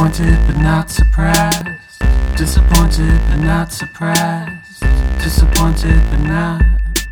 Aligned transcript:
Disappointed 0.00 0.46
but 0.46 0.56
not 0.62 0.88
surprised. 0.90 1.98
Disappointed 2.34 3.20
but 3.28 3.36
not 3.36 3.70
surprised. 3.70 4.80
Disappointed 5.22 6.00
but 6.10 6.20
not 6.20 6.62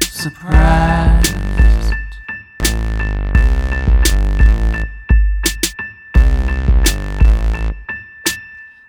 surprised. 0.01 1.35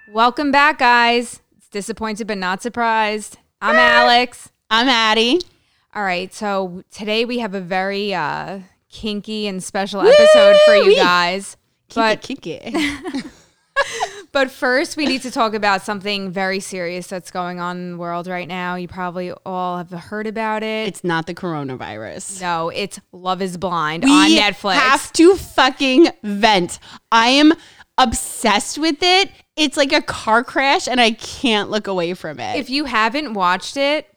Welcome 0.07 0.53
back, 0.53 0.79
guys. 0.79 1.41
It's 1.57 1.67
disappointed 1.67 2.25
but 2.25 2.37
not 2.37 2.61
surprised. 2.61 3.37
I'm 3.61 3.75
Alex. 3.75 4.49
I'm 4.69 4.87
Addie. 4.87 5.41
All 5.93 6.03
right, 6.03 6.33
so 6.33 6.85
today 6.89 7.25
we 7.25 7.39
have 7.39 7.53
a 7.53 7.59
very 7.59 8.13
uh, 8.13 8.59
kinky 8.89 9.45
and 9.47 9.61
special 9.61 9.99
episode 9.99 10.55
for 10.65 10.75
you 10.75 10.83
Woo-wee. 10.83 10.95
guys. 10.95 11.57
But 11.93 12.21
kick 12.21 12.47
it. 12.47 13.25
but 14.39 14.49
first, 14.49 14.95
we 14.95 15.05
need 15.05 15.21
to 15.23 15.31
talk 15.31 15.53
about 15.53 15.81
something 15.81 16.31
very 16.31 16.61
serious 16.61 17.07
that's 17.07 17.29
going 17.29 17.59
on 17.59 17.75
in 17.75 17.91
the 17.91 17.97
world 17.97 18.25
right 18.25 18.47
now. 18.47 18.75
You 18.75 18.87
probably 18.87 19.33
all 19.45 19.77
have 19.79 19.91
heard 19.91 20.27
about 20.27 20.63
it. 20.63 20.87
it's 20.87 21.03
not 21.03 21.27
the 21.27 21.33
coronavirus. 21.33 22.39
no, 22.39 22.69
it's 22.69 23.01
Love 23.11 23.41
Is 23.41 23.57
Blind 23.57 24.05
We 24.05 24.11
on 24.11 24.29
Netflix. 24.29 24.75
have 24.75 25.11
to 25.11 25.35
fucking 25.35 26.07
vent. 26.23 26.79
I 27.11 27.31
am 27.31 27.51
obsessed 27.97 28.77
with 28.77 29.03
it. 29.03 29.29
It's 29.57 29.75
like 29.75 29.91
a 29.91 30.01
car 30.01 30.45
crash, 30.45 30.87
and 30.87 31.01
I 31.01 31.11
can't 31.11 31.69
look 31.69 31.87
away 31.87 32.13
from 32.13 32.39
it. 32.39 32.55
if 32.55 32.69
you 32.69 32.85
haven't 32.85 33.33
watched 33.33 33.75
it, 33.75 34.07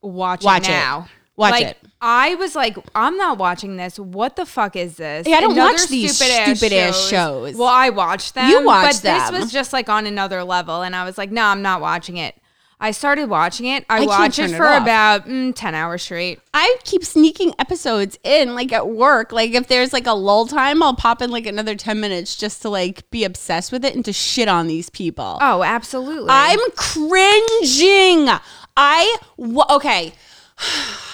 watch, 0.00 0.44
Watch 0.44 0.66
it 0.66 0.72
it. 0.72 1.04
Watch 1.38 1.52
like, 1.52 1.66
it. 1.66 1.78
I 2.00 2.34
was 2.34 2.56
like, 2.56 2.76
I'm 2.96 3.16
not 3.16 3.38
watching 3.38 3.76
this. 3.76 3.96
What 3.96 4.34
the 4.34 4.44
fuck 4.44 4.74
is 4.74 4.96
this? 4.96 5.26
Yeah, 5.26 5.36
I 5.36 5.40
don't 5.40 5.52
Another 5.52 5.72
watch 5.72 5.86
these 5.86 6.16
stupid-ass 6.16 6.58
stupid-ass 6.58 7.08
shows. 7.08 7.54
Well, 7.54 7.68
I 7.68 7.90
watched 7.90 8.34
them. 8.34 8.50
You 8.50 8.64
watch 8.64 8.96
but 8.96 9.02
them. 9.02 9.32
this 9.32 9.42
was 9.42 9.52
just 9.52 9.72
like 9.72 9.88
on 9.88 10.06
another 10.06 10.42
level, 10.42 10.82
and 10.82 10.96
I 10.96 11.04
was 11.04 11.16
like, 11.16 11.30
no, 11.30 11.44
I'm 11.44 11.62
not 11.62 11.80
watching 11.80 12.16
it. 12.16 12.34
I 12.80 12.90
started 12.90 13.28
watching 13.28 13.66
it. 13.66 13.84
I, 13.88 14.02
I 14.02 14.06
watched 14.06 14.38
it 14.38 14.42
turn 14.42 14.54
it 14.54 14.56
for 14.56 14.66
about 14.66 15.26
mm, 15.26 15.52
ten 15.54 15.74
hours 15.76 16.02
straight. 16.02 16.40
I 16.54 16.76
keep 16.84 17.04
sneaking 17.04 17.54
episodes 17.58 18.18
in, 18.24 18.54
like 18.54 18.72
at 18.72 18.88
work. 18.88 19.30
Like 19.30 19.52
if 19.52 19.68
there's 19.68 19.92
like 19.92 20.06
a 20.06 20.12
lull 20.12 20.46
time, 20.46 20.82
I'll 20.82 20.94
pop 20.94 21.22
in 21.22 21.30
like 21.30 21.46
another 21.46 21.74
ten 21.76 22.00
minutes 22.00 22.36
just 22.36 22.62
to 22.62 22.68
like 22.68 23.08
be 23.10 23.22
obsessed 23.24 23.70
with 23.70 23.84
it 23.84 23.94
and 23.94 24.04
to 24.04 24.12
shit 24.12 24.48
on 24.48 24.66
these 24.66 24.90
people. 24.90 25.38
Oh, 25.40 25.62
absolutely. 25.62 26.30
I'm 26.30 26.58
cringing. 26.76 28.28
I 28.76 29.16
w- 29.36 29.62
okay. 29.70 30.12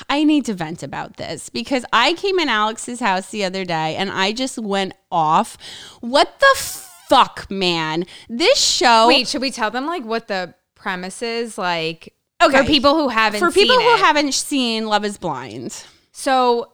I 0.08 0.24
need 0.24 0.44
to 0.46 0.54
vent 0.54 0.82
about 0.82 1.16
this 1.16 1.48
because 1.48 1.84
I 1.92 2.14
came 2.14 2.38
in 2.38 2.48
Alex's 2.48 3.00
house 3.00 3.30
the 3.30 3.44
other 3.44 3.64
day 3.64 3.96
and 3.96 4.10
I 4.10 4.32
just 4.32 4.58
went 4.58 4.92
off. 5.10 5.56
What 6.00 6.38
the 6.40 6.54
fuck, 6.56 7.50
man? 7.50 8.04
This 8.28 8.58
show. 8.58 9.08
Wait, 9.08 9.28
should 9.28 9.40
we 9.42 9.50
tell 9.50 9.70
them 9.70 9.86
like 9.86 10.04
what 10.04 10.28
the 10.28 10.54
premise 10.74 11.22
is? 11.22 11.58
Like, 11.58 12.14
Okay. 12.42 12.58
for 12.58 12.64
people 12.64 12.94
who 12.96 13.08
haven't 13.08 13.40
for 13.40 13.50
people 13.50 13.76
who 13.76 13.94
it. 13.94 14.00
haven't 14.00 14.32
seen 14.34 14.86
Love 14.86 15.04
Is 15.04 15.16
Blind, 15.18 15.84
So 16.12 16.72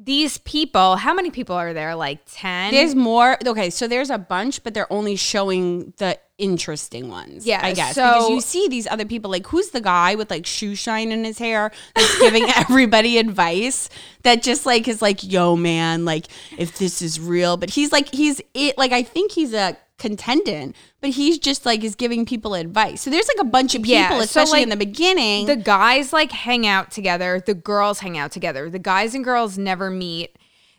these 0.00 0.38
people, 0.38 0.96
how 0.96 1.12
many 1.12 1.30
people 1.30 1.56
are 1.56 1.72
there? 1.72 1.94
Like 1.94 2.20
ten. 2.30 2.72
there's 2.72 2.94
more. 2.94 3.36
Okay, 3.46 3.70
so 3.70 3.88
there's 3.88 4.10
a 4.10 4.18
bunch, 4.18 4.62
but 4.62 4.72
they're 4.74 4.90
only 4.92 5.16
showing 5.16 5.92
the 5.98 6.18
interesting 6.38 7.08
ones. 7.08 7.44
Yeah, 7.44 7.60
I 7.62 7.72
guess 7.72 7.94
so- 7.96 8.02
because 8.04 8.30
you 8.30 8.40
see 8.40 8.68
these 8.68 8.86
other 8.86 9.04
people. 9.04 9.30
Like, 9.30 9.46
who's 9.46 9.70
the 9.70 9.80
guy 9.80 10.14
with 10.14 10.30
like 10.30 10.46
shoe 10.46 10.74
shine 10.74 11.10
in 11.10 11.24
his 11.24 11.38
hair 11.38 11.72
that's 11.94 12.18
giving 12.20 12.44
everybody 12.56 13.18
advice? 13.18 13.88
That 14.22 14.42
just 14.42 14.64
like 14.66 14.86
is 14.88 15.02
like, 15.02 15.22
yo, 15.24 15.56
man, 15.56 16.04
like 16.04 16.26
if 16.56 16.78
this 16.78 17.02
is 17.02 17.18
real, 17.20 17.56
but 17.56 17.70
he's 17.70 17.92
like, 17.92 18.14
he's 18.14 18.40
it. 18.54 18.78
Like, 18.78 18.92
I 18.92 19.02
think 19.02 19.32
he's 19.32 19.52
a 19.52 19.76
contendant, 19.98 20.74
but 21.00 21.10
he's 21.10 21.38
just 21.38 21.66
like 21.66 21.84
is 21.84 21.94
giving 21.94 22.24
people 22.24 22.54
advice. 22.54 23.02
So 23.02 23.10
there's 23.10 23.28
like 23.28 23.44
a 23.46 23.48
bunch 23.48 23.74
of 23.74 23.82
people, 23.82 23.98
Yeah, 23.98 24.10
so, 24.10 24.20
especially 24.20 24.62
in 24.62 24.68
the 24.68 24.76
beginning. 24.76 25.46
the 25.46 25.56
guys 25.56 26.12
like 26.12 26.32
hang 26.32 26.66
out 26.66 26.90
together, 26.90 27.42
the 27.44 27.54
girls 27.54 28.00
hang 28.00 28.16
out 28.16 28.32
together. 28.32 28.70
The 28.70 28.78
guys 28.78 29.14
and 29.14 29.24
girls 29.24 29.58
never 29.58 29.90
meet. 29.90 30.36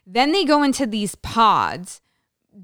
Then 0.08 0.32
they 0.32 0.44
go 0.46 0.64
into 0.64 0.86
these 0.88 1.16
pods, 1.16 2.02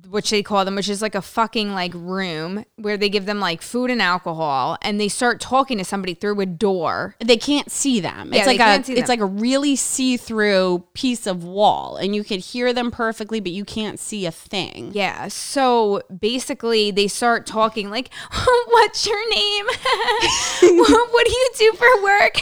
which 0.09 0.29
they 0.29 0.43
call 0.43 0.65
them, 0.65 0.75
which 0.75 0.89
is 0.89 1.01
like 1.01 1.15
a 1.15 1.21
fucking 1.21 1.73
like 1.73 1.91
room 1.93 2.65
where 2.75 2.97
they 2.97 3.09
give 3.09 3.25
them 3.25 3.39
like 3.39 3.61
food 3.61 3.89
and 3.89 4.01
alcohol 4.01 4.77
and 4.81 4.99
they 4.99 5.07
start 5.07 5.39
talking 5.39 5.77
to 5.77 5.85
somebody 5.85 6.13
through 6.13 6.39
a 6.41 6.45
door. 6.45 7.15
they 7.19 7.37
can't 7.37 7.71
see 7.71 7.99
them. 7.99 8.33
Yeah, 8.33 8.39
It's 8.39 8.47
like 8.47 8.59
a 8.59 8.83
see 8.83 8.93
it's 8.97 9.09
like 9.09 9.19
a 9.19 9.25
really 9.25 9.75
see-through 9.75 10.85
piece 10.93 11.25
of 11.27 11.43
wall 11.43 11.97
and 11.97 12.15
you 12.15 12.23
could 12.23 12.39
hear 12.39 12.73
them 12.73 12.91
perfectly 12.91 13.39
but 13.39 13.51
you 13.51 13.63
can't 13.63 13.99
see 13.99 14.25
a 14.25 14.31
thing. 14.31 14.91
Yeah. 14.93 15.27
So 15.29 16.01
basically 16.17 16.91
they 16.91 17.07
start 17.07 17.45
talking 17.45 17.89
like, 17.89 18.09
what's 18.67 19.05
your 19.07 19.29
name? 19.29 19.65
what, 20.61 21.11
what 21.13 21.25
do 21.25 21.31
you 21.31 21.49
do 21.57 21.73
for 21.73 22.03
work? 22.03 22.41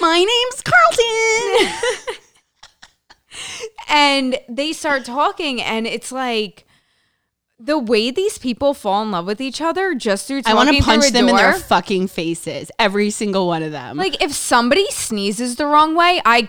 My 0.00 0.18
name's 0.18 0.62
Carlton. 0.62 2.16
and 3.88 4.38
they 4.48 4.72
start 4.72 5.04
talking 5.04 5.60
and 5.60 5.86
it's 5.86 6.10
like 6.12 6.64
the 7.62 7.78
way 7.78 8.10
these 8.10 8.38
people 8.38 8.72
fall 8.72 9.02
in 9.02 9.10
love 9.10 9.26
with 9.26 9.40
each 9.40 9.60
other 9.60 9.94
just 9.94 10.26
through 10.26 10.42
I 10.46 10.54
want 10.54 10.74
to 10.74 10.82
punch 10.82 11.10
them 11.10 11.28
in 11.28 11.36
their 11.36 11.52
fucking 11.54 12.08
faces. 12.08 12.70
Every 12.78 13.10
single 13.10 13.46
one 13.46 13.62
of 13.62 13.70
them. 13.70 13.96
like 13.96 14.22
if 14.22 14.32
somebody 14.32 14.86
sneezes 14.90 15.56
the 15.56 15.66
wrong 15.66 15.94
way 15.94 16.22
i 16.24 16.48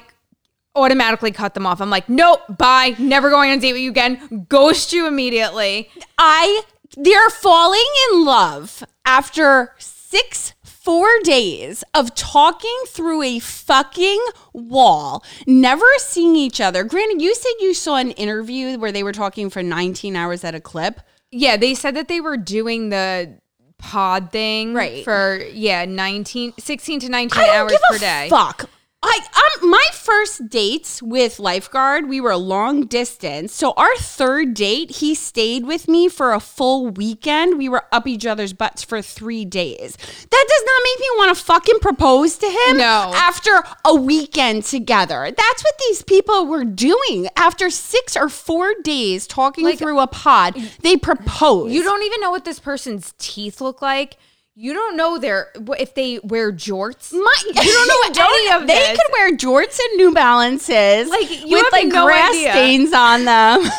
automatically 0.74 1.32
cut 1.32 1.54
them 1.54 1.66
off 1.66 1.82
i'm 1.82 1.90
like 1.90 2.08
nope 2.08 2.40
bye 2.58 2.96
never 2.98 3.30
going 3.30 3.52
on 3.52 3.58
a 3.58 3.62
date 3.62 3.74
with 3.74 3.82
you 3.82 3.90
again 3.92 4.46
ghost 4.48 4.94
you 4.94 5.06
immediately 5.06 5.90
I 6.18 6.62
they're 6.96 7.30
falling 7.30 7.86
in 8.12 8.26
love 8.26 8.84
after 9.06 9.74
6 9.80 10.54
4 10.84 11.08
days 11.24 11.84
of 11.94 12.16
talking 12.16 12.76
through 12.88 13.22
a 13.22 13.40
fucking 13.40 14.20
wall, 14.54 15.24
never 15.46 15.86
seeing 16.00 16.36
each 16.36 16.60
other. 16.60 16.84
Granted, 16.84 17.22
you 17.22 17.36
said 17.36 17.52
you 17.60 17.74
saw 17.74 17.98
an 17.98 18.12
interview 18.12 18.78
where 18.80 18.92
they 18.92 19.04
were 19.04 19.12
talking 19.12 19.50
for 19.52 19.62
19 19.62 20.16
hours 20.16 20.44
at 20.44 20.56
a 20.56 20.60
clip. 20.62 21.02
yeah 21.32 21.56
they 21.56 21.74
said 21.76 21.96
that 21.96 22.08
they 22.08 22.20
were 22.20 22.36
doing 22.38 22.90
the 22.90 23.38
pod 23.78 24.32
thing 24.32 24.74
Right. 24.74 25.04
for 25.04 25.40
yeah 25.54 25.86
19 25.86 26.54
16 26.60 27.00
to 27.02 27.10
19 27.10 27.42
I 27.42 27.46
don't 27.48 27.56
hours 27.56 27.78
per 27.90 27.98
day 27.98 28.28
Fuck. 28.30 28.70
I 29.04 29.20
um 29.62 29.70
my 29.70 29.84
first 29.94 30.50
dates 30.50 31.02
with 31.02 31.40
lifeguard, 31.40 32.08
we 32.08 32.22
were 32.22 32.36
long 32.36 32.86
distance. 32.86 33.54
So 33.54 33.74
our 33.76 33.96
third 33.98 34.54
date, 34.54 34.92
he 34.98 35.16
stayed 35.16 35.66
with 35.66 35.88
me 35.88 36.08
for 36.08 36.34
a 36.34 36.40
full 36.40 36.88
weekend. 36.90 37.58
We 37.58 37.68
were 37.68 37.86
up 37.92 38.06
each 38.06 38.26
other's 38.26 38.54
butts 38.54 38.84
for 38.84 39.02
three 39.02 39.44
days. 39.46 39.96
That 39.98 40.46
does 40.50 40.64
not 40.66 40.82
make 40.84 41.00
me 41.00 41.08
want 41.18 41.36
to 41.38 41.44
fucking 41.44 41.80
propose 41.80 42.38
to 42.38 42.46
him. 42.46 42.78
No. 42.78 43.12
After 43.16 43.64
a 43.86 43.96
weekend 43.96 44.66
together, 44.66 45.32
that's 45.36 45.64
what 45.64 45.74
these 45.88 46.04
people 46.04 46.46
were 46.46 46.66
doing. 46.66 47.28
After 47.36 47.70
six 47.72 48.16
or 48.16 48.30
four 48.30 48.74
days 48.84 49.26
talking 49.26 49.66
Like- 49.66 49.80
through 49.80 50.00
a 50.00 50.08
pod, 50.08 50.56
they 50.82 50.96
proposed. 50.96 51.74
You 51.74 51.82
don't 51.84 52.04
even 52.04 52.22
know 52.22 52.32
what 52.32 52.46
this 52.46 52.60
person's 52.60 53.14
teeth 53.18 53.62
look 53.62 53.82
like. 53.82 54.18
You 54.56 54.74
don't 54.74 54.98
know 54.98 55.18
their 55.18 55.48
if 55.80 55.94
they 55.96 56.20
wear 56.24 56.52
jorts. 56.52 57.14
My, 57.14 57.36
you 57.48 57.54
don't 57.54 57.88
know 57.88 57.96
You 58.04 58.14
don't- 58.14 58.34
any 58.34 58.62
of 58.62 58.68
they 58.68 58.74
They 58.80 58.90
could 58.92 59.12
wear 59.14 59.36
jorts 59.38 59.80
and 59.80 59.98
New 59.98 60.14
Balances, 60.14 61.10
Like, 61.10 61.30
you 61.46 61.48
with 61.56 61.64
have 61.64 61.72
like 61.72 61.88
no 61.88 62.06
grass 62.06 62.32
idea. 62.32 62.52
stains 62.52 62.94
on 62.94 63.26
them. 63.26 63.64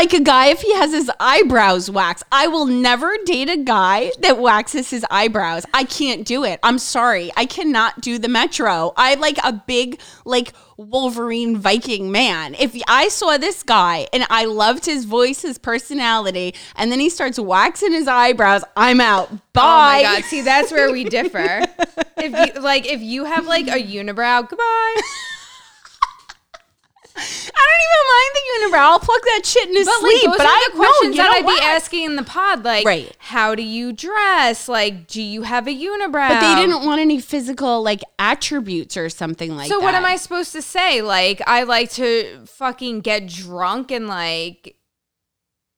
Like 0.00 0.14
a 0.14 0.20
guy 0.20 0.46
if 0.46 0.62
he 0.62 0.72
has 0.76 0.92
his 0.92 1.10
eyebrows 1.20 1.90
waxed. 1.90 2.24
I 2.32 2.46
will 2.46 2.64
never 2.64 3.18
date 3.26 3.50
a 3.50 3.58
guy 3.58 4.12
that 4.20 4.38
waxes 4.38 4.88
his 4.88 5.04
eyebrows. 5.10 5.66
I 5.74 5.84
can't 5.84 6.26
do 6.26 6.42
it. 6.42 6.58
I'm 6.62 6.78
sorry. 6.78 7.30
I 7.36 7.44
cannot 7.44 8.00
do 8.00 8.18
the 8.18 8.26
metro. 8.26 8.94
I 8.96 9.16
like 9.16 9.36
a 9.44 9.52
big 9.52 10.00
like 10.24 10.54
Wolverine 10.78 11.58
Viking 11.58 12.10
man. 12.10 12.54
If 12.54 12.74
I 12.88 13.08
saw 13.08 13.36
this 13.36 13.62
guy 13.62 14.06
and 14.14 14.24
I 14.30 14.46
loved 14.46 14.86
his 14.86 15.04
voice, 15.04 15.42
his 15.42 15.58
personality, 15.58 16.54
and 16.76 16.90
then 16.90 16.98
he 16.98 17.10
starts 17.10 17.38
waxing 17.38 17.92
his 17.92 18.08
eyebrows, 18.08 18.64
I'm 18.78 19.02
out. 19.02 19.28
Bye. 19.52 20.00
Oh 20.00 20.08
my 20.08 20.20
god! 20.20 20.24
See, 20.24 20.40
that's 20.40 20.72
where 20.72 20.90
we 20.90 21.04
differ. 21.04 21.66
if 22.16 22.54
you 22.54 22.62
like, 22.62 22.86
if 22.86 23.02
you 23.02 23.26
have 23.26 23.44
like 23.44 23.66
a 23.66 23.72
unibrow, 23.72 24.48
goodbye. 24.48 25.02
I 27.20 27.66
don't 27.68 27.84
even 27.86 28.70
mind 28.70 28.70
the 28.72 28.76
unibrow. 28.76 28.80
I'll 28.90 28.98
plug 28.98 29.20
that 29.24 29.42
shit 29.44 29.68
in 29.68 29.76
his 29.76 29.86
But 29.86 30.00
sleep. 30.00 30.26
like, 30.28 30.38
but 30.38 30.46
I 30.46 30.68
the 30.70 30.76
questions 30.76 31.16
no, 31.16 31.22
that 31.22 31.32
I'd 31.36 31.44
what? 31.44 31.60
be 31.60 31.66
asking 31.66 32.04
in 32.04 32.16
the 32.16 32.22
pod. 32.22 32.64
Like, 32.64 32.84
Right. 32.86 33.14
how 33.18 33.54
do 33.54 33.62
you 33.62 33.92
dress? 33.92 34.68
Like, 34.68 35.06
do 35.06 35.22
you 35.22 35.42
have 35.42 35.66
a 35.66 35.70
unibrow? 35.70 36.28
But 36.28 36.40
they 36.40 36.54
didn't 36.66 36.84
want 36.84 37.00
any 37.00 37.20
physical 37.20 37.82
like 37.82 38.00
attributes 38.18 38.96
or 38.96 39.08
something 39.08 39.56
like 39.56 39.68
So 39.68 39.74
that. 39.76 39.80
So 39.80 39.84
what 39.84 39.94
am 39.94 40.04
I 40.04 40.16
supposed 40.16 40.52
to 40.52 40.62
say? 40.62 41.02
Like, 41.02 41.42
I 41.46 41.62
like 41.64 41.90
to 41.92 42.44
fucking 42.46 43.00
get 43.00 43.26
drunk 43.26 43.90
and 43.90 44.08
like 44.08 44.76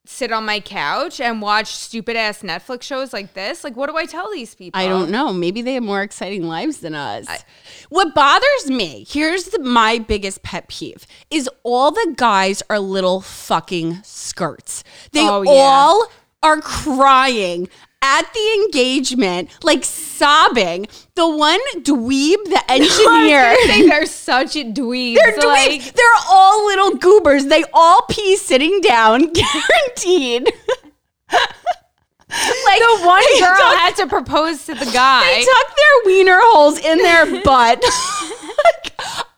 sit 0.05 0.33
on 0.33 0.45
my 0.45 0.59
couch 0.59 1.21
and 1.21 1.41
watch 1.41 1.69
stupid 1.75 2.17
ass 2.17 2.43
Netflix 2.43 2.83
shows 2.83 3.13
like 3.13 3.35
this. 3.35 3.63
Like, 3.63 3.77
what 3.77 3.89
do 3.89 3.97
I 3.97 4.05
tell 4.05 4.31
these 4.33 4.55
people? 4.55 4.81
I 4.81 4.87
don't 4.89 5.11
know. 5.11 5.33
Maybe 5.33 5.63
they 5.63 5.75
have 5.75 5.83
more 5.85 6.03
exciting 6.03 6.49
lives 6.49 6.79
than 6.79 6.95
us. 6.95 7.27
what 7.89 8.15
bothers 8.15 8.67
me, 8.69 9.07
here's 9.09 9.45
the, 9.47 9.61
my 9.61 9.99
biggest 9.99 10.43
pet 10.43 10.67
peeve, 10.69 11.07
is 11.31 11.49
all 11.63 11.93
the 11.93 12.15
guys 12.17 12.63
are 12.69 12.81
little 12.81 13.21
fucking 13.21 14.01
skirts. 14.03 14.83
They 15.13 15.21
Oh, 15.29 15.43
yeah. 15.43 15.51
all 15.53 16.09
are 16.43 16.61
crying 16.61 17.69
at 18.03 18.33
the 18.35 18.55
engagement, 18.65 19.49
like 19.63 19.85
sobbing. 19.85 20.87
The 21.15 21.29
one 21.29 21.61
dweeb, 21.79 22.45
the 22.45 22.63
engineer. 22.69 23.57
they're 23.89 24.07
such 24.07 24.55
dweebs. 24.55 25.15
They're 25.17 25.33
dweebs. 25.35 25.43
like, 25.45 25.95
They're 25.95 26.19
all 26.29 26.67
little 26.67 26.97
goobers. 26.97 27.47
They 27.47 27.65
all 27.73 28.03
pee 28.11 28.37
sitting 28.37 28.81
down, 28.81 29.33
guaranteed. 29.33 30.45
like 31.33 32.81
the 32.81 32.99
one 33.05 33.23
girl 33.41 33.57
tuck- 33.57 33.79
had 33.79 33.95
to 33.97 34.07
propose 34.07 34.65
to 34.67 34.75
the 34.75 34.87
guy. 34.87 35.23
they 35.25 35.45
tuck 35.45 35.77
their 35.77 36.07
wiener 36.13 36.39
holes 36.41 36.79
in 36.79 36.99
their 36.99 37.27
butt. 37.43 37.83
Like, 38.65 38.93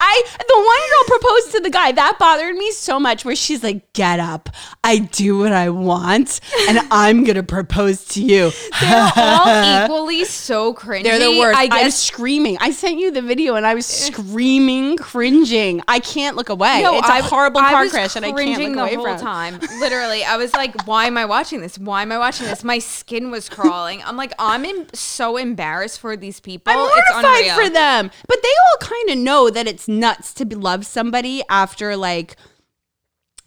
I 0.06 0.22
the 0.38 0.56
one 0.56 0.90
girl 0.90 1.18
proposed 1.18 1.52
to 1.52 1.60
the 1.60 1.70
guy 1.70 1.92
that 1.92 2.18
bothered 2.18 2.54
me 2.56 2.70
so 2.72 3.00
much. 3.00 3.24
Where 3.24 3.34
she's 3.34 3.62
like, 3.62 3.90
"Get 3.94 4.20
up, 4.20 4.50
I 4.82 4.98
do 4.98 5.38
what 5.38 5.52
I 5.52 5.70
want, 5.70 6.40
and 6.68 6.78
I'm 6.90 7.24
gonna 7.24 7.42
propose 7.42 8.04
to 8.08 8.22
you." 8.22 8.52
They're 8.80 9.12
all 9.16 9.84
equally 9.84 10.24
so 10.24 10.74
cringy. 10.74 11.04
They're 11.04 11.18
the 11.18 11.38
worst. 11.38 11.58
I 11.58 11.68
I, 11.70 11.84
was 11.84 11.94
screaming. 11.96 12.58
I 12.60 12.70
sent 12.70 12.98
you 12.98 13.10
the 13.10 13.22
video, 13.22 13.54
and 13.54 13.66
I 13.66 13.74
was 13.74 13.88
eh. 13.88 14.12
screaming, 14.12 14.96
cringing. 14.98 15.80
I 15.88 16.00
can't 16.00 16.36
look 16.36 16.48
away. 16.50 16.82
No, 16.82 16.98
it's 16.98 17.08
a 17.08 17.12
I- 17.12 17.20
horrible 17.20 17.60
I 17.60 17.70
car 17.70 17.88
crash, 17.88 18.16
and 18.16 18.24
I 18.26 18.32
can't 18.32 18.60
look 18.60 18.74
the 18.74 18.80
away 18.80 18.94
whole 18.96 19.04
from. 19.04 19.20
time. 19.20 19.58
Literally, 19.80 20.24
I 20.24 20.36
was 20.36 20.52
like, 20.52 20.86
"Why 20.86 21.06
am 21.06 21.16
I 21.16 21.24
watching 21.24 21.60
this? 21.60 21.78
Why 21.78 22.02
am 22.02 22.12
I 22.12 22.18
watching 22.18 22.46
this?" 22.46 22.62
My 22.62 22.78
skin 22.78 23.30
was 23.30 23.48
crawling. 23.48 24.02
I'm 24.04 24.16
like, 24.16 24.32
I'm 24.38 24.64
em- 24.64 24.86
so 24.92 25.36
embarrassed 25.36 26.00
for 26.00 26.16
these 26.16 26.40
people. 26.40 26.72
I'm 26.72 26.78
it's 26.92 27.12
mortified 27.12 27.50
for 27.52 27.70
them. 27.70 28.10
But 28.28 28.38
they 28.42 28.48
all 28.48 28.88
kind 28.88 29.10
of 29.10 29.18
know 29.18 29.50
that 29.50 29.66
it's 29.66 29.88
nuts 30.00 30.34
to 30.34 30.44
love 30.56 30.86
somebody 30.86 31.42
after 31.48 31.96
like 31.96 32.36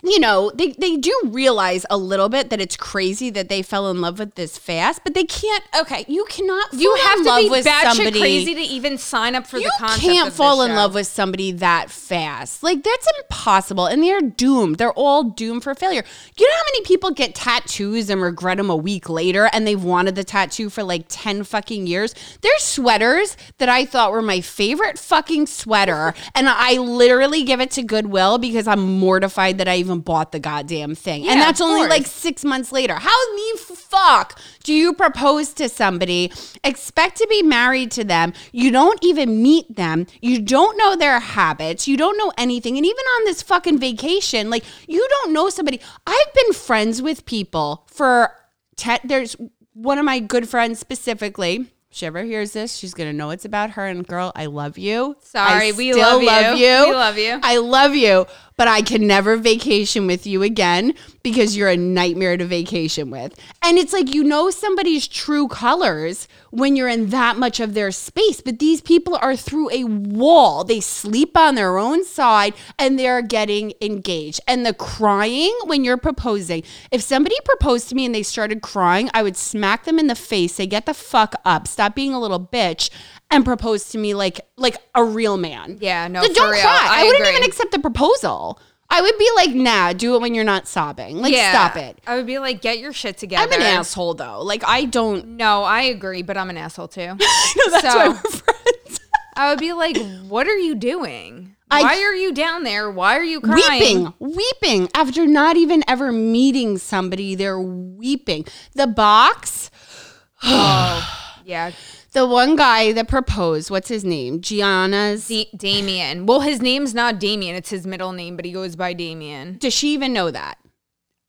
you 0.04 0.20
know, 0.20 0.52
they, 0.54 0.74
they 0.74 0.96
do 0.96 1.20
realize 1.26 1.84
a 1.90 1.98
little 1.98 2.30
bit 2.30 2.52
that 2.52 2.62
it's 2.62 2.78
crazy 2.78 3.32
that 3.32 3.50
they 3.50 3.64
fell 3.64 3.90
in 3.90 4.00
love 4.00 4.20
with 4.20 4.36
this 4.36 4.56
fast, 4.56 5.02
but 5.04 5.16
they 5.16 5.24
can't. 5.24 5.64
Okay, 5.80 6.06
you 6.08 6.24
cannot. 6.30 6.72
You 6.72 6.96
fall 6.96 7.06
have 7.08 7.18
in 7.18 7.24
to 7.24 7.30
love 7.30 7.42
be 7.42 7.50
with 7.50 7.66
somebody. 7.66 8.20
crazy 8.20 8.54
to 8.54 8.62
even 8.62 9.00
sign 9.00 9.34
up 9.34 9.48
for 9.48 9.58
you 9.58 9.64
the 9.64 9.74
concept. 9.80 10.04
You 10.04 10.12
can't 10.12 10.32
fall 10.34 10.62
in 10.62 10.70
show. 10.70 10.76
love 10.76 10.94
with 10.94 11.08
somebody 11.08 11.52
that 11.54 11.90
fast. 11.90 12.62
Like 12.62 12.84
that's 12.84 13.08
impossible, 13.20 13.88
and 13.88 14.04
they're 14.04 14.22
doomed. 14.22 14.78
They're 14.78 14.94
all 14.94 15.24
doomed 15.24 15.64
for 15.64 15.74
failure. 15.74 16.04
You 16.38 16.48
know 16.48 16.56
how 16.56 16.64
many 16.74 16.86
people 16.86 17.10
get 17.10 17.34
tattoos 17.34 18.12
and 18.12 18.22
regret 18.22 18.58
them 18.58 18.70
a 18.70 18.76
week 18.76 19.10
later, 19.10 19.50
and 19.52 19.66
they've 19.66 19.84
wanted 19.84 20.14
the 20.14 20.24
tattoo 20.24 20.70
for 20.70 20.84
like 20.84 21.06
ten 21.10 21.44
fucking 21.44 21.88
years. 21.88 22.14
There's 22.42 22.62
sweaters 22.62 23.36
that 23.58 23.68
I 23.68 23.84
thought 23.84 24.12
were 24.12 24.22
my 24.22 24.42
favorite 24.42 25.00
fucking 25.00 25.48
sweater, 25.48 26.14
and 26.36 26.48
I 26.48 26.74
literally 26.74 27.44
give 27.44 27.62
it 27.62 27.72
to 27.72 27.82
Goodwill 27.82 28.38
because 28.38 28.68
I'm 28.68 29.00
mortified 29.00 29.58
that 29.58 29.68
I 29.68 29.87
even 29.88 30.00
bought 30.02 30.32
the 30.32 30.40
goddamn 30.40 30.96
thing, 30.96 31.24
Yeah, 31.24 31.32
and 31.34 31.42
that's 31.42 31.62
only 31.62 31.82
course. 31.82 31.90
like 31.90 32.06
six 32.08 32.44
months 32.46 32.72
later. 32.72 32.96
How 32.96 33.36
the 33.36 33.58
fuck 33.76 34.40
do 34.64 34.74
you 34.74 34.94
propose 34.94 35.54
to 35.54 35.70
somebody, 35.70 36.32
expect 36.64 37.18
to 37.18 37.28
be 37.30 37.42
married 37.42 37.92
to 37.92 38.04
them? 38.04 38.34
You 38.52 38.72
don't 38.72 39.00
even 39.02 39.42
meet 39.42 39.76
them. 39.76 40.06
You 40.22 40.42
don't 40.42 40.78
know 40.78 40.96
their 40.96 41.20
habits. 41.20 41.88
You 41.88 41.98
don't 41.98 42.18
know 42.18 42.32
anything. 42.38 42.78
And 42.78 42.86
even 42.86 42.98
on 43.16 43.26
this 43.26 43.42
fucking 43.42 43.80
vacation, 43.80 44.50
like 44.50 44.64
you 44.88 45.08
don't 45.10 45.34
know 45.34 45.50
somebody. 45.50 45.80
I've 46.06 46.34
been 46.34 46.54
friends 46.54 47.02
with 47.02 47.26
people 47.26 47.88
for, 47.88 48.32
te- 48.76 49.00
there's 49.04 49.36
one 49.74 49.98
of 49.98 50.06
my 50.06 50.20
good 50.20 50.50
friends 50.50 50.80
specifically. 50.80 51.68
If 51.90 51.96
she 51.98 52.06
ever 52.06 52.24
hears 52.24 52.52
this, 52.52 52.76
she's 52.76 52.94
gonna 52.94 53.14
know 53.14 53.30
it's 53.30 53.46
about 53.46 53.72
her. 53.72 53.86
And 53.86 54.06
girl, 54.06 54.34
I 54.36 54.48
love 54.48 54.78
you. 54.78 55.16
Sorry, 55.22 55.70
I 55.70 55.72
we 55.72 55.94
still 55.94 56.24
love 56.24 56.58
you. 56.58 56.66
We 56.88 56.94
love 56.94 57.18
you. 57.18 57.40
I 57.42 57.58
love 57.58 57.96
you, 57.96 58.26
but 58.58 58.68
I 58.68 58.82
can 58.82 59.06
never 59.06 59.38
vacation 59.38 60.08
with 60.08 60.26
you 60.26 60.42
again 60.42 60.94
because 61.24 61.56
you're 61.56 61.70
a 61.70 61.78
nightmare 61.78 62.38
to 62.38 62.46
vacation 62.46 63.12
with. 63.12 63.40
And 63.62 63.78
it's 63.78 63.94
like 63.94 64.14
you 64.14 64.24
know 64.24 64.50
somebody's 64.50 65.08
true 65.08 65.48
colors 65.48 66.28
when 66.50 66.76
you're 66.76 66.88
in 66.88 67.10
that 67.10 67.38
much 67.38 67.60
of 67.60 67.74
their 67.74 67.92
space, 67.92 68.42
but 68.42 68.60
these 68.60 68.82
people 68.82 69.16
are 69.16 69.36
through 69.36 69.70
a 69.72 69.84
wall. 69.84 70.64
They 70.64 70.80
sleep 70.80 71.38
on 71.38 71.56
their 71.56 71.78
own 71.78 72.04
side 72.04 72.54
and 72.80 72.98
they're 72.98 73.22
getting 73.22 73.74
engaged. 73.82 74.40
And 74.48 74.66
the 74.66 74.74
crying 74.74 75.56
when 75.66 75.84
you're 75.84 75.98
proposing, 75.98 76.64
if 76.92 77.02
somebody 77.02 77.36
proposed 77.46 77.90
to 77.90 77.96
me 77.96 78.06
and 78.06 78.16
they 78.16 78.24
started 78.24 78.62
crying, 78.62 79.10
I 79.14 79.22
would 79.22 79.38
smack 79.38 79.84
them 79.84 80.00
in 80.00 80.08
the 80.08 80.16
face, 80.16 80.56
say, 80.56 80.66
get 80.66 80.86
the 80.86 80.94
fuck 80.94 81.36
up, 81.46 81.68
stop 81.68 81.94
being 81.94 82.14
a 82.14 82.20
little 82.20 82.40
bitch. 82.40 82.90
And 83.30 83.44
propose 83.44 83.90
to 83.90 83.98
me 83.98 84.14
like 84.14 84.40
like 84.56 84.78
a 84.96 85.04
real 85.04 85.38
man. 85.38 85.78
Yeah, 85.82 86.08
no, 86.08 86.22
for 86.24 86.34
don't 86.34 86.52
real. 86.52 86.62
cry. 86.62 86.88
I, 86.90 87.02
I 87.02 87.04
wouldn't 87.08 87.28
even 87.28 87.44
accept 87.44 87.72
the 87.72 87.80
proposal. 87.80 88.60
I 88.90 89.02
would 89.02 89.18
be 89.20 89.30
like, 89.36 89.50
nah, 89.50 89.92
do 89.92 90.16
it 90.16 90.22
when 90.22 90.34
you're 90.34 90.46
not 90.46 90.66
sobbing. 90.66 91.18
Like, 91.22 91.34
yeah, 91.34 91.52
stop 91.52 91.76
it. 91.76 92.00
I 92.08 92.16
would 92.16 92.26
be 92.26 92.40
like, 92.40 92.62
get 92.62 92.80
your 92.80 92.94
shit 92.94 93.18
together. 93.18 93.44
I'm 93.54 93.60
an 93.62 93.66
asshole 93.66 94.14
though. 94.14 94.42
Like, 94.42 94.64
I 94.66 94.86
don't. 94.86 95.28
No, 95.36 95.64
I 95.64 95.82
agree, 95.84 96.22
but 96.22 96.38
I'm 96.38 96.50
an 96.50 96.56
asshole 96.58 96.88
too. 96.88 97.02
No, 97.08 97.16
that's 97.70 97.82
So- 97.82 97.98
why 97.98 98.08
we're 98.10 98.16
friends. 98.16 99.00
I 99.36 99.50
would 99.50 99.60
be 99.60 99.74
like, 99.74 99.98
what 100.30 100.48
are 100.48 100.56
you 100.58 100.74
doing? 100.74 101.56
I- 101.70 101.84
Why 101.84 102.02
are 102.02 102.16
you 102.16 102.34
down 102.34 102.64
there? 102.64 102.90
Why 102.90 103.18
are 103.18 103.24
you 103.26 103.42
crying? 103.42 103.80
weeping, 103.82 104.14
weeping 104.20 104.90
after 104.96 105.28
not 105.28 105.58
even 105.58 105.84
ever 105.86 106.14
meeting 106.14 106.78
somebody. 106.78 107.36
They're 107.36 107.60
weeping. 107.60 108.46
The 108.74 108.88
box, 108.88 109.70
oh, 110.44 111.34
Yeah, 111.44 111.72
the 112.18 112.26
one 112.26 112.56
guy 112.56 112.92
that 112.94 113.08
proposed, 113.08 113.70
what's 113.70 113.90
his 113.90 114.04
name? 114.04 114.42
Gianna's. 114.42 115.28
D- 115.28 115.50
Damian. 115.56 116.26
Well, 116.26 116.42
his 116.42 116.64
name's 116.64 116.96
not 116.96 117.20
Damian; 117.20 117.56
it's 117.56 117.70
his 117.70 117.86
middle 117.86 118.12
name, 118.12 118.36
but 118.36 118.44
he 118.44 118.52
goes 118.52 118.76
by 118.76 118.94
Damian. 118.94 119.60
Does 119.60 119.74
she 119.74 119.94
even 119.94 120.14
know 120.14 120.32
that? 120.32 120.58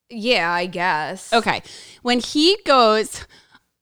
Yeah, 0.09 0.51
I 0.51 0.65
guess. 0.65 1.31
Okay. 1.31 1.61
When 2.01 2.21
he 2.21 2.57
goes, 2.65 3.27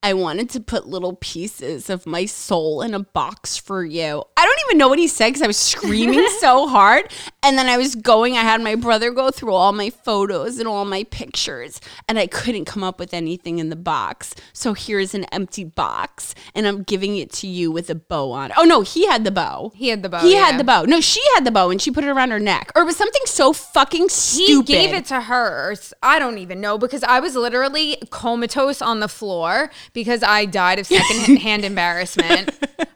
I 0.07 0.13
wanted 0.13 0.51
to 0.51 0.61
put 0.61 0.87
little 0.87 1.17
pieces 1.17 1.91
of 1.91 2.07
my 2.07 2.27
soul 2.27 2.81
in 2.81 2.95
a 2.95 3.01
box 3.01 3.57
for 3.57 3.85
you. 3.85 4.23
I 4.37 4.45
don't 4.45 4.61
even 4.69 4.79
know 4.79 4.87
what 4.87 5.01
he 5.01 5.09
said 5.09 5.31
because 5.31 5.43
I 5.43 5.49
was 5.49 5.57
screaming 5.57 6.25
so 6.39 6.69
hard. 6.69 7.13
And 7.43 7.59
then 7.59 7.67
I 7.67 7.77
was 7.77 7.97
going, 7.97 8.37
I 8.37 8.43
had 8.43 8.61
my 8.61 8.77
brother 8.77 9.11
go 9.11 9.33
through 9.33 9.53
all 9.53 9.73
my 9.73 9.91
photos 9.91 10.61
and 10.61 10.69
all 10.69 10.85
my 10.85 11.03
pictures, 11.03 11.81
and 12.09 12.21
I 12.21 12.29
couldn't 12.29 12.67
come 12.67 12.85
up 12.85 13.01
with 13.01 13.13
anything 13.13 13.59
in 13.59 13.69
the 13.69 13.75
box. 13.75 14.33
So 14.53 14.75
here's 14.75 15.13
an 15.13 15.25
empty 15.33 15.65
box, 15.65 16.37
and 16.55 16.69
I'm 16.69 16.85
giving 16.85 17.17
it 17.17 17.33
to 17.33 17.49
you 17.49 17.73
with 17.73 17.91
a 17.91 17.97
bow 17.97 18.31
on 18.31 18.53
it. 18.53 18.57
Oh, 18.57 18.65
no, 18.65 18.83
he 18.83 19.09
had 19.09 19.25
the 19.25 19.33
bow. 19.33 19.73
He 19.75 19.89
had 19.89 20.05
the 20.05 20.09
bow. 20.09 20.21
He 20.21 20.35
yeah. 20.35 20.47
had 20.47 20.61
the 20.61 20.65
bow. 20.65 20.85
No, 20.85 21.01
she 21.01 21.21
had 21.35 21.45
the 21.45 21.51
bow 21.51 21.71
and 21.71 21.83
she 21.83 21.91
put 21.91 22.05
it 22.05 22.11
around 22.11 22.31
her 22.31 22.39
neck. 22.39 22.71
Or 22.77 22.83
it 22.83 22.85
was 22.85 22.97
something 22.97 23.23
so 23.25 23.53
fucking 23.53 24.09
stupid. 24.11 24.69
He 24.69 24.75
gave 24.75 24.95
it 24.95 25.07
to 25.07 25.23
her. 25.23 25.75
I 26.01 26.21
don't 26.21 26.39
even 26.39 26.61
know 26.61 26.79
because 26.79 27.03
I 27.03 27.19
was 27.19 27.35
literally 27.35 27.99
comatose 28.11 28.81
on 28.81 29.01
the 29.01 29.09
floor 29.09 29.71
because 29.97 30.23
I 30.23 30.45
died 30.45 30.79
of 30.79 30.87
secondhand 30.87 31.65
embarrassment. 31.73 32.51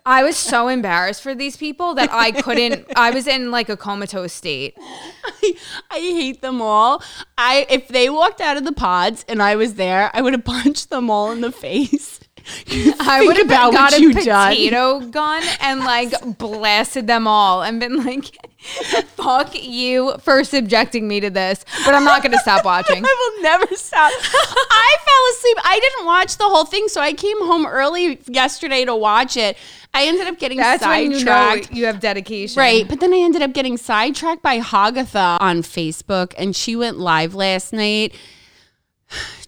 I 0.05 0.23
was 0.23 0.37
so 0.37 0.69
embarrassed 0.69 1.23
for 1.23 1.35
these 1.35 1.57
people 1.57 1.95
that 1.95 2.11
I 2.13 2.31
couldn't. 2.31 2.87
I 2.95 3.11
was 3.11 3.27
in 3.27 3.51
like 3.51 3.71
a 3.71 3.77
comatose 3.77 4.35
state. 4.35 4.77
I, 4.79 5.55
I 5.91 5.99
hate 5.99 6.43
them 6.43 6.61
all. 6.61 7.03
I 7.39 7.67
if 7.71 7.89
they 7.89 8.11
walked 8.11 8.43
out 8.43 8.59
of 8.59 8.67
the 8.67 8.73
pods 8.73 9.25
and 9.29 9.43
I 9.43 9.57
was 9.57 9.75
there, 9.75 10.11
I 10.13 10.21
would 10.21 10.35
have 10.35 10.45
punched 10.45 10.91
them 10.91 11.09
all 11.09 11.33
in 11.33 11.41
the 11.41 11.51
face. 11.51 12.21
I 13.01 13.25
would 13.27 13.37
have 13.37 13.47
about 13.47 13.73
got 13.73 13.93
a 13.95 14.01
you 14.01 14.13
done. 14.13 14.51
potato 14.53 15.01
gun 15.01 15.43
and 15.61 15.81
like 15.85 16.13
blasted 16.39 17.07
them 17.07 17.27
all 17.27 17.63
and 17.63 17.81
been 17.81 18.05
like, 18.05 18.27
"Fuck 19.17 19.55
you 19.63 20.15
for 20.21 20.45
subjecting 20.45 21.07
me 21.09 21.21
to 21.21 21.31
this," 21.31 21.65
but 21.85 21.95
I'm 21.95 22.05
not 22.05 22.23
gonna 22.23 22.39
stop 22.39 22.65
watching. 22.65 23.05
I 23.05 23.33
will 23.37 23.43
never 23.43 23.67
stop. 23.77 24.13
I 24.13 24.97
fell 25.05 25.39
asleep. 25.39 25.57
I 25.65 25.79
didn't 25.81 26.07
watch 26.07 26.37
the 26.37 26.45
whole 26.49 26.65
thing, 26.65 26.89
so 26.89 27.01
I 27.01 27.13
came 27.13 27.39
home 27.45 27.67
early 27.67 28.21
yesterday 28.27 28.85
to 28.85 28.95
watch 28.95 29.37
it. 29.37 29.57
I 29.93 30.07
ended 30.07 30.29
up 30.29 30.39
getting 30.39 30.59
That's 30.59 30.85
when 30.85 31.03
you 31.11 31.25
know 31.25 31.33
sidetracked. 31.33 31.73
you 31.73 31.87
have 31.87 31.99
dedication, 32.01 32.59
Right, 32.61 32.87
but 32.89 33.01
then 33.01 33.13
I 33.13 33.19
ended 33.19 33.43
up 33.43 33.53
getting 33.53 33.77
sidetracked 33.77 34.41
by 34.43 34.61
Hagatha 34.61 35.41
on 35.41 35.63
Facebook, 35.63 36.33
and 36.39 36.55
she 36.55 36.77
went 36.77 36.99
live 36.99 37.35
last 37.35 37.73
night. 37.73 38.15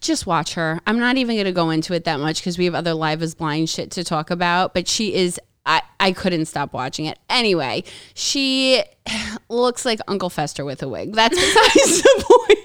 Just 0.01 0.27
watch 0.27 0.55
her. 0.55 0.81
I'm 0.87 0.99
not 0.99 1.17
even 1.17 1.37
going 1.37 1.47
to 1.47 1.53
go 1.53 1.71
into 1.71 1.95
it 1.95 2.05
that 2.05 2.21
much 2.21 2.41
because 2.41 2.59
we 2.59 2.65
have 2.65 2.75
other 2.75 2.95
live 2.95 3.23
as 3.23 3.35
blind 3.35 3.71
shit 3.71 3.91
to 3.93 4.05
talk 4.05 4.31
about. 4.31 4.75
But 4.75 4.89
she 4.89 5.15
is. 5.15 5.41
I, 5.65 5.83
I 6.01 6.11
couldn't 6.11 6.47
stop 6.47 6.73
watching 6.73 7.05
it. 7.07 7.21
Anyway, 7.31 7.85
she 8.15 8.83
looks 9.49 9.85
like 9.85 10.01
Uncle 10.09 10.31
Fester 10.31 10.65
with 10.65 10.83
a 10.83 10.89
wig. 10.89 11.15
That's 11.15 11.39
besides 11.39 12.03
the 12.03 12.25
point. 12.49 12.59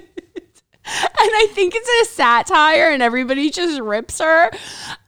and 0.84 1.30
I 1.32 1.48
think 1.52 1.74
it's 1.76 2.10
a 2.10 2.14
satire, 2.14 2.90
and 2.90 3.02
everybody 3.02 3.50
just 3.50 3.80
rips 3.80 4.20
her. 4.20 4.50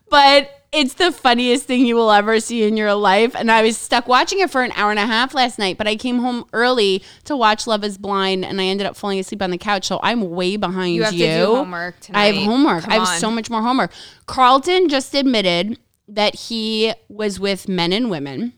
But 0.08 0.61
it's 0.72 0.94
the 0.94 1.12
funniest 1.12 1.66
thing 1.66 1.84
you 1.84 1.94
will 1.94 2.10
ever 2.10 2.40
see 2.40 2.62
in 2.64 2.78
your 2.78 2.94
life. 2.94 3.36
And 3.36 3.50
I 3.50 3.62
was 3.62 3.76
stuck 3.76 4.08
watching 4.08 4.40
it 4.40 4.50
for 4.50 4.62
an 4.62 4.72
hour 4.72 4.90
and 4.90 4.98
a 4.98 5.06
half 5.06 5.34
last 5.34 5.58
night, 5.58 5.76
but 5.76 5.86
I 5.86 5.96
came 5.96 6.18
home 6.18 6.46
early 6.54 7.02
to 7.24 7.36
watch 7.36 7.66
Love 7.66 7.84
is 7.84 7.98
Blind 7.98 8.44
and 8.44 8.58
I 8.60 8.64
ended 8.64 8.86
up 8.86 8.96
falling 8.96 9.18
asleep 9.18 9.42
on 9.42 9.50
the 9.50 9.58
couch. 9.58 9.86
So 9.86 10.00
I'm 10.02 10.30
way 10.30 10.56
behind 10.56 10.94
you. 10.94 11.00
You 11.00 11.04
have 11.04 11.12
to 11.12 11.18
do 11.18 11.54
homework 11.56 12.00
tonight. 12.00 12.20
I 12.20 12.24
have 12.32 12.46
homework. 12.46 12.84
Come 12.84 12.92
I 12.92 12.94
have 12.94 13.08
on. 13.08 13.18
so 13.18 13.30
much 13.30 13.50
more 13.50 13.60
homework. 13.60 13.92
Carlton 14.26 14.88
just 14.88 15.14
admitted 15.14 15.78
that 16.08 16.34
he 16.34 16.94
was 17.08 17.38
with 17.38 17.68
men 17.68 17.92
and 17.92 18.10
women. 18.10 18.54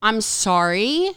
I'm 0.00 0.20
sorry. 0.20 1.10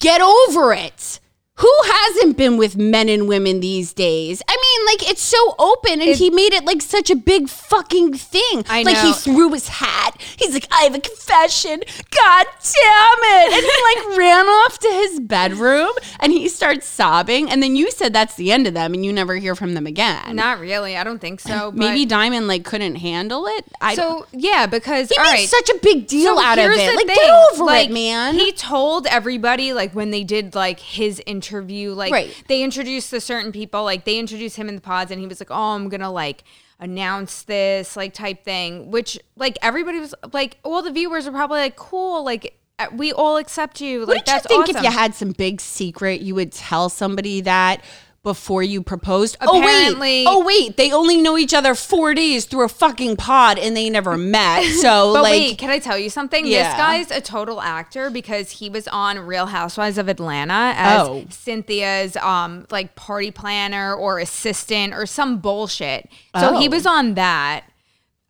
Get 0.00 0.22
over 0.22 0.72
it. 0.72 1.20
Who 1.58 1.72
hasn't 1.84 2.36
been 2.36 2.56
with 2.56 2.76
men 2.76 3.08
and 3.08 3.28
women 3.28 3.60
these 3.60 3.92
days? 3.92 4.42
I 4.48 4.56
mean, 4.56 4.86
like 4.86 5.08
it's 5.08 5.22
so 5.22 5.54
open, 5.56 6.00
and 6.00 6.16
he 6.16 6.28
made 6.28 6.52
it 6.52 6.64
like 6.64 6.82
such 6.82 7.10
a 7.10 7.14
big 7.14 7.48
fucking 7.48 8.14
thing. 8.14 8.64
I 8.68 8.82
Like 8.82 8.96
he 8.96 9.12
threw 9.12 9.52
his 9.52 9.68
hat. 9.68 10.20
He's 10.36 10.52
like, 10.52 10.66
"I 10.72 10.82
have 10.82 10.96
a 10.96 11.00
confession." 11.00 11.80
God 12.10 12.46
damn 12.46 13.18
it! 13.22 13.52
And 13.54 13.62
he 13.62 14.10
like 14.10 14.18
ran 14.18 14.46
off 14.46 14.80
to 14.80 14.88
his 14.88 15.20
bedroom, 15.20 15.92
and 16.18 16.32
he 16.32 16.48
starts 16.48 16.88
sobbing. 16.88 17.48
And 17.48 17.62
then 17.62 17.76
you 17.76 17.92
said 17.92 18.12
that's 18.12 18.34
the 18.34 18.50
end 18.50 18.66
of 18.66 18.74
them, 18.74 18.92
and 18.92 19.06
you 19.06 19.12
never 19.12 19.36
hear 19.36 19.54
from 19.54 19.74
them 19.74 19.86
again. 19.86 20.34
Not 20.34 20.58
really. 20.58 20.96
I 20.96 21.04
don't 21.04 21.20
think 21.20 21.38
so. 21.38 21.70
but- 21.74 21.78
Maybe 21.78 22.04
Diamond 22.04 22.48
like 22.48 22.64
couldn't 22.64 22.96
handle 22.96 23.46
it. 23.46 23.64
I 23.80 23.94
So 23.94 24.26
yeah, 24.32 24.66
because 24.66 25.08
he 25.08 25.18
made 25.18 25.24
right. 25.24 25.48
such 25.48 25.70
a 25.70 25.78
big 25.80 26.08
deal 26.08 26.34
So 26.34 26.42
out 26.42 26.58
of 26.58 26.64
it. 26.64 26.96
Like 26.96 27.06
thing, 27.06 27.14
get 27.14 27.52
over 27.52 27.64
like, 27.64 27.90
it, 27.90 27.92
man. 27.92 28.34
He 28.34 28.50
told 28.50 29.06
everybody 29.06 29.72
like 29.72 29.92
when 29.94 30.10
they 30.10 30.24
did 30.24 30.56
like 30.56 30.80
his 30.80 31.22
interview, 31.44 31.92
like 31.92 32.12
Right. 32.12 32.44
they 32.48 32.62
introduced 32.62 33.10
the 33.10 33.20
certain 33.20 33.52
people, 33.52 33.84
like 33.84 34.04
they 34.04 34.18
introduced 34.18 34.56
him 34.56 34.68
in 34.68 34.74
the 34.74 34.80
pods, 34.80 35.10
and 35.10 35.20
he 35.20 35.26
was 35.26 35.40
like, 35.40 35.50
"Oh, 35.50 35.74
I'm 35.74 35.88
gonna 35.88 36.10
like." 36.10 36.44
announce 36.80 37.44
this 37.44 37.96
like 37.96 38.12
type 38.12 38.44
thing 38.44 38.90
which 38.90 39.16
like 39.36 39.56
everybody 39.62 40.00
was 40.00 40.12
like 40.32 40.58
all 40.64 40.82
the 40.82 40.90
viewers 40.90 41.24
were 41.24 41.30
probably 41.30 41.60
like 41.60 41.76
cool 41.76 42.24
like 42.24 42.58
uh, 42.80 42.88
we 42.92 43.12
all 43.12 43.36
accept 43.36 43.80
you 43.80 44.00
like 44.00 44.08
Wouldn't 44.08 44.26
you 44.26 44.32
that's 44.34 44.46
think 44.48 44.64
awesome. 44.64 44.76
if 44.78 44.82
you 44.82 44.90
had 44.90 45.14
some 45.14 45.30
big 45.30 45.60
secret, 45.60 46.20
you 46.20 46.34
would 46.34 46.50
tell 46.50 46.88
somebody 46.88 47.40
that 47.42 47.80
before 48.24 48.62
you 48.64 48.82
proposed? 48.82 49.36
oh 49.40 49.60
wait, 49.60 50.24
oh 50.26 50.44
wait, 50.44 50.76
they 50.76 50.90
only 50.90 51.16
know 51.18 51.38
each 51.38 51.54
other 51.54 51.76
four 51.76 52.12
days 52.14 52.46
through 52.46 52.64
a 52.64 52.68
fucking 52.68 53.14
pod, 53.16 53.58
and 53.58 53.76
they 53.76 53.88
never 53.88 54.16
met. 54.16 54.64
So 54.84 55.12
But 55.14 55.22
like, 55.22 55.30
wait, 55.32 55.58
can 55.58 55.70
I 55.70 55.78
tell 55.78 55.96
you 55.96 56.10
something? 56.10 56.46
Yeah. 56.46 56.68
This 56.70 56.76
guy's 56.76 57.10
a 57.16 57.20
total 57.20 57.60
actor 57.60 58.10
because 58.10 58.50
he 58.50 58.68
was 58.68 58.88
on 58.88 59.18
Real 59.20 59.46
Housewives 59.46 59.96
of 59.98 60.08
Atlanta 60.08 60.72
as 60.76 61.06
Oh. 61.06 61.24
Cynthia's 61.30 62.16
um 62.16 62.66
like 62.70 62.96
party 62.96 63.30
planner 63.30 63.94
or 63.94 64.18
assistant 64.18 64.92
or 64.94 65.06
some 65.06 65.38
bullshit. 65.38 66.08
So 66.38 66.58
he 66.58 66.66
Oh. 66.68 66.70
was 66.70 66.86
on 66.86 67.14
that. 67.14 67.64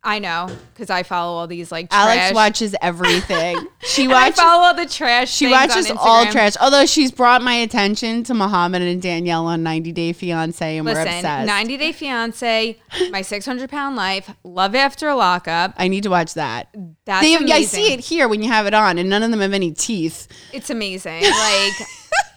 I 0.05 0.19
know 0.19 0.49
because 0.73 0.89
I 0.91 1.01
follow 1.03 1.35
all 1.37 1.47
these 1.47 1.71
like 1.71 1.89
trash. 1.89 2.17
Alex 2.17 2.33
watches 2.35 2.75
everything. 2.81 3.57
She 3.85 4.05
And 4.05 4.13
I 4.13 4.23
watches. 4.29 4.39
follow 4.39 4.63
all 4.63 4.73
the 4.73 4.85
trash. 4.87 5.31
She 5.31 5.47
watches 5.51 5.91
all 5.91 6.25
trash. 6.25 6.53
Although 6.59 6.87
she's 6.87 7.11
brought 7.11 7.43
my 7.43 7.53
attention 7.53 8.23
to 8.23 8.33
Muhammad 8.33 8.81
and 8.81 8.99
Danielle 8.99 9.45
on 9.45 9.61
90 9.61 9.91
Day 9.91 10.11
Fiance, 10.11 10.77
and 10.77 10.85
we're 10.85 10.93
Listen, 10.93 11.07
obsessed. 11.13 11.45
90 11.47 11.77
Day 11.77 11.91
Fiance, 11.91 12.79
My 13.11 13.21
600 13.21 13.69
Pound 13.69 13.95
Life, 13.95 14.31
Love 14.43 14.73
After 14.73 15.13
Lockup. 15.13 15.73
I 15.77 15.87
need 15.87 16.01
to 16.03 16.09
watch 16.09 16.33
that. 16.33 16.69
That's 17.05 17.23
They- 17.23 17.35
amazing. 17.35 17.53
I 17.53 17.61
see 17.63 17.93
it 17.93 17.99
here 17.99 18.27
when 18.27 18.41
you 18.41 18.49
have 18.49 18.65
it 18.65 18.73
on, 18.73 18.97
and 18.97 19.07
none 19.07 19.21
of 19.21 19.29
them 19.29 19.39
have 19.41 19.53
any 19.53 19.71
teeth. 19.71 20.27
It's 20.51 20.71
amazing. 20.71 21.21
Like, 21.21 21.73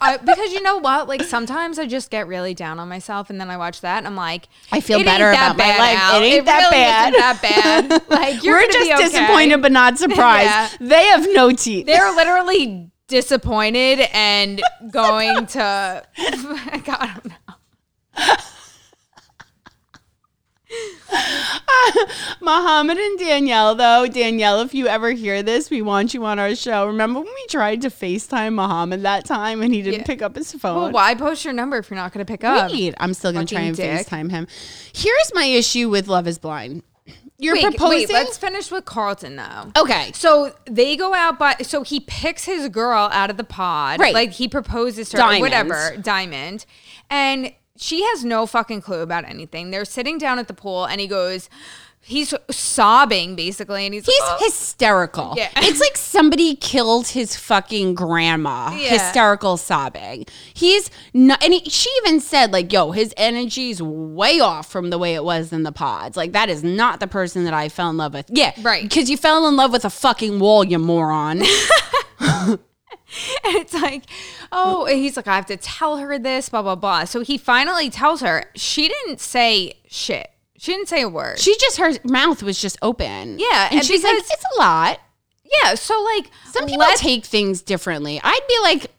I, 0.00 0.16
because 0.16 0.52
you 0.52 0.62
know 0.62 0.78
what? 0.78 1.08
Like, 1.08 1.22
sometimes 1.22 1.78
I 1.78 1.86
just 1.86 2.10
get 2.10 2.26
really 2.26 2.54
down 2.54 2.78
on 2.78 2.88
myself, 2.88 3.30
and 3.30 3.40
then 3.40 3.50
I 3.50 3.56
watch 3.56 3.80
that, 3.80 3.98
and 3.98 4.06
I'm 4.06 4.16
like, 4.16 4.48
I 4.72 4.80
feel 4.80 5.02
better 5.02 5.30
about 5.30 5.56
my 5.56 5.76
life. 5.78 6.22
It 6.22 6.24
ain't 6.24 6.46
that 6.46 6.58
really 6.60 6.70
bad." 6.70 7.14
That 7.14 7.42
bad. 7.42 8.02
Like, 8.08 8.42
you're 8.42 8.56
We're 8.56 8.66
just 8.68 8.90
okay. 8.90 9.02
disappointed, 9.02 9.62
but 9.62 9.72
not 9.72 9.98
surprised. 10.04 10.46
Yeah. 10.46 10.68
They 10.80 11.04
have 11.06 11.26
no 11.32 11.50
teeth. 11.52 11.86
They're 11.86 12.12
literally 12.14 12.90
disappointed 13.06 14.08
and 14.12 14.62
going 14.90 15.46
to. 15.46 15.58
God, 15.58 16.06
I 16.18 17.20
don't 17.22 17.26
know. 17.26 18.34
Muhammad 22.40 22.98
and 22.98 23.18
Danielle, 23.18 23.74
though. 23.74 24.06
Danielle, 24.06 24.60
if 24.60 24.74
you 24.74 24.86
ever 24.86 25.10
hear 25.10 25.42
this, 25.42 25.70
we 25.70 25.82
want 25.82 26.14
you 26.14 26.24
on 26.24 26.38
our 26.38 26.54
show. 26.54 26.86
Remember 26.86 27.20
when 27.20 27.28
we 27.32 27.46
tried 27.48 27.82
to 27.82 27.88
FaceTime 27.88 28.54
Muhammad 28.54 29.02
that 29.02 29.24
time 29.24 29.62
and 29.62 29.72
he 29.74 29.82
didn't 29.82 30.00
Yeah. 30.00 30.06
pick 30.06 30.22
up 30.22 30.36
his 30.36 30.52
phone? 30.52 30.76
Well, 30.76 30.90
why 30.92 31.14
post 31.14 31.44
your 31.44 31.54
number 31.54 31.78
if 31.78 31.90
you're 31.90 31.96
not 31.98 32.12
going 32.12 32.24
to 32.24 32.30
pick 32.30 32.44
up? 32.44 32.70
Wait, 32.70 32.94
I'm 32.98 33.14
still 33.14 33.32
going 33.32 33.46
to 33.46 33.54
try 33.54 33.64
and 33.64 33.76
dick. 33.76 34.06
FaceTime 34.06 34.30
him. 34.30 34.46
Here's 34.94 35.32
my 35.34 35.44
issue 35.44 35.88
with 35.88 36.08
Love 36.08 36.26
is 36.26 36.38
Blind. 36.38 36.82
You're 37.40 37.54
Wait, 37.54 37.62
proposing. 37.62 37.98
wait, 37.98 38.10
let's 38.10 38.36
finish 38.36 38.72
with 38.72 38.84
Carlton 38.84 39.36
though. 39.36 39.70
okay. 39.80 40.10
So 40.12 40.52
they 40.64 40.96
go 40.96 41.14
out 41.14 41.38
but 41.38 41.64
so 41.66 41.84
he 41.84 42.00
picks 42.00 42.44
his 42.44 42.68
girl 42.68 43.08
out 43.12 43.30
of 43.30 43.36
the 43.36 43.44
pod. 43.44 44.00
Right. 44.00 44.12
Like 44.12 44.32
he 44.32 44.48
proposes 44.48 45.10
to 45.10 45.18
her 45.18 45.22
Diamond. 45.22 45.40
whatever, 45.42 45.96
Diamond. 46.02 46.66
And 47.10 47.52
she 47.78 48.02
has 48.04 48.24
no 48.24 48.46
fucking 48.46 48.80
clue 48.82 49.00
about 49.00 49.24
anything. 49.24 49.70
They're 49.70 49.84
sitting 49.84 50.18
down 50.18 50.38
at 50.38 50.48
the 50.48 50.54
pool 50.54 50.84
and 50.84 51.00
he 51.00 51.06
goes 51.06 51.48
he's 52.08 52.32
sobbing 52.50 53.36
basically 53.36 53.84
and 53.84 53.94
he's 53.94 54.06
He's 54.06 54.20
like, 54.20 54.30
"Oh." 54.40 54.44
hysterical. 54.44 55.34
Yeah. 55.36 55.50
It's 55.56 55.80
like 55.80 55.96
somebody 55.96 56.56
killed 56.56 57.08
his 57.08 57.36
fucking 57.36 57.94
grandma. 57.94 58.70
Yeah. 58.70 58.90
Hysterical 58.90 59.56
sobbing. 59.56 60.26
He's 60.54 60.90
not, 61.12 61.42
and 61.44 61.52
he, 61.52 61.68
she 61.68 61.90
even 62.04 62.20
said, 62.20 62.52
like, 62.52 62.72
yo, 62.72 62.92
his 62.92 63.12
energy's 63.16 63.82
way 63.82 64.40
off 64.40 64.70
from 64.70 64.90
the 64.90 64.98
way 64.98 65.14
it 65.14 65.24
was 65.24 65.52
in 65.52 65.64
the 65.64 65.72
pods. 65.72 66.16
Like, 66.16 66.32
that 66.32 66.48
is 66.48 66.64
not 66.64 67.00
the 67.00 67.06
person 67.06 67.44
that 67.44 67.54
I 67.54 67.68
fell 67.68 67.90
in 67.90 67.96
love 67.98 68.14
with. 68.14 68.26
Yeah. 68.30 68.54
Right. 68.62 68.82
Because 68.82 69.10
you 69.10 69.16
fell 69.16 69.46
in 69.46 69.56
love 69.56 69.72
with 69.72 69.84
a 69.84 69.90
fucking 69.90 70.38
wall, 70.38 70.64
you 70.64 70.78
moron. 70.78 71.42
And 73.44 73.56
it's 73.56 73.74
like, 73.74 74.04
oh, 74.52 74.86
and 74.86 74.98
he's 74.98 75.16
like, 75.16 75.26
I 75.26 75.36
have 75.36 75.46
to 75.46 75.56
tell 75.56 75.96
her 75.98 76.18
this, 76.18 76.48
blah, 76.48 76.62
blah, 76.62 76.74
blah. 76.74 77.04
So 77.04 77.20
he 77.20 77.38
finally 77.38 77.88
tells 77.90 78.20
her. 78.20 78.44
She 78.54 78.88
didn't 78.88 79.20
say 79.20 79.74
shit. 79.88 80.30
She 80.58 80.72
didn't 80.72 80.88
say 80.88 81.02
a 81.02 81.08
word. 81.08 81.38
she 81.38 81.56
just, 81.58 81.76
her 81.78 81.92
mouth 82.04 82.42
was 82.42 82.60
just 82.60 82.76
open. 82.82 83.38
Yeah, 83.38 83.66
And, 83.70 83.76
and 83.80 83.84
she's 83.84 84.02
like, 84.02 84.16
it's 84.18 84.44
a 84.56 84.58
lot. 84.58 84.98
yeah. 85.62 85.74
So 85.74 86.00
like 86.02 86.30
Some 86.52 86.66
people 86.66 86.84
take 86.96 87.24
things 87.24 87.62
differently. 87.62 88.20
I'd 88.22 88.40
be 88.48 88.58
like, 88.62 88.90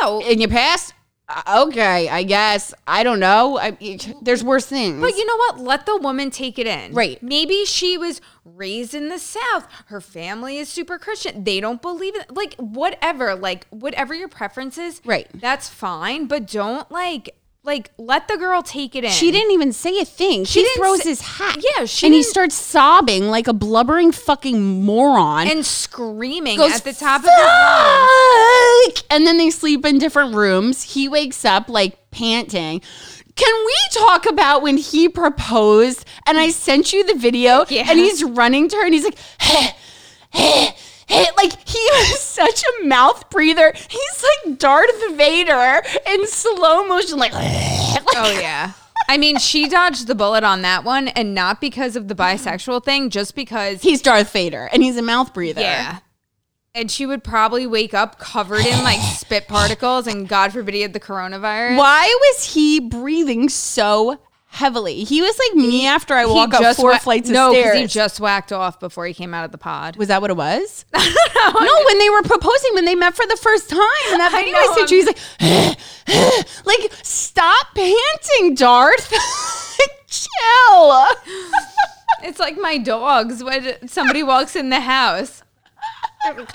yo, 0.00 0.20
in 0.20 0.40
your 0.40 0.48
past, 0.50 0.94
Uh, 1.32 1.64
okay, 1.66 2.08
I 2.08 2.24
guess. 2.24 2.74
I 2.88 3.04
don't 3.04 3.20
know. 3.20 3.56
I, 3.56 3.76
there's 4.20 4.42
worse 4.42 4.66
things. 4.66 5.00
But 5.00 5.16
you 5.16 5.24
know 5.24 5.36
what? 5.36 5.60
Let 5.60 5.86
the 5.86 5.96
woman 5.96 6.30
take 6.30 6.58
it 6.58 6.66
in. 6.66 6.92
Right. 6.92 7.22
Maybe 7.22 7.64
she 7.64 7.96
was 7.96 8.20
raised 8.44 8.94
in 8.94 9.08
the 9.08 9.18
South. 9.18 9.68
Her 9.86 10.00
family 10.00 10.58
is 10.58 10.68
super 10.68 10.98
Christian. 10.98 11.44
They 11.44 11.60
don't 11.60 11.80
believe 11.80 12.16
it. 12.16 12.34
Like, 12.34 12.54
whatever. 12.56 13.36
Like, 13.36 13.68
whatever 13.68 14.12
your 14.12 14.28
preference 14.28 14.76
is. 14.76 15.00
Right. 15.04 15.28
That's 15.32 15.68
fine. 15.68 16.26
But 16.26 16.48
don't, 16.48 16.90
like, 16.90 17.36
like 17.70 17.90
let 17.98 18.26
the 18.26 18.36
girl 18.36 18.62
take 18.62 18.96
it 18.96 19.04
in. 19.04 19.10
She 19.10 19.30
didn't 19.30 19.52
even 19.52 19.72
say 19.72 20.00
a 20.00 20.04
thing. 20.04 20.44
She 20.44 20.64
She 20.64 20.74
throws 20.76 21.02
say- 21.02 21.10
his 21.10 21.20
hat. 21.20 21.58
Yeah, 21.60 21.84
she 21.84 22.06
and 22.06 22.14
he 22.14 22.22
starts 22.24 22.54
sobbing 22.56 23.28
like 23.28 23.46
a 23.46 23.52
blubbering 23.52 24.10
fucking 24.12 24.82
moron. 24.84 25.46
And 25.46 25.64
screaming 25.64 26.56
goes 26.58 26.72
at 26.72 26.84
the 26.84 26.92
top 26.92 27.20
of 27.22 27.28
his 27.30 27.38
lungs. 27.38 29.04
And 29.10 29.26
then 29.26 29.38
they 29.38 29.50
sleep 29.50 29.84
in 29.86 29.98
different 29.98 30.34
rooms. 30.34 30.82
He 30.94 31.08
wakes 31.08 31.44
up 31.44 31.68
like 31.68 32.10
panting. 32.10 32.80
Can 33.36 33.64
we 33.66 33.74
talk 33.92 34.26
about 34.26 34.62
when 34.62 34.76
he 34.76 35.08
proposed 35.08 36.04
and 36.26 36.38
I 36.38 36.50
sent 36.50 36.92
you 36.92 37.04
the 37.06 37.14
video 37.14 37.64
Yeah. 37.68 37.86
and 37.88 37.98
he's 37.98 38.22
running 38.24 38.68
to 38.68 38.76
her 38.76 38.84
and 38.84 38.92
he's 38.92 39.04
like, 39.04 39.16
"Heh, 41.10 41.16
heh, 41.16 41.24
heh." 41.24 41.30
like 41.36 41.68
he 41.68 41.78
was 41.92 42.20
such 42.20 42.62
a 42.62 42.86
mouth 42.86 43.28
breather. 43.30 43.72
He's 43.74 44.24
like 44.46 44.58
Darth 44.58 45.16
Vader 45.16 45.82
in 46.06 46.26
slow 46.26 46.86
motion, 46.86 47.18
like, 47.24 47.32
Oh, 47.34 48.38
yeah. 48.40 48.72
I 49.08 49.18
mean, 49.18 49.38
she 49.38 49.68
dodged 49.68 50.06
the 50.06 50.14
bullet 50.14 50.44
on 50.44 50.62
that 50.62 50.84
one, 50.84 51.08
and 51.08 51.34
not 51.34 51.60
because 51.60 51.96
of 51.96 52.06
the 52.06 52.14
bisexual 52.14 52.84
thing, 52.84 53.10
just 53.10 53.34
because 53.34 53.82
he's 53.82 54.02
Darth 54.02 54.32
Vader 54.32 54.68
and 54.72 54.82
he's 54.84 54.96
a 54.96 55.02
mouth 55.02 55.34
breather. 55.34 55.60
Yeah. 55.60 55.98
And 56.76 56.88
she 56.88 57.06
would 57.06 57.24
probably 57.24 57.66
wake 57.66 57.92
up 57.94 58.20
covered 58.20 58.64
in 58.64 58.84
like 58.84 59.00
spit 59.00 59.48
particles 59.48 60.06
and 60.06 60.28
God 60.28 60.52
forbid 60.52 60.74
he 60.74 60.82
had 60.82 60.92
the 60.92 61.00
coronavirus. 61.00 61.76
Why 61.76 62.06
was 62.20 62.54
he 62.54 62.78
breathing 62.78 63.48
so 63.48 64.20
heavily? 64.50 65.04
He 65.04 65.22
was 65.22 65.38
like 65.38 65.54
me 65.56 65.86
after 65.86 66.14
I 66.14 66.26
walk 66.26 66.52
up 66.54 66.76
four 66.76 66.90
wa- 66.90 66.98
flights 66.98 67.28
of 67.28 67.34
no, 67.34 67.52
stairs. 67.52 67.78
he 67.78 67.86
just 67.86 68.20
whacked 68.20 68.52
off 68.52 68.78
before 68.78 69.06
he 69.06 69.14
came 69.14 69.32
out 69.32 69.44
of 69.44 69.52
the 69.52 69.58
pod. 69.58 69.96
was 69.96 70.08
that 70.08 70.20
what 70.20 70.30
it 70.30 70.36
was? 70.36 70.84
no, 70.94 71.82
when 71.86 71.98
they 71.98 72.10
were 72.10 72.22
proposing, 72.22 72.74
when 72.74 72.84
they 72.84 72.94
met 72.94 73.16
for 73.16 73.26
the 73.26 73.36
first 73.36 73.70
time, 73.70 73.80
and 74.10 74.20
that 74.20 74.32
I 74.34 74.40
video 74.42 74.56
I, 74.56 74.66
know, 74.66 74.74
sent 74.74 74.90
you, 74.90 74.98
he's 74.98 75.06
like, 75.06 75.18
like, 76.66 76.92
stop 77.02 77.74
panting, 77.74 78.54
Darth. 78.54 79.10
Chill. 80.10 81.06
It's 82.22 82.38
like 82.38 82.58
my 82.58 82.76
dogs 82.76 83.42
when 83.42 83.88
somebody 83.88 84.22
walks 84.22 84.54
in 84.54 84.68
the 84.68 84.80
house. 84.80 85.42
That's 86.22 86.36
what 86.36 86.52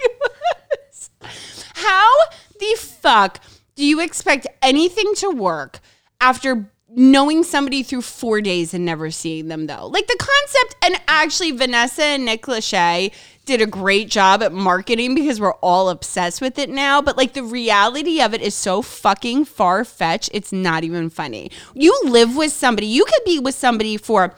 he 0.00 0.08
was. 0.18 1.10
How 1.74 2.10
the 2.58 2.74
fuck 2.76 3.38
do 3.76 3.84
you 3.84 4.00
expect 4.00 4.48
anything 4.60 5.14
to 5.16 5.30
work 5.30 5.78
after 6.20 6.70
knowing 6.92 7.44
somebody 7.44 7.82
through 7.84 8.02
four 8.02 8.40
days 8.40 8.74
and 8.74 8.84
never 8.84 9.10
seeing 9.10 9.48
them 9.48 9.66
though? 9.66 9.86
Like 9.86 10.06
the 10.06 10.16
concept, 10.18 10.76
and 10.84 11.00
actually 11.08 11.52
Vanessa 11.52 12.02
and 12.04 12.24
Nick 12.24 12.42
Lachey 12.42 13.12
did 13.46 13.60
a 13.62 13.66
great 13.66 14.08
job 14.08 14.42
at 14.42 14.52
marketing 14.52 15.14
because 15.14 15.40
we're 15.40 15.54
all 15.54 15.88
obsessed 15.88 16.40
with 16.40 16.58
it 16.58 16.68
now. 16.68 17.00
But 17.02 17.16
like 17.16 17.32
the 17.32 17.42
reality 17.42 18.20
of 18.20 18.34
it 18.34 18.42
is 18.42 18.54
so 18.54 18.82
fucking 18.82 19.44
far 19.46 19.84
fetched. 19.84 20.30
It's 20.32 20.52
not 20.52 20.84
even 20.84 21.10
funny. 21.10 21.50
You 21.74 21.98
live 22.04 22.36
with 22.36 22.52
somebody, 22.52 22.86
you 22.86 23.04
could 23.04 23.24
be 23.24 23.38
with 23.38 23.54
somebody 23.54 23.96
for 23.96 24.34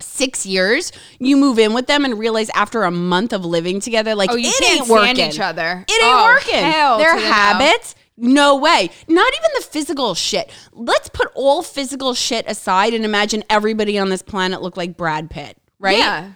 six 0.00 0.44
years, 0.44 0.92
you 1.18 1.36
move 1.36 1.58
in 1.58 1.72
with 1.72 1.86
them 1.86 2.04
and 2.04 2.18
realize 2.18 2.50
after 2.50 2.82
a 2.82 2.90
month 2.90 3.32
of 3.32 3.44
living 3.44 3.80
together, 3.80 4.14
like 4.14 4.30
Oh, 4.30 4.34
you 4.36 4.48
it 4.48 4.54
can't 4.58 4.72
ain't 4.74 4.84
stand 4.86 4.90
working. 4.90 5.26
each 5.28 5.40
other. 5.40 5.84
It 5.88 6.02
ain't 6.02 6.14
Oh, 6.14 6.24
working. 6.24 6.98
Their 6.98 7.16
habits. 7.16 7.94
No. 8.16 8.56
way. 8.56 8.90
Not 9.08 9.32
even 9.34 9.50
the 9.56 9.62
physical 9.62 10.14
shit. 10.14 10.50
Let's 10.72 11.08
put 11.08 11.28
all 11.34 11.62
physical 11.62 12.14
shit 12.14 12.44
aside 12.48 12.94
and 12.94 13.04
imagine 13.04 13.44
everybody 13.50 13.98
on 13.98 14.08
this 14.08 14.22
planet 14.22 14.62
look 14.62 14.76
like 14.76 14.96
Brad 14.96 15.30
Pitt, 15.30 15.56
right? 15.78 15.98
Yeah. 15.98 16.32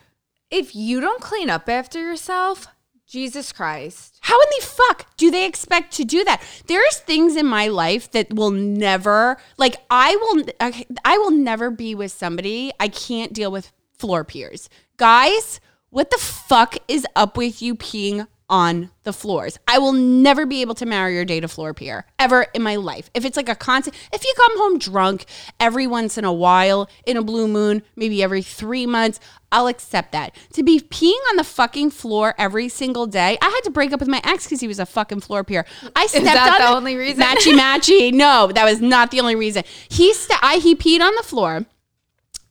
If 0.51 0.75
you 0.75 1.01
don't 1.01 1.21
clean 1.21 1.51
up 1.51 1.69
after 1.69 2.01
yourself, 2.01 2.69
Jesus 3.09 3.53
Christ. 3.53 4.19
How 4.21 4.39
in 4.39 4.49
the 4.59 4.67
fuck 4.67 5.17
do 5.17 5.31
they 5.31 5.47
expect 5.47 5.95
to 5.95 6.05
do 6.05 6.25
that? 6.25 6.43
There's 6.67 6.99
things 6.99 7.37
in 7.37 7.47
my 7.47 7.69
life 7.69 8.11
that 8.11 8.33
will 8.33 8.51
never 8.51 9.39
like 9.57 9.77
I 9.91 10.15
will 10.17 10.45
I 10.61 10.85
I 11.05 11.17
will 11.17 11.31
never 11.31 11.71
be 11.71 11.95
with 11.95 12.13
somebody 12.13 12.71
I 12.79 12.89
can't 12.89 13.33
deal 13.33 13.51
with 13.51 13.73
floor 13.99 14.25
peers. 14.25 14.69
Guys, 14.99 15.59
what 15.89 16.11
the 16.11 16.19
fuck 16.19 16.77
is 16.87 17.07
up 17.17 17.39
with 17.39 17.63
you 17.63 17.75
peeing 17.75 18.27
on 18.49 18.91
the 19.05 19.13
floors? 19.13 19.59
I 19.69 19.79
will 19.79 19.93
never 19.93 20.47
be 20.47 20.61
able 20.61 20.75
to 20.77 20.87
marry 20.87 21.19
or 21.19 21.25
date 21.25 21.45
a 21.45 21.49
floor 21.49 21.75
peer 21.75 22.07
ever 22.19 22.47
in 22.55 22.63
my 22.63 22.77
life. 22.77 23.11
If 23.15 23.25
it's 23.25 23.37
like 23.37 23.49
a 23.49 23.55
constant 23.55 23.97
if 24.13 24.25
you 24.25 24.33
come 24.37 24.59
home 24.59 24.79
drunk 24.79 25.27
every 25.61 25.87
once 25.87 26.17
in 26.19 26.25
a 26.25 26.33
while 26.33 26.89
in 27.07 27.17
a 27.17 27.23
blue 27.23 27.49
moon, 27.49 27.83
maybe 27.97 28.23
every 28.23 28.43
3 28.43 28.87
months, 28.87 29.21
I'll 29.51 29.67
accept 29.67 30.13
that. 30.13 30.35
To 30.55 30.63
be 30.63 30.79
peeing 30.81 31.19
on 31.31 31.37
the 31.37 31.45
fucking 31.45 31.91
floor 31.91 32.35
every 32.39 32.69
single 32.69 33.07
day, 33.07 33.39
I 33.41 33.47
had 33.47 33.61
to 33.65 33.71
break 33.71 33.93
up 33.93 34.01
with 34.01 34.09
my 34.09 34.21
ex 34.25 34.45
because 34.45 34.61
he 34.61 34.69
was 34.69 34.79
a 34.79 34.87
fucking 34.87 35.21
floor 35.21 35.43
peer. 35.45 35.65
I 35.97 36.07
stepped 36.07 36.25
that 36.25 36.53
on 36.53 36.61
the 36.61 36.67
it- 36.73 36.77
only 36.77 36.97
reason? 36.97 37.23
Matchy 37.23 37.55
matchy. 37.59 38.13
No, 38.13 38.51
that 38.55 38.65
was 38.65 38.81
not 38.81 39.11
the 39.11 39.21
only 39.21 39.37
reason. 39.37 39.65
He 39.89 40.13
st- 40.13 40.39
I 40.43 40.57
he 40.57 40.75
peed 40.75 41.01
on 41.01 41.15
the 41.17 41.23
floor. 41.23 41.65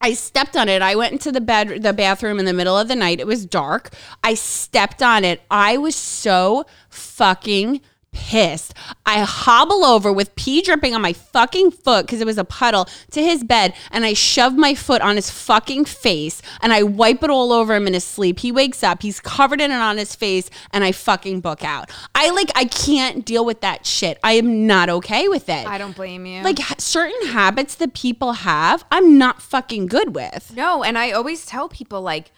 I 0.01 0.13
stepped 0.13 0.56
on 0.56 0.70
it. 0.70 0.82
I 0.82 0.96
went 0.96 1.13
into 1.13 1.32
the 1.32 1.42
bed, 1.42 1.82
the 1.84 1.94
bathroom 1.94 2.39
in 2.39 2.46
the 2.46 2.54
middle 2.54 2.77
of 2.77 2.88
the 2.88 2.96
night. 2.96 3.20
It 3.20 3.27
was 3.27 3.46
dark. 3.46 3.89
I 4.24 4.36
stepped 4.36 5.01
on 5.01 5.24
it. 5.25 5.42
I 5.50 5.77
was 5.77 5.96
so 5.96 6.66
fucking 6.89 7.82
pissed. 8.18 8.74
I 9.06 9.20
hobble 9.20 9.86
over 9.86 10.12
with 10.12 10.36
pee 10.36 10.62
dripping 10.62 10.96
on 10.96 11.02
my 11.02 11.14
fucking 11.14 11.72
foot 11.72 12.06
because 12.06 12.20
it 12.20 12.26
was 12.26 12.40
a 12.40 12.44
puddle 12.44 12.88
to 13.12 13.22
his 13.22 13.44
bed, 13.44 13.74
and 13.92 14.04
I 14.04 14.14
shove 14.14 14.58
my 14.58 14.74
foot 14.74 15.02
on 15.02 15.16
his 15.16 15.30
fucking 15.30 15.86
face, 15.86 16.42
and 16.62 16.74
I 16.74 16.82
wipe 16.84 17.22
it 17.24 17.30
all 17.30 17.54
over 17.54 17.76
him 17.76 17.86
in 17.86 17.94
his 17.94 18.04
sleep. 18.04 18.40
He 18.40 18.52
wakes 18.52 18.84
up. 18.84 19.04
He's 19.04 19.20
covered 19.20 19.62
in 19.62 19.72
it 19.72 19.76
on 19.76 19.98
his 19.98 20.16
face, 20.16 20.50
and 20.74 20.84
I 20.84 20.92
fucking 20.92 21.42
book 21.42 21.64
out. 21.64 21.92
I 22.16 22.32
like. 22.32 22.52
I 22.56 22.66
can't 22.66 23.24
deal 23.24 23.46
with 23.46 23.62
that 23.62 23.86
shit. 23.86 24.18
I 24.24 24.34
am 24.34 24.66
not 24.66 24.90
okay 24.90 25.28
with 25.28 25.48
it. 25.48 25.68
I 25.68 25.78
don't 25.78 25.96
blame 25.96 26.26
you. 26.26 26.42
like 26.42 26.60
certain 26.80 27.28
habits 27.28 27.76
that 27.76 27.94
people 27.94 28.34
have, 28.34 28.84
I'm 28.92 29.18
not 29.18 29.42
fucking 29.42 29.88
good 29.88 30.16
with. 30.16 30.54
No, 30.56 30.84
and 30.84 30.98
I 30.98 31.12
always 31.12 31.46
tell 31.46 31.70
people 31.70 32.02
like 32.02 32.32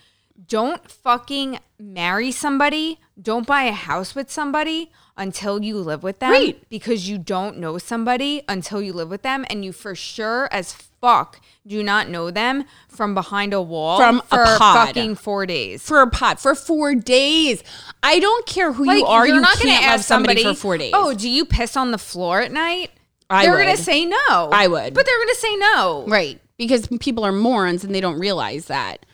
don't 0.48 0.90
fucking 0.90 1.60
marry 1.78 2.32
somebody, 2.32 3.00
don't 3.22 3.46
buy 3.46 3.64
a 3.64 3.72
house 3.72 4.16
with 4.16 4.32
somebody 4.32 4.92
until 5.20 5.64
you 5.64 5.78
live 5.78 6.02
with 6.02 6.18
them 6.20 6.32
Right. 6.32 6.64
because 6.70 7.08
you 7.10 7.18
don't 7.20 7.58
know 7.58 7.78
somebody 7.78 8.42
until 8.50 8.82
you 8.82 8.94
live 8.94 9.10
with 9.10 9.22
them 9.22 9.46
and 9.50 9.64
you 9.64 9.72
for 9.72 9.94
sure 9.94 10.50
as 10.52 10.74
fuck 10.74 11.40
do 11.68 11.84
not 11.84 12.10
know 12.10 12.32
them 12.32 12.64
from 12.88 13.14
behind 13.14 13.54
a 13.54 13.62
wall 13.62 13.98
From 14.00 14.20
a 14.20 14.22
for 14.24 14.58
pod. 14.58 14.88
fucking 14.88 15.16
4 15.16 15.46
days. 15.46 15.84
For 15.84 16.02
a 16.02 16.08
pot 16.10 16.40
for 16.40 16.56
four 16.56 16.96
days. 16.96 17.64
I 18.02 18.20
don't 18.20 18.46
care 18.48 18.72
who 18.74 18.86
Like 18.86 19.00
you 19.00 19.06
are. 19.06 19.28
you're 19.28 19.36
You 19.36 19.42
not 19.42 19.58
can't 19.60 19.82
gonna 19.84 19.94
ask 19.94 20.06
somebody, 20.08 20.44
for 20.44 20.54
four 20.56 20.78
days. 20.78 20.92
Oh, 20.96 21.14
do 21.14 21.30
you 21.30 21.46
piss 21.46 21.78
on 21.78 21.92
the 21.92 21.98
floor 22.00 22.42
at 22.42 22.52
night? 22.52 22.90
I 23.30 23.44
they're 23.46 23.56
would. 23.56 23.64
gonna 23.64 23.78
say 23.78 24.06
no. 24.06 24.50
I 24.52 24.68
would. 24.68 24.94
But 24.96 25.06
they're 25.06 25.20
gonna 25.20 25.36
say 25.36 25.56
no. 25.58 26.06
right. 26.08 26.40
Because 26.58 26.88
people 27.00 27.24
are 27.24 27.32
morons 27.32 27.84
and 27.84 27.94
they 27.94 28.02
don't 28.02 28.18
realize 28.20 28.66
that. 28.66 29.06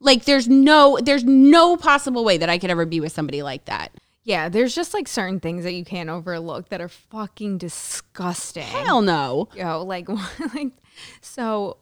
Like 0.00 0.24
there's 0.26 0.48
no 0.48 0.98
there's 1.02 1.24
no 1.24 1.76
possible 1.78 2.24
way 2.24 2.36
that 2.36 2.50
I 2.50 2.58
could 2.58 2.70
ever 2.70 2.84
be 2.84 3.00
with 3.00 3.12
somebody 3.12 3.42
like 3.42 3.64
that. 3.66 3.92
Yeah, 4.24 4.48
there's 4.48 4.74
just 4.74 4.94
like 4.94 5.06
certain 5.06 5.38
things 5.38 5.64
that 5.64 5.74
you 5.74 5.84
can't 5.84 6.08
overlook 6.08 6.70
that 6.70 6.80
are 6.80 6.88
fucking 6.88 7.58
disgusting. 7.58 8.62
Hell 8.62 9.02
no. 9.02 9.48
Yo, 9.54 9.84
like, 9.84 10.08
like, 10.54 10.72
so 11.20 11.76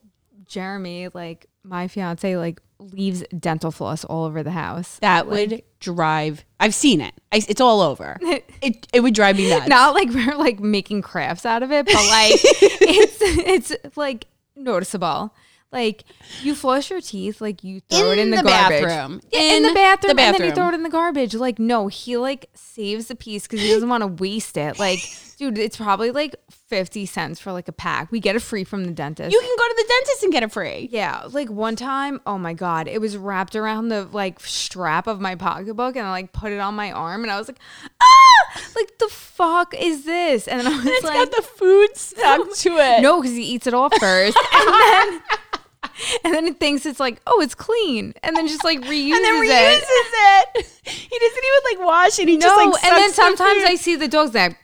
Jeremy, 0.46 1.08
like 1.14 1.46
my 1.62 1.86
fiance, 1.88 2.36
like 2.36 2.60
leaves 2.78 3.22
dental 3.38 3.70
floss 3.70 4.04
all 4.04 4.24
over 4.24 4.42
the 4.42 4.50
house. 4.50 4.98
That 5.00 5.28
would 5.28 5.62
drive. 5.78 6.44
I've 6.58 6.74
seen 6.74 7.00
it. 7.00 7.14
I, 7.30 7.42
it's 7.48 7.60
all 7.60 7.80
over. 7.80 8.18
it 8.22 8.88
it 8.92 9.00
would 9.00 9.14
drive 9.14 9.36
me 9.36 9.48
nuts. 9.48 9.68
Not 9.68 9.94
like 9.94 10.08
we're 10.14 10.36
like 10.36 10.60
making 10.60 11.02
crafts 11.02 11.46
out 11.46 11.62
of 11.62 11.70
it, 11.70 11.86
but 11.86 11.94
like 11.94 12.32
it's 12.42 13.72
it's 13.72 13.96
like 13.96 14.26
noticeable. 14.56 15.34
Like 15.72 16.04
you 16.42 16.54
flush 16.54 16.90
your 16.90 17.00
teeth, 17.00 17.40
like 17.40 17.64
you 17.64 17.80
throw 17.88 18.10
it 18.10 18.18
In 18.18 18.26
in 18.26 18.30
the, 18.30 18.36
the 18.38 18.42
garbage. 18.42 18.82
bathroom. 18.84 19.20
Yeah, 19.32 19.40
in, 19.40 19.56
In 19.56 19.62
the 19.68 19.74
bathroom, 19.74 20.16
the 20.16 20.22
and 20.22 20.36
then 20.36 20.44
you 20.48 20.52
throw 20.54 20.68
it 20.68 20.74
in 20.74 20.82
the 20.82 20.90
garbage. 20.90 21.34
Like 21.34 21.58
no, 21.58 21.88
he 21.88 22.16
like 22.18 22.50
saves 22.54 23.06
the 23.06 23.14
piece 23.14 23.46
because 23.46 23.60
he 23.60 23.68
doesn't 23.68 23.88
want 23.88 24.02
to 24.02 24.06
waste 24.08 24.56
it. 24.58 24.78
Like, 24.78 24.98
dude, 25.38 25.56
it's 25.56 25.76
probably 25.78 26.10
like 26.10 26.36
fifty 26.50 27.06
cents 27.06 27.40
for 27.40 27.52
like 27.52 27.68
a 27.68 27.72
pack. 27.72 28.12
We 28.12 28.20
get 28.20 28.36
it 28.36 28.40
free 28.40 28.64
from 28.64 28.84
the 28.84 28.90
dentist. 28.92 29.32
you 29.32 29.40
can 29.40 29.56
go 29.56 29.68
to 29.68 29.74
the 29.76 29.88
dentist 29.88 30.22
and 30.24 30.32
get 30.32 30.42
it 30.42 30.52
free. 30.52 30.88
Yeah, 30.92 31.26
like 31.30 31.48
one 31.48 31.74
time, 31.76 32.20
oh 32.26 32.36
my 32.36 32.52
god, 32.52 32.86
it 32.86 33.00
was 33.00 33.16
wrapped 33.16 33.56
around 33.56 33.88
the 33.88 34.04
like 34.12 34.40
strap 34.40 35.06
of 35.06 35.20
my 35.20 35.36
pocketbook, 35.36 35.96
and 35.96 36.06
I 36.06 36.10
like 36.10 36.32
put 36.34 36.52
it 36.52 36.58
on 36.60 36.74
my 36.74 36.92
arm, 36.92 37.22
and 37.22 37.30
I 37.32 37.38
was 37.38 37.48
like, 37.48 37.58
ah, 38.02 38.60
like 38.76 38.98
the 38.98 39.08
fuck 39.08 39.74
is 39.78 40.04
this? 40.04 40.46
And 40.48 40.60
then 40.60 40.66
I 40.66 40.76
was 40.76 40.84
It's 40.86 41.04
like, 41.04 41.14
got 41.14 41.30
the 41.30 41.42
food 41.42 41.88
stuck 41.96 42.52
to 42.56 42.70
it. 42.76 43.00
no, 43.00 43.22
because 43.22 43.34
he 43.36 43.42
eats 43.44 43.66
it 43.66 43.72
all 43.72 43.88
first, 43.88 44.36
and 44.54 44.68
then 44.68 45.22
and 46.24 46.34
then 46.34 46.46
it 46.46 46.58
thinks 46.58 46.86
it's 46.86 47.00
like, 47.00 47.20
oh, 47.26 47.40
it's 47.40 47.54
clean, 47.54 48.14
and 48.22 48.36
then 48.36 48.48
just 48.48 48.64
like 48.64 48.80
reuses, 48.80 49.10
it. 49.10 49.14
and 49.14 49.24
then 49.24 49.44
it. 49.44 49.82
reuses 49.82 50.56
it. 50.58 50.66
He 50.84 51.18
doesn't 51.18 51.44
even 51.44 51.78
like 51.78 51.86
wash 51.86 52.18
it. 52.18 52.28
He 52.28 52.36
No, 52.36 52.46
just 52.46 52.56
like 52.56 52.84
and 52.84 52.96
then 52.96 53.08
the 53.08 53.14
sometimes 53.14 53.64
I 53.64 53.74
see 53.76 53.96
the 53.96 54.08
dogs 54.08 54.32
that. 54.32 54.56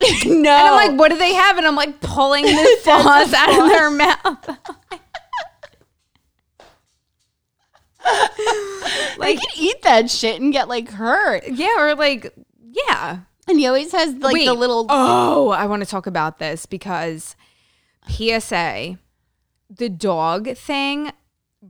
no. 0.26 0.34
And 0.34 0.48
I'm 0.48 0.74
like, 0.74 0.98
what 0.98 1.10
do 1.10 1.18
they 1.18 1.34
have? 1.34 1.58
And 1.58 1.66
I'm 1.66 1.76
like 1.76 2.00
pulling 2.00 2.44
the 2.44 2.78
floss 2.82 3.32
out 3.32 3.48
of 3.50 3.68
their 3.68 3.90
mouth. 3.90 4.58
like 9.18 9.38
can 9.40 9.50
eat 9.56 9.82
that 9.82 10.10
shit 10.10 10.40
and 10.40 10.52
get 10.52 10.68
like 10.68 10.90
hurt. 10.90 11.44
Yeah, 11.48 11.80
or 11.80 11.94
like, 11.94 12.32
yeah. 12.60 13.20
And 13.48 13.58
he 13.58 13.66
always 13.66 13.92
has 13.92 14.14
like 14.14 14.34
the 14.34 14.54
little 14.54 14.86
Oh, 14.88 15.50
I 15.50 15.66
want 15.66 15.82
to 15.82 15.88
talk 15.88 16.06
about 16.06 16.38
this 16.38 16.66
because 16.66 17.36
PSA, 18.08 18.98
the 19.70 19.88
dog 19.88 20.54
thing 20.56 21.10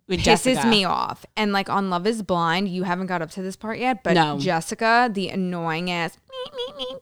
with 0.09 0.21
pisses 0.21 0.25
Jessica. 0.25 0.67
me 0.67 0.85
off. 0.85 1.25
And 1.37 1.53
like 1.53 1.71
on 1.71 1.89
Love 1.91 2.07
is 2.07 2.23
Blind, 2.23 2.69
you 2.69 2.83
haven't 2.83 3.07
got 3.07 3.23
up 3.23 3.31
to 3.33 3.43
this 3.43 3.57
part 3.57 3.79
yet, 3.79 4.03
but 4.03 4.13
No. 4.15 4.39
Jessica, 4.39 5.09
the 5.13 5.29
annoying 5.31 5.91
ass. 5.91 6.19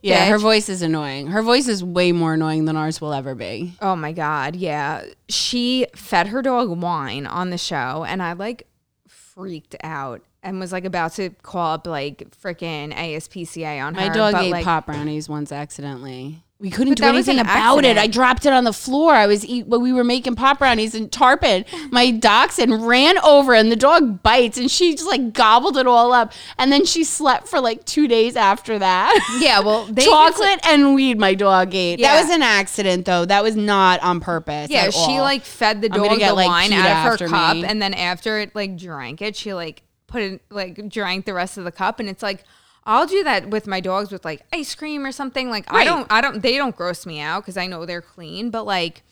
Yeah, 0.01 0.27
her 0.27 0.37
bitch. 0.39 0.43
voice 0.43 0.69
is 0.69 0.81
annoying. 0.83 1.27
Her 1.29 1.43
voice 1.43 1.67
is 1.67 1.83
way 1.83 2.13
more 2.13 2.35
annoying 2.35 2.67
than 2.67 2.77
ours 2.77 3.01
will 3.01 3.13
ever 3.13 3.35
be. 3.35 3.75
Oh 3.83 3.97
my 3.97 4.13
God. 4.13 4.55
Yeah. 4.55 5.05
She 5.29 5.87
fed 5.97 6.29
her 6.29 6.41
dog 6.43 6.69
wine 6.81 7.27
on 7.27 7.51
the 7.51 7.59
show, 7.59 8.05
and 8.07 8.23
I 8.23 8.35
like 8.35 8.67
freaked 9.09 9.75
out 9.83 10.23
and 10.45 10.61
was 10.61 10.71
like 10.71 10.85
about 10.85 11.13
to 11.15 11.31
call 11.43 11.75
up 11.75 11.87
like 11.89 12.31
freaking 12.41 12.95
ASPCA 12.95 13.85
on 13.85 13.95
My 13.95 14.09
her. 14.09 14.15
dog 14.15 14.33
but, 14.35 14.45
ate 14.45 14.51
like, 14.53 14.65
pop 14.65 14.87
brownies 14.87 15.29
once 15.29 15.51
accidentally. 15.51 16.44
We 16.65 16.71
couldn't 16.71 16.99
But 16.99 17.03
do 17.03 17.09
anything 17.11 17.39
an 17.39 17.45
about 17.45 17.85
it. 17.85 17.99
I 17.99 18.07
dropped 18.07 18.47
it 18.47 18.53
on 18.55 18.65
the 18.65 18.73
floor. 18.73 19.13
I 19.13 19.27
was 19.27 19.45
eat 19.45 19.67
when 19.67 19.83
we 19.83 19.93
were 19.93 20.03
making 20.03 20.35
pop 20.35 20.61
brownies 20.61 20.95
and 20.95 21.13
tarpon. 21.13 21.67
My 21.91 22.11
dachshund 22.11 22.87
ran 22.87 23.19
over 23.19 23.53
and 23.53 23.71
the 23.71 23.77
dog 23.77 24.23
bites 24.23 24.57
and 24.57 24.71
she 24.71 24.95
just 24.95 25.07
like 25.07 25.35
gobbled 25.35 25.77
it 25.77 25.87
all 25.87 26.15
up. 26.15 26.33
And 26.57 26.73
then 26.73 26.87
she 26.87 27.05
slept 27.05 27.49
for 27.49 27.61
like 27.61 27.85
two 27.85 28.09
days 28.09 28.35
after 28.35 28.79
that. 28.79 29.37
Yeah, 29.41 29.61
well, 29.61 29.85
they 29.91 30.07
chocolate 30.07 30.67
and 30.67 30.95
weed 30.95 31.19
my 31.19 31.35
dog 31.35 31.75
ate. 31.75 31.99
Yeah. 31.99 32.15
That 32.15 32.23
was 32.23 32.35
an 32.35 32.41
accident 32.41 33.05
though. 33.05 33.27
That 33.27 33.43
was 33.43 33.57
not 33.57 34.03
on 34.03 34.21
purpose. 34.21 34.71
Yeah, 34.71 34.89
she 34.89 35.19
all. 35.19 35.19
like 35.19 35.43
fed 35.43 35.83
the 35.83 35.91
dog 35.91 36.19
get, 36.19 36.29
the 36.29 36.35
like, 36.35 36.49
wine 36.49 36.73
out 36.73 37.13
of 37.13 37.21
her 37.21 37.29
cup, 37.29 37.57
me. 37.57 37.67
and 37.67 37.83
then 37.83 37.93
after 37.93 38.39
it 38.39 38.55
like 38.55 38.79
drank 38.79 39.21
it, 39.21 39.37
she 39.37 39.53
like 39.53 39.83
put 40.07 40.23
it 40.23 40.41
like 40.49 40.89
drank 40.89 41.27
the 41.27 41.35
rest 41.35 41.59
of 41.59 41.65
the 41.65 41.73
cup, 41.73 42.01
and 42.01 42.09
it's 42.09 42.23
like 42.23 42.43
I'll 42.87 43.07
do 43.07 43.25
that 43.25 43.49
with 43.51 43.67
my 43.67 43.81
dogs 43.81 44.11
with 44.13 44.25
like 44.25 44.43
ice 44.53 44.75
cream 44.75 45.05
or 45.07 45.13
something. 45.13 45.49
Like 45.51 45.65
I 45.73 45.85
don't, 45.85 46.07
I 46.11 46.21
don't, 46.21 46.43
they 46.43 46.57
don't 46.57 46.77
gross 46.77 47.07
me 47.07 47.21
out 47.21 47.43
because 47.43 47.57
I 47.57 47.67
know 47.67 47.87
they're 47.87 48.03
clean, 48.03 48.51
but 48.51 48.65
like 48.67 49.03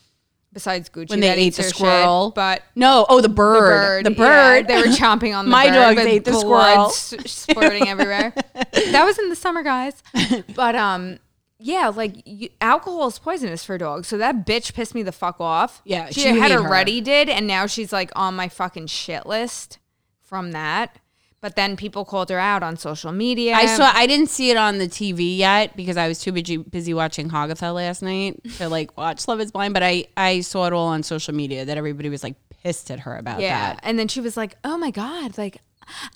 besides 0.52 0.90
Gucci 0.90 1.08
when 1.08 1.20
they 1.20 1.28
that 1.28 1.38
ate 1.38 1.54
the 1.56 1.62
their 1.62 1.70
shit, 1.70 1.76
squirrel. 1.78 2.30
but. 2.34 2.62
no, 2.74 3.06
oh 3.08 3.16
the 3.22 3.28
The 3.28 3.34
bird, 3.34 4.04
bird, 4.04 4.06
the 4.06 4.10
yeah, 4.12 4.16
bird. 4.60 4.68
they 4.68 4.76
were 4.76 4.94
chomping 4.94 5.34
on 5.34 5.46
the 5.46 5.50
My 5.50 5.68
bird 5.68 5.94
dogs 5.96 6.00
ate 6.06 6.24
the 6.26 6.34
squirrel. 6.34 6.86
s- 6.88 7.14
splurting 7.26 7.86
everywhere. 7.86 8.34
that 8.54 9.04
was 9.06 9.18
in 9.18 9.30
the 9.30 9.36
summer, 9.36 9.62
guys. 9.62 10.02
But 10.54 10.74
um, 10.74 11.18
yeah, 11.58 11.88
like 11.88 12.16
you, 12.26 12.50
alcohol 12.60 13.06
is 13.06 13.18
poisonous 13.18 13.64
for 13.64 13.78
dogs. 13.78 14.08
So 14.08 14.18
that 14.18 14.44
bitch 14.46 14.74
pissed 14.74 14.94
me 14.94 15.02
the 15.02 15.12
fuck 15.12 15.40
off. 15.40 15.80
Yeah, 15.86 16.08
she, 16.10 16.20
she 16.20 16.28
had 16.28 16.50
hate 16.50 16.50
her. 16.52 16.58
already 16.60 17.00
did, 17.00 17.30
and 17.30 17.46
now 17.46 17.64
she's 17.66 17.90
like 17.92 18.10
on 18.14 18.34
my 18.36 18.48
fucking 18.50 18.88
shit 18.88 19.24
list 19.24 19.78
from 20.20 20.52
that. 20.52 20.98
But 21.42 21.56
then 21.56 21.76
people 21.76 22.04
called 22.04 22.30
her 22.30 22.38
out 22.38 22.62
on 22.62 22.76
social 22.76 23.10
media. 23.12 23.54
I 23.54 23.66
saw. 23.66 23.90
I 23.92 24.06
didn't 24.06 24.28
see 24.30 24.50
it 24.52 24.56
on 24.56 24.78
the 24.78 24.86
TV 24.86 25.36
yet 25.36 25.76
because 25.76 25.96
I 25.96 26.06
was 26.08 26.20
too 26.20 26.30
busy 26.32 26.56
busy 26.56 26.94
watching 26.94 27.28
Hagatha 27.30 27.74
last 27.74 28.00
night 28.00 28.40
to 28.58 28.68
like 28.68 28.96
watch 28.96 29.26
Love 29.26 29.40
Is 29.40 29.50
Blind. 29.50 29.74
But 29.74 29.82
I 29.82 30.06
I 30.16 30.40
saw 30.40 30.66
it 30.66 30.72
all 30.72 30.86
on 30.86 31.02
social 31.02 31.34
media 31.34 31.64
that 31.64 31.76
everybody 31.76 32.08
was 32.08 32.22
like 32.22 32.36
pissed 32.62 32.90
at 32.92 33.00
her 33.00 33.16
about 33.16 33.40
Yeah. 33.40 33.58
that. 33.74 33.80
And 33.82 33.98
then 33.98 34.06
she 34.06 34.20
was 34.20 34.36
like, 34.36 34.56
"Oh 34.62 34.78
my 34.78 34.92
god, 34.92 35.36
like 35.36 35.58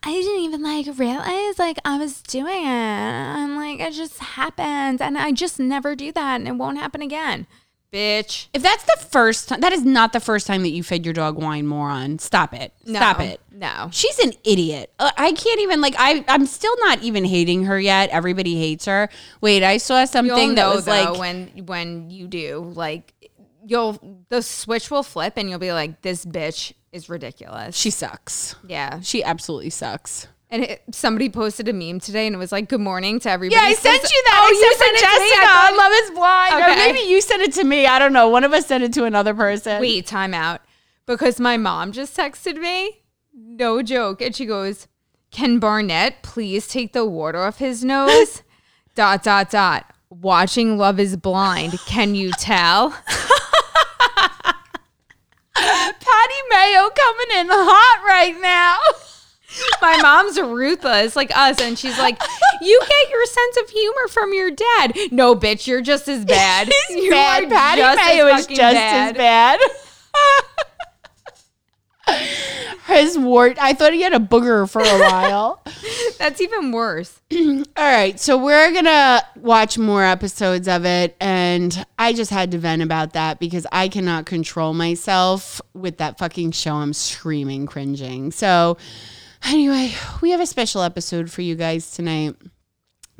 I 0.05 0.13
didn't 0.13 0.43
even 0.43 0.63
like 0.63 0.87
realize 0.97 1.59
like 1.59 1.79
I 1.85 1.99
was 1.99 2.23
doing 2.23 2.63
it. 2.65 2.69
I'm 2.69 3.57
like 3.57 3.81
it 3.81 3.95
just 3.95 4.19
happened 4.21 5.03
and 5.03 5.19
I 5.19 5.33
just 5.33 5.59
never 5.59 5.97
do 5.97 6.13
that 6.13 6.37
and 6.37 6.47
it 6.47 6.53
won't 6.53 6.79
happen 6.79 7.03
again." 7.03 7.49
Bitch. 7.93 8.49
If 8.53 8.63
that's 8.63 8.85
the 8.85 9.07
first 9.09 9.49
time, 9.49 9.61
that 9.61 9.73
is 9.73 9.85
not 9.85 10.13
the 10.13 10.21
first 10.21 10.47
time 10.47 10.63
that 10.63 10.71
you 10.71 10.83
fed 10.83 11.05
your 11.05 11.15
dog 11.15 11.37
wine, 11.37 11.67
moron. 11.67 12.19
Stop 12.19 12.53
it. 12.53 12.73
No. 12.85 12.99
Stop 12.99 13.21
it. 13.21 13.41
No. 13.51 13.89
She's 13.93 14.19
an 14.19 14.33
idiot. 14.45 14.93
Uh, 14.99 15.11
I 15.17 15.33
can't 15.33 15.61
even 15.61 15.81
like. 15.81 15.95
I 15.99 16.25
I'm 16.29 16.47
still 16.47 16.75
not 16.81 17.03
even 17.03 17.25
hating 17.25 17.65
her 17.65 17.79
yet. 17.81 18.11
Everybody 18.11 18.59
hates 18.59 18.85
her. 18.87 19.09
Wait, 19.41 19.63
I 19.63 19.79
saw 19.79 20.05
something 20.05 20.57
that 20.57 20.67
was 20.75 20.85
though 20.85 20.91
like 20.91 21.19
when 21.19 21.47
when 21.67 22.11
you 22.11 22.27
do 22.29 22.73
like 22.75 23.15
you'll 23.65 24.25
the 24.29 24.43
switch 24.43 24.91
will 24.91 25.03
flip 25.03 25.35
and 25.37 25.49
you'll 25.49 25.59
be 25.59 25.73
like 25.73 26.03
this 26.03 26.25
bitch 26.25 26.73
is 26.93 27.09
ridiculous. 27.09 27.77
she 27.77 27.91
sucks. 27.91 28.55
yeah. 28.67 29.01
She 29.01 29.23
absolutely 29.23 29.71
sucks. 29.71 30.29
And 30.49 30.63
it, 30.63 30.83
somebody 30.93 31.29
posted 31.29 31.67
a 31.69 31.73
meme 31.73 31.99
today 31.99 32.27
and 32.27 32.37
it 32.37 32.39
was 32.39 32.53
like 32.53 32.69
good 32.69 32.81
morning 32.81 33.19
to 33.21 33.29
everybody. 33.31 33.57
Yeah, 33.61 33.67
I 33.69 33.75
sent 33.75 34.01
Says- 34.03 34.11
you 34.13 34.23
that. 34.29 34.47
Oh, 34.47 34.51
you 34.53 34.75
sent 34.75 34.79
sent 34.79 34.91
it 34.91 34.97
it 34.97 35.01
to 35.01 35.07
to 35.07 35.21
me? 35.21 35.29
Jessica. 35.31 35.47
I 35.47 35.71
thought- 35.71 35.77
Love 35.77 35.93
is 35.93 36.11
blind. 36.13 36.55
Or 36.55 36.77
maybe 36.93 37.09
you 37.11 37.21
sent 37.21 37.43
it 37.43 37.53
to 37.55 37.65
me. 37.65 37.87
I 37.87 37.99
don't 37.99 38.13
know. 38.13 38.29
One 38.29 38.45
of 38.45 38.53
us 38.53 38.67
sent 38.67 38.85
it 38.85 38.93
to 38.95 39.05
another 39.05 39.35
person. 39.35 39.81
wait, 39.81 40.07
time 40.07 40.33
out. 40.35 40.61
Because 41.05 41.41
my 41.41 41.57
mom 41.57 41.91
just 41.93 42.17
texted 42.17 42.57
me. 42.61 43.03
No 43.35 43.83
joke. 43.83 44.23
And 44.23 44.35
she 44.37 44.47
goes, 44.47 44.87
Can 45.33 45.59
Barnett 45.59 46.23
please 46.23 46.69
take 46.69 46.93
the 46.93 47.05
water 47.05 47.43
off 47.43 47.59
his 47.59 47.85
nose? 47.85 48.43
dot, 48.95 49.23
dot, 49.25 49.51
dot. 49.51 49.93
Watching 50.11 50.79
Love 50.79 51.01
is 51.01 51.17
Blind. 51.17 51.77
Can 51.87 52.15
you 52.15 52.31
tell? 52.39 52.91
Patty 55.55 56.41
Mayo 56.51 56.89
coming 56.91 57.39
in 57.41 57.47
hot 57.51 58.05
right 58.07 58.37
now. 58.41 58.79
My 59.81 59.99
mom's 60.03 60.41
ruthless, 60.41 61.17
like 61.17 61.37
us. 61.37 61.61
And 61.61 61.79
she's 61.79 61.99
like, 61.99 62.21
You 62.63 62.81
get 62.81 63.11
your 63.11 63.27
sense 63.27 63.57
of 63.63 63.71
humor 63.71 64.09
from 64.09 64.33
your 64.33 64.51
dad. 64.51 64.97
No, 65.11 65.35
bitch, 65.35 65.67
you're 65.67 65.83
just 65.83 66.09
as 66.09 66.25
bad. 66.25 66.71
You 66.91 67.11
bad. 67.11 67.45
are 67.45 67.49
Patty 67.49 67.81
just 67.81 68.01
as 68.01 68.07
Mayo 68.07 68.27
is 68.27 68.41
fucking 68.43 68.57
just 68.57 68.77
as 68.77 69.13
bad. 69.13 69.61
His 72.87 73.19
wart. 73.19 73.59
I 73.61 73.73
thought 73.75 73.93
he 73.93 74.03
had 74.03 74.15
a 74.15 74.21
booger 74.21 74.71
for 74.71 74.81
a 74.81 74.99
while. 75.01 75.61
That's 76.19 76.41
even 76.41 76.73
worse. 76.73 77.21
All 77.33 77.63
right, 77.77 78.19
so 78.19 78.37
we're 78.39 78.73
gonna 78.73 79.23
watch 79.37 79.79
more 79.79 80.05
episodes 80.05 80.69
of 80.69 80.85
it, 80.85 81.17
and 81.21 81.85
I 81.99 82.13
just 82.13 82.31
had 82.31 82.51
to 82.53 82.59
vent 82.59 82.83
about 82.83 83.13
that 83.13 83.39
because 83.39 83.67
I 83.73 83.89
cannot 83.89 84.27
control 84.27 84.75
myself 84.75 85.61
with 85.75 85.99
that 85.99 86.19
fucking 86.19 86.53
show. 86.53 86.75
I'm 86.75 86.93
screaming, 86.93 87.67
cringing. 87.67 88.31
So, 88.33 88.77
anyway, 89.45 89.95
we 90.21 90.31
have 90.31 90.41
a 90.41 90.47
special 90.47 90.83
episode 90.83 91.31
for 91.31 91.43
you 91.43 91.55
guys 91.55 91.91
tonight. 91.91 92.37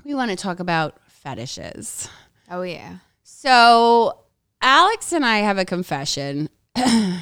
We 0.05 0.15
want 0.15 0.31
to 0.31 0.37
talk 0.37 0.61
about 0.61 0.99
fetishes. 1.09 2.09
Oh, 2.51 2.63
yeah. 2.63 2.99
So, 3.23 4.21
Alex 4.63 5.13
and 5.13 5.25
I 5.25 5.39
have 5.39 5.59
a 5.59 5.65
confession. 5.65 6.49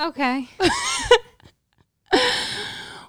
Okay. 0.00 0.48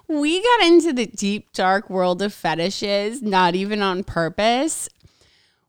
We 0.06 0.42
got 0.42 0.66
into 0.66 0.92
the 0.92 1.06
deep, 1.06 1.52
dark 1.52 1.88
world 1.88 2.20
of 2.20 2.34
fetishes, 2.34 3.22
not 3.22 3.54
even 3.54 3.80
on 3.80 4.04
purpose. 4.04 4.88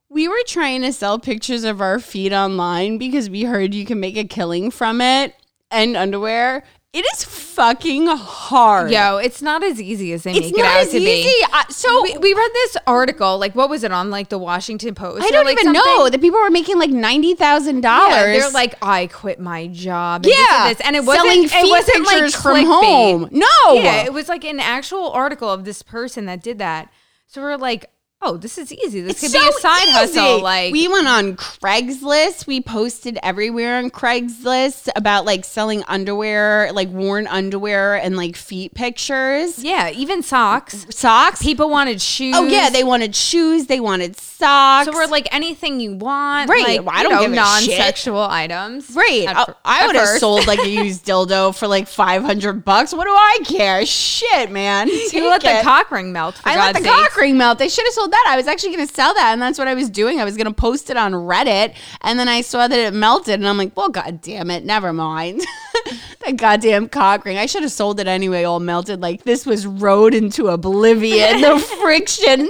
We 0.10 0.28
were 0.28 0.44
trying 0.46 0.82
to 0.82 0.92
sell 0.92 1.20
pictures 1.20 1.64
of 1.64 1.82
our 1.82 2.00
feet 2.00 2.34
online 2.34 2.98
because 2.98 3.30
we 3.30 3.44
heard 3.44 3.74
you 3.74 3.86
can 3.86 4.00
make 4.00 4.18
a 4.18 4.26
killing 4.26 4.72
from 4.72 5.00
it 5.00 5.34
and 5.72 5.96
underwear. 5.96 6.64
It 6.96 7.06
is 7.14 7.26
fucking 7.26 8.08
hard. 8.08 8.90
Yo, 8.90 9.18
it's 9.18 9.42
not 9.42 9.64
as 9.64 9.82
easy 9.82 10.14
as 10.14 10.24
they 10.24 10.32
it's 10.32 10.40
make 10.52 10.58
it 10.58 10.66
out 10.66 10.88
to 10.92 10.98
easy. 10.98 11.24
be. 11.24 11.46
I- 11.52 11.66
so 11.70 12.02
We, 12.04 12.18
we 12.18 12.34
read 12.34 12.52
this 12.54 12.78
article, 12.88 13.38
like 13.38 13.54
what 13.54 13.70
was 13.70 13.84
it 13.84 13.92
on, 13.92 14.10
like 14.10 14.30
the 14.30 14.38
Washington 14.38 14.96
Post? 14.96 15.24
I 15.24 15.30
don't 15.30 15.44
like, 15.46 15.60
even 15.60 15.74
know 15.74 15.84
something? 15.84 16.12
that 16.14 16.22
people 16.22 16.40
were 16.40 16.50
making 16.50 16.80
like 16.80 16.92
ninety 16.92 17.36
thousand 17.36 17.82
dollars. 17.82 18.40
They're 18.40 18.50
like, 18.52 18.76
I 18.82 19.08
quit 19.08 19.42
my 19.42 19.68
job. 19.68 20.26
And 20.26 20.34
yeah, 20.34 20.70
this 20.70 20.80
and, 20.80 20.80
this. 20.80 20.88
and 20.88 20.96
it 20.96 21.04
wasn't. 21.06 21.50
selling 21.50 21.68
it 21.68 21.70
wasn't 21.70 22.06
like 22.06 22.32
from 22.32 22.66
home. 22.66 23.28
No, 23.32 23.74
Yeah, 23.74 24.04
it 24.06 24.14
was 24.14 24.30
like 24.30 24.46
an 24.46 24.62
actual 24.62 25.10
article 25.12 25.50
of 25.52 25.66
this 25.66 25.82
person 25.82 26.28
that 26.28 26.42
did 26.42 26.60
that. 26.60 26.90
So 27.28 27.42
we're 27.42 27.58
like, 27.58 27.90
oh, 28.26 28.38
this 28.38 28.58
is 28.58 28.74
easy. 28.74 29.02
This 29.02 29.20
could 29.22 29.32
be 29.32 29.38
a 29.38 29.52
side 29.54 29.90
hustle. 29.90 30.42
Like, 30.42 30.74
we 30.74 30.88
went 30.88 31.08
on 31.08 31.36
Craigslist. 31.36 32.48
We 32.48 32.62
posted 32.62 33.20
everywhere 33.22 33.78
on 33.78 33.90
Craigslist 33.92 34.90
about 34.96 35.26
like 35.26 35.46
selling 35.46 35.84
underwear, 35.88 36.72
like 36.74 36.90
worn 36.90 37.28
underwear 37.28 37.96
and 37.96 38.18
like 38.18 38.36
feet 38.36 38.74
pictures, 38.74 39.64
yeah, 39.64 39.90
even 39.92 40.24
socks. 40.24 40.86
socks. 40.90 41.42
People 41.42 41.70
wanted 41.70 42.02
shoes. 42.02 42.36
oh 42.38 42.46
yeah, 42.48 42.70
they 42.70 42.84
wanted 42.84 43.16
shoes. 43.16 43.68
They 43.68 43.80
wanted 43.80 44.16
socks. 44.18 44.88
So 44.88 44.94
we're 44.94 45.06
like 45.08 45.28
anything 45.34 45.80
you 45.80 45.94
want, 45.94 46.50
Right, 46.50 46.84
Like, 46.84 46.96
I 46.96 47.04
don't 47.04 47.12
know, 47.12 47.22
give 47.22 47.32
a 47.32 47.36
shit. 47.36 47.70
non-sexual 47.78 48.22
items, 48.22 48.92
Right. 48.94 49.28
At 49.28 49.38
I, 49.38 49.84
I 49.84 49.88
would 49.88 49.96
have 49.96 50.20
sold 50.20 50.48
like 50.48 50.60
a 50.60 50.70
used 50.86 51.06
dildo 51.06 51.56
for 51.56 51.68
like 51.68 51.88
500 51.88 52.66
bucks. 52.66 52.94
What 52.94 53.06
do 53.06 53.12
I 53.12 53.40
care? 53.46 53.86
Shit, 53.86 54.52
man. 54.52 54.88
You 54.88 55.10
Take 55.10 55.24
let 55.24 55.42
the 55.42 55.60
cock 55.64 55.92
ring 55.92 56.12
melt. 56.12 56.36
For 56.36 56.50
I 56.50 56.56
God's 56.56 56.74
let 56.80 56.84
the 56.84 56.90
cock 56.90 57.16
ring 57.18 57.38
melt. 57.38 57.60
They 57.60 57.70
should 57.70 57.86
have 57.86 57.94
sold 57.94 58.12
that. 58.16 58.32
I 58.32 58.38
was 58.38 58.48
actually 58.48 58.76
going 58.76 58.88
to 58.88 58.94
sell 58.94 59.14
that, 59.14 59.34
and 59.34 59.42
that's 59.42 59.60
what 59.60 59.68
I 59.68 59.74
was 59.74 59.90
doing. 59.90 60.20
I 60.20 60.24
was 60.24 60.38
going 60.38 60.48
to 60.48 60.54
post 60.54 60.90
it 60.90 60.98
on 60.98 61.12
Reddit, 61.14 61.76
and 62.02 62.18
then 62.18 62.28
I 62.28 62.42
saw 62.42 62.68
that 62.68 62.80
it 62.80 62.94
melted, 62.94 63.36
and 63.36 63.48
I'm 63.48 63.58
like, 63.58 63.76
well, 63.76 63.90
god 63.90 64.22
damn 64.22 64.50
it, 64.50 64.66
never 64.66 64.94
mind. 64.94 65.42
the 66.26 66.34
goddamn 66.34 66.90
cock 66.90 67.26
ring. 67.26 67.38
I 67.38 67.46
should 67.46 67.64
have 67.64 67.72
sold 67.72 68.00
it 68.00 68.08
anyway, 68.08 68.44
all 68.44 68.60
melted. 68.60 69.02
Like 69.02 69.24
this 69.24 69.46
was 69.46 69.68
rode 69.68 70.14
into 70.14 70.48
oblivion. 70.48 71.42
the 71.42 71.60
friction 71.82 72.50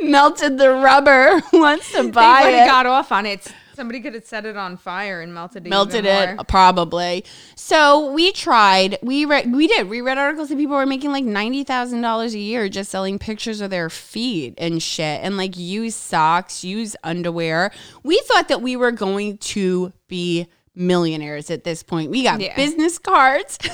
melted 0.00 0.58
the 0.58 0.70
rubber. 0.70 1.40
Who 1.50 1.60
wants 1.60 1.92
to 1.92 2.10
buy 2.10 2.48
it? 2.48 2.66
got 2.66 2.86
off 2.86 3.12
on 3.12 3.26
it. 3.26 3.52
Somebody 3.74 4.00
could 4.00 4.14
have 4.14 4.24
set 4.24 4.46
it 4.46 4.56
on 4.56 4.76
fire 4.76 5.20
and 5.20 5.34
melted 5.34 5.66
it. 5.66 5.70
melted 5.70 6.04
it 6.06 6.38
probably. 6.48 7.24
So 7.56 8.12
we 8.12 8.32
tried 8.32 8.98
we 9.02 9.24
read 9.24 9.52
we 9.52 9.66
did 9.66 9.88
we 9.88 10.00
read 10.00 10.16
articles 10.18 10.48
that 10.50 10.58
people 10.58 10.76
were 10.76 10.86
making 10.86 11.10
like 11.12 11.24
$90000 11.24 12.34
a 12.34 12.38
year 12.38 12.68
just 12.68 12.90
selling 12.90 13.18
pictures 13.18 13.60
of 13.60 13.70
their 13.70 13.90
feet 13.90 14.54
and 14.58 14.82
shit 14.82 15.20
and 15.22 15.36
like 15.36 15.56
use 15.56 15.94
socks 15.94 16.62
use 16.64 16.96
underwear. 17.04 17.72
We 18.02 18.20
thought 18.26 18.48
that 18.48 18.62
we 18.62 18.76
were 18.76 18.92
going 18.92 19.38
to 19.38 19.92
be 20.08 20.46
millionaires 20.76 21.50
at 21.50 21.64
this 21.64 21.82
point. 21.82 22.10
We 22.10 22.22
got 22.24 22.40
Yeah. 22.40 22.54
business 22.56 22.98
cards. 22.98 23.58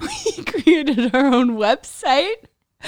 We 0.00 0.42
created 0.44 1.14
our 1.14 1.26
own 1.26 1.56
website 1.58 2.36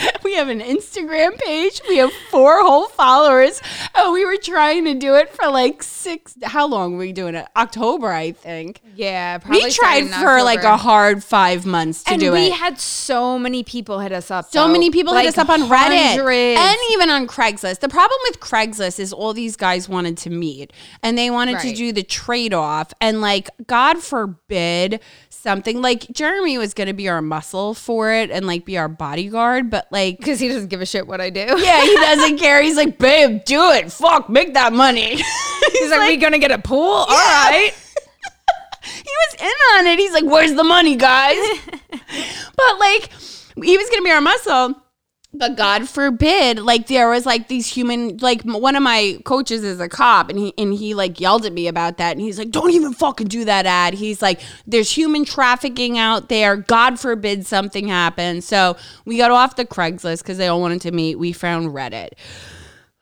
we 0.24 0.34
have 0.34 0.48
an 0.48 0.60
Instagram 0.60 1.38
page. 1.38 1.80
We 1.88 1.98
have 1.98 2.12
four 2.30 2.62
whole 2.62 2.88
followers. 2.88 3.60
Oh, 3.94 4.12
we 4.12 4.24
were 4.24 4.36
trying 4.36 4.84
to 4.84 4.94
do 4.94 5.14
it 5.14 5.34
for 5.34 5.50
like 5.50 5.82
six. 5.82 6.36
How 6.42 6.66
long 6.66 6.92
were 6.92 6.98
we 6.98 7.12
doing 7.12 7.34
it? 7.34 7.46
October, 7.56 8.08
I 8.08 8.32
think. 8.32 8.80
Yeah, 8.94 9.38
probably 9.38 9.64
we 9.64 9.70
tried 9.70 10.08
for 10.08 10.42
like 10.42 10.64
a 10.64 10.76
hard 10.76 11.22
five 11.22 11.66
months 11.66 12.04
to 12.04 12.12
and 12.12 12.20
do 12.20 12.32
we 12.32 12.38
it. 12.38 12.42
We 12.42 12.50
had 12.50 12.78
so 12.78 13.38
many 13.38 13.62
people 13.62 14.00
hit 14.00 14.12
us 14.12 14.30
up. 14.30 14.50
so 14.50 14.66
though. 14.66 14.72
many 14.72 14.90
people 14.90 15.14
hit 15.14 15.26
us 15.26 15.38
up 15.38 15.48
on 15.48 15.62
Reddit 15.62 16.16
hundreds. 16.16 16.60
and 16.60 16.76
even 16.92 17.10
on 17.10 17.26
Craigslist. 17.26 17.80
The 17.80 17.88
problem 17.88 18.18
with 18.24 18.40
Craigslist 18.40 18.98
is 18.98 19.12
all 19.12 19.32
these 19.32 19.56
guys 19.56 19.88
wanted 19.88 20.16
to 20.18 20.30
meet 20.30 20.72
and 21.02 21.16
they 21.16 21.30
wanted 21.30 21.60
to 21.60 21.74
do 21.74 21.92
the 21.92 22.02
trade 22.02 22.52
off. 22.54 22.92
And 23.00 23.20
like, 23.20 23.48
God 23.66 23.98
forbid 23.98 25.00
something 25.46 25.80
like 25.80 26.08
Jeremy 26.10 26.58
was 26.58 26.74
going 26.74 26.88
to 26.88 26.92
be 26.92 27.08
our 27.08 27.22
muscle 27.22 27.72
for 27.72 28.10
it 28.10 28.32
and 28.32 28.48
like 28.48 28.64
be 28.64 28.76
our 28.76 28.88
bodyguard, 28.88 29.70
but 29.70 29.86
like, 29.92 30.18
because 30.18 30.40
he 30.40 30.48
doesn't 30.48 30.70
give 30.70 30.80
a 30.80 30.86
shit 30.86 31.06
what 31.06 31.20
I 31.20 31.30
do. 31.30 31.38
yeah, 31.38 31.82
he 31.84 31.94
doesn't 32.00 32.38
care. 32.38 32.60
He's 32.60 32.74
like, 32.76 32.98
babe, 32.98 33.44
do 33.44 33.70
it. 33.70 33.92
Fuck, 33.92 34.28
make 34.28 34.54
that 34.54 34.72
money. 34.72 35.22
He's 35.72 35.90
like, 35.90 36.08
we 36.08 36.16
gonna 36.16 36.40
get 36.40 36.50
a 36.50 36.58
pool? 36.58 36.80
All 36.80 37.06
right. 37.06 37.70
he 38.82 39.02
was 39.02 39.40
in 39.40 39.78
on 39.78 39.86
it. 39.86 40.00
He's 40.00 40.12
like, 40.12 40.24
"Where's 40.24 40.54
the 40.54 40.64
money, 40.64 40.96
guys?" 40.96 41.38
but 41.90 42.78
like, 42.80 43.10
he 43.62 43.76
was 43.76 43.88
gonna 43.88 44.02
be 44.02 44.10
our 44.10 44.20
muscle. 44.20 44.74
But 45.38 45.56
God 45.56 45.88
forbid, 45.88 46.60
like 46.60 46.86
there 46.86 47.10
was 47.10 47.26
like 47.26 47.48
these 47.48 47.66
human, 47.66 48.16
like 48.18 48.42
one 48.42 48.74
of 48.74 48.82
my 48.82 49.18
coaches 49.24 49.62
is 49.62 49.80
a 49.80 49.88
cop, 49.88 50.30
and 50.30 50.38
he 50.38 50.54
and 50.56 50.72
he 50.72 50.94
like 50.94 51.20
yelled 51.20 51.44
at 51.44 51.52
me 51.52 51.68
about 51.68 51.98
that, 51.98 52.12
and 52.12 52.20
he's 52.20 52.38
like, 52.38 52.50
"Don't 52.50 52.70
even 52.70 52.94
fucking 52.94 53.28
do 53.28 53.44
that 53.44 53.66
ad." 53.66 53.94
He's 53.94 54.22
like, 54.22 54.40
"There's 54.66 54.90
human 54.90 55.24
trafficking 55.24 55.98
out 55.98 56.30
there. 56.30 56.56
God 56.56 56.98
forbid 56.98 57.46
something 57.46 57.86
happens." 57.86 58.46
So 58.46 58.76
we 59.04 59.18
got 59.18 59.30
off 59.30 59.56
the 59.56 59.66
Craigslist 59.66 60.22
because 60.22 60.38
they 60.38 60.48
all 60.48 60.60
wanted 60.60 60.80
to 60.82 60.90
meet. 60.90 61.18
We 61.18 61.32
found 61.32 61.70
Reddit. 61.70 62.12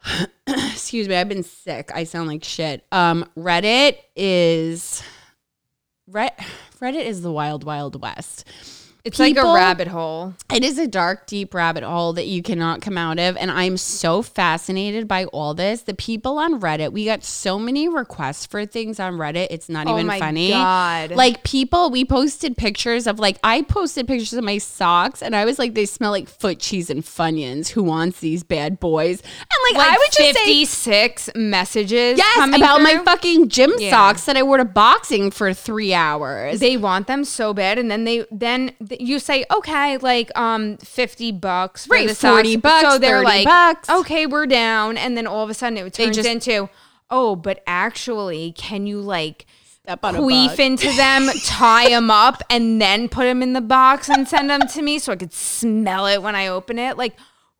Excuse 0.46 1.08
me, 1.08 1.14
I've 1.14 1.28
been 1.28 1.44
sick. 1.44 1.90
I 1.94 2.04
sound 2.04 2.28
like 2.28 2.42
shit. 2.42 2.84
Um, 2.90 3.28
Reddit 3.36 3.98
is 4.16 5.02
Red, 6.06 6.32
Reddit 6.80 7.04
is 7.04 7.22
the 7.22 7.32
wild, 7.32 7.64
wild 7.64 8.00
west. 8.00 8.46
It's 9.04 9.18
like 9.18 9.36
a 9.36 9.42
rabbit 9.42 9.88
hole. 9.88 10.32
It 10.50 10.64
is 10.64 10.78
a 10.78 10.86
dark, 10.86 11.26
deep 11.26 11.52
rabbit 11.52 11.84
hole 11.84 12.14
that 12.14 12.26
you 12.26 12.42
cannot 12.42 12.80
come 12.80 12.96
out 12.96 13.18
of. 13.18 13.36
And 13.36 13.50
I'm 13.50 13.76
so 13.76 14.22
fascinated 14.22 15.06
by 15.06 15.26
all 15.26 15.52
this. 15.52 15.82
The 15.82 15.92
people 15.92 16.38
on 16.38 16.58
Reddit, 16.58 16.90
we 16.92 17.04
got 17.04 17.22
so 17.22 17.58
many 17.58 17.86
requests 17.86 18.46
for 18.46 18.64
things 18.64 18.98
on 18.98 19.14
Reddit. 19.14 19.48
It's 19.50 19.68
not 19.68 19.86
Oh 19.88 19.94
even 19.94 20.06
my 20.06 20.18
funny. 20.18 20.50
God. 20.52 21.10
Like 21.10 21.42
people, 21.44 21.90
we 21.90 22.06
posted 22.06 22.56
pictures 22.56 23.06
of 23.06 23.18
like, 23.18 23.36
I 23.44 23.60
posted 23.60 24.06
pictures 24.06 24.32
of 24.32 24.42
my 24.42 24.56
socks 24.56 25.20
and 25.22 25.36
I 25.36 25.44
was 25.44 25.58
like, 25.58 25.74
they 25.74 25.84
smell 25.84 26.10
like 26.12 26.26
foot 26.28 26.58
cheese 26.58 26.88
and 26.88 27.02
Funyuns. 27.02 27.68
Who 27.68 27.82
wants 27.82 28.20
these 28.20 28.42
bad 28.42 28.80
boys? 28.80 29.20
And 29.20 29.76
like, 29.76 29.86
Like 29.86 29.92
I 29.92 29.98
would 29.98 30.12
just 30.12 30.16
say, 30.16 30.32
56 30.64 31.30
messages. 31.34 32.16
yes, 32.16 32.56
about 32.56 32.80
my 32.80 33.02
fucking 33.04 33.48
gym 33.50 33.72
Yeah. 33.78 33.90
socks 33.90 34.24
that 34.24 34.38
I 34.38 34.42
wore 34.42 34.56
to 34.56 34.64
boxing 34.64 35.30
for 35.30 35.52
three 35.52 35.92
hours. 35.92 36.60
They 36.60 36.78
want 36.78 37.06
them 37.06 37.24
so 37.24 37.52
bad, 37.52 37.78
and 37.78 37.90
then 37.90 38.04
they 38.04 38.24
then 38.30 38.72
th- 38.86 38.93
you 39.00 39.18
say 39.18 39.44
okay, 39.54 39.98
like 39.98 40.30
um 40.38 40.76
fifty 40.78 41.32
bucks, 41.32 41.86
for 41.86 41.94
Right, 41.94 42.08
the 42.08 42.14
40 42.14 42.52
socks. 42.54 42.62
bucks, 42.62 42.92
So 42.92 42.98
they're 42.98 43.16
30 43.18 43.24
like, 43.26 43.44
bucks. 43.46 43.88
okay, 43.90 44.26
we're 44.26 44.46
down, 44.46 44.96
and 44.96 45.16
then 45.16 45.26
all 45.26 45.42
of 45.44 45.50
a 45.50 45.54
sudden 45.54 45.78
it 45.78 45.92
turns 45.92 46.16
just- 46.16 46.28
into, 46.28 46.68
oh, 47.10 47.36
but 47.36 47.62
actually, 47.66 48.52
can 48.52 48.86
you 48.86 49.00
like 49.00 49.46
Step 49.84 50.02
on 50.02 50.14
queef 50.14 50.58
into 50.58 50.90
them, 50.96 51.28
tie 51.44 51.90
them 51.90 52.10
up, 52.10 52.42
and 52.48 52.80
then 52.80 53.08
put 53.08 53.24
them 53.24 53.42
in 53.42 53.52
the 53.52 53.60
box 53.60 54.08
and 54.08 54.26
send 54.26 54.48
them 54.48 54.66
to 54.68 54.80
me 54.80 54.98
so 54.98 55.12
I 55.12 55.16
could 55.16 55.32
smell 55.34 56.06
it 56.06 56.22
when 56.22 56.34
I 56.34 56.46
open 56.48 56.78
it, 56.78 56.96
like. 56.96 57.14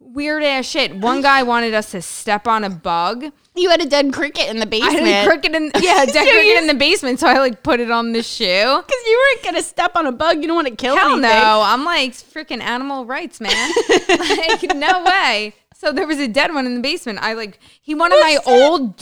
Weird 0.05 0.43
ass 0.45 0.67
shit. 0.67 0.95
One 0.95 1.23
guy 1.23 1.43
wanted 1.43 1.75
us 1.75 1.91
to 1.93 2.01
step 2.03 2.47
on 2.47 2.63
a 2.63 2.71
bug. 2.71 3.25
you 3.57 3.71
had 3.71 3.81
a 3.81 3.87
dead 3.87 4.13
cricket 4.13 4.49
in 4.49 4.59
the 4.59 4.67
I 4.67 4.71
basement. 4.71 5.07
had 5.07 5.25
a 5.25 5.29
cricket 5.29 5.55
in 5.55 5.71
yeah, 5.83 6.05
dead 6.07 6.13
So 6.13 6.21
cricket 6.23 6.57
in 6.59 6.67
the 6.69 6.75
basement, 6.75 7.19
so 7.21 7.27
I 7.27 7.39
like 7.39 7.63
put 7.63 7.81
it 7.81 7.91
on 7.91 8.13
the 8.13 8.23
shoe. 8.23 8.45
Because 8.45 9.03
you 9.07 9.19
weren't 9.33 9.45
gonna 9.45 9.63
step 9.63 9.97
on 9.97 10.07
a 10.07 10.13
bug. 10.13 10.41
You 10.41 10.47
don't 10.47 10.57
want 10.57 10.69
to 10.69 10.77
kill 10.77 10.97
Hell 10.97 11.13
anything. 11.15 11.23
no. 11.23 11.63
I'm 11.65 11.85
like 11.85 12.13
freaking 12.13 12.61
animal 12.61 13.07
rights, 13.07 13.41
man. 13.41 13.51
like, 14.09 14.63
no 14.77 15.03
way. 15.05 15.55
So 15.85 15.93
there 15.93 16.07
was 16.07 16.19
a 16.19 16.27
dead 16.27 16.55
one 16.55 16.65
in 16.65 16.77
the 16.77 16.81
basement. 16.81 17.19
I 17.21 17.35
like 17.35 17.59
he 17.83 17.95
wanted 17.95 18.17
my 18.21 18.39
old 18.47 18.97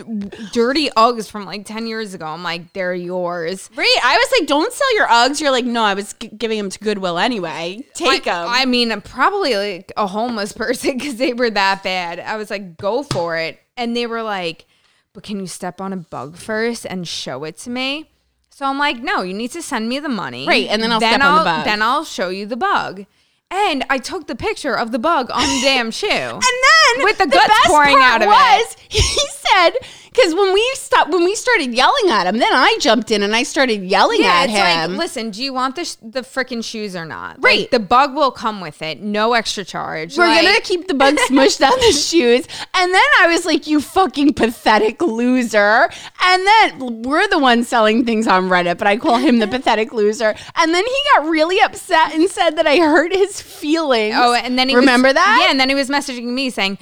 dirty 0.52 0.90
Uggs 0.90 1.30
from 1.30 1.44
like 1.44 1.64
10 1.64 1.86
years 1.86 2.12
ago. 2.12 2.26
I'm 2.26 2.42
like, 2.42 2.72
they're 2.72 2.92
yours. 2.92 3.70
Right. 3.76 3.96
I 4.02 4.16
was 4.16 4.40
like, 4.40 4.48
don't 4.48 4.72
sell 4.72 4.96
your 4.96 5.06
Uggs. 5.06 5.40
You're 5.40 5.52
like, 5.52 5.64
no, 5.64 5.84
I 5.84 5.94
was 5.94 6.12
g- 6.14 6.26
giving 6.36 6.58
them 6.58 6.70
to 6.70 6.80
Goodwill 6.80 7.18
anyway. 7.18 7.86
Take 7.94 8.24
them. 8.24 8.48
I, 8.48 8.62
I 8.62 8.64
mean, 8.64 9.00
probably 9.02 9.54
like 9.54 9.92
a 9.96 10.08
homeless 10.08 10.52
person 10.64 10.98
because 10.98 11.18
they 11.18 11.32
were 11.34 11.50
that 11.50 11.84
bad. 11.84 12.18
I 12.18 12.36
was 12.36 12.50
like, 12.50 12.76
go 12.78 13.04
for 13.04 13.36
it. 13.36 13.60
And 13.76 13.96
they 13.96 14.08
were 14.08 14.24
like, 14.24 14.66
but 15.12 15.22
can 15.22 15.38
you 15.38 15.46
step 15.46 15.80
on 15.80 15.92
a 15.92 15.96
bug 15.96 16.36
first 16.36 16.84
and 16.84 17.06
show 17.06 17.44
it 17.44 17.58
to 17.58 17.70
me? 17.70 18.10
So 18.50 18.66
I'm 18.66 18.78
like, 18.78 18.98
no, 19.00 19.22
you 19.22 19.34
need 19.34 19.52
to 19.52 19.62
send 19.62 19.88
me 19.88 20.00
the 20.00 20.08
money. 20.08 20.48
Right, 20.48 20.66
and 20.68 20.82
then 20.82 20.90
I'll 20.90 20.98
step 20.98 21.20
on 21.22 21.38
the 21.38 21.44
bug. 21.44 21.64
Then 21.64 21.80
I'll 21.80 22.04
show 22.04 22.28
you 22.28 22.44
the 22.44 22.56
bug. 22.56 23.06
And 23.52 23.84
I 23.90 23.98
took 23.98 24.28
the 24.28 24.34
picture 24.34 24.74
of 24.74 24.92
the 24.92 24.98
bug 24.98 25.30
on 25.30 25.42
the 25.42 25.60
damn 25.62 25.90
shoe. 25.90 26.08
and 26.08 26.42
then 26.42 27.04
with 27.04 27.18
the 27.18 27.26
guts 27.26 27.52
pouring 27.66 27.98
out 28.00 28.22
of 28.22 28.28
was, 28.28 28.72
it. 28.72 28.78
He 28.92 29.28
said, 29.28 29.70
because 30.12 30.34
when 30.34 30.52
we 30.52 30.70
stopped, 30.74 31.10
when 31.10 31.24
we 31.24 31.34
started 31.34 31.74
yelling 31.74 32.10
at 32.10 32.26
him, 32.26 32.38
then 32.38 32.52
I 32.52 32.76
jumped 32.80 33.10
in 33.10 33.22
and 33.22 33.34
I 33.34 33.42
started 33.44 33.82
yelling 33.82 34.20
Yeah, 34.22 34.32
at 34.42 34.50
it's 34.50 34.52
him. 34.58 34.90
like, 34.92 34.98
listen, 34.98 35.30
do 35.30 35.42
you 35.42 35.52
want 35.52 35.76
the 35.76 35.84
sh- 35.84 35.96
the 36.02 36.20
freaking 36.20 36.62
shoes 36.64 36.94
or 36.94 37.04
not? 37.04 37.40
Like, 37.40 37.44
Right. 37.44 37.70
the 37.70 37.80
bug 37.80 38.14
will 38.14 38.30
come 38.30 38.60
with 38.60 38.82
it, 38.82 39.00
no 39.02 39.32
extra 39.32 39.64
charge. 39.64 40.16
we're 40.18 40.26
Like- 40.26 40.42
gonna 40.44 40.60
keep 40.60 40.88
the 40.88 40.94
bug 40.94 41.16
smushed 41.28 41.64
on 41.66 41.78
the 41.80 41.92
shoes. 41.92 42.46
And 42.74 42.92
then 42.94 43.02
I 43.20 43.26
was 43.28 43.46
like, 43.46 43.66
you 43.66 43.80
fucking 43.80 44.34
pathetic 44.34 45.00
loser. 45.00 45.88
And 46.22 46.46
then 46.46 47.02
we're 47.02 47.26
the 47.28 47.38
ones 47.38 47.68
selling 47.68 48.04
things 48.04 48.26
on 48.26 48.48
Reddit, 48.48 48.78
but 48.78 48.86
I 48.86 48.96
call 48.98 49.16
him 49.16 49.38
the 49.38 49.46
pathetic 49.56 49.92
loser. 49.92 50.34
And 50.56 50.74
then 50.74 50.84
he 50.84 50.96
got 51.16 51.26
really 51.28 51.60
upset 51.60 52.12
and 52.14 52.28
said 52.28 52.56
that 52.56 52.66
I 52.66 52.76
hurt 52.78 53.12
his 53.14 53.40
feelings. 53.40 54.14
Oh, 54.18 54.34
and 54.34 54.58
then 54.58 54.68
he 54.68 54.76
remember 54.76 55.08
was, 55.08 55.14
that? 55.14 55.38
Yeah, 55.42 55.50
and 55.50 55.58
then 55.58 55.68
he 55.68 55.74
was 55.74 55.88
messaging 55.88 56.24
me 56.24 56.50
saying, 56.50 56.78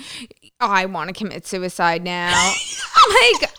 oh, 0.61 0.67
"I 0.69 0.87
want 0.87 1.09
to 1.09 1.15
commit 1.15 1.47
suicide 1.47 2.03
now." 2.05 2.33
I'm 2.33 3.39
like, 3.41 3.51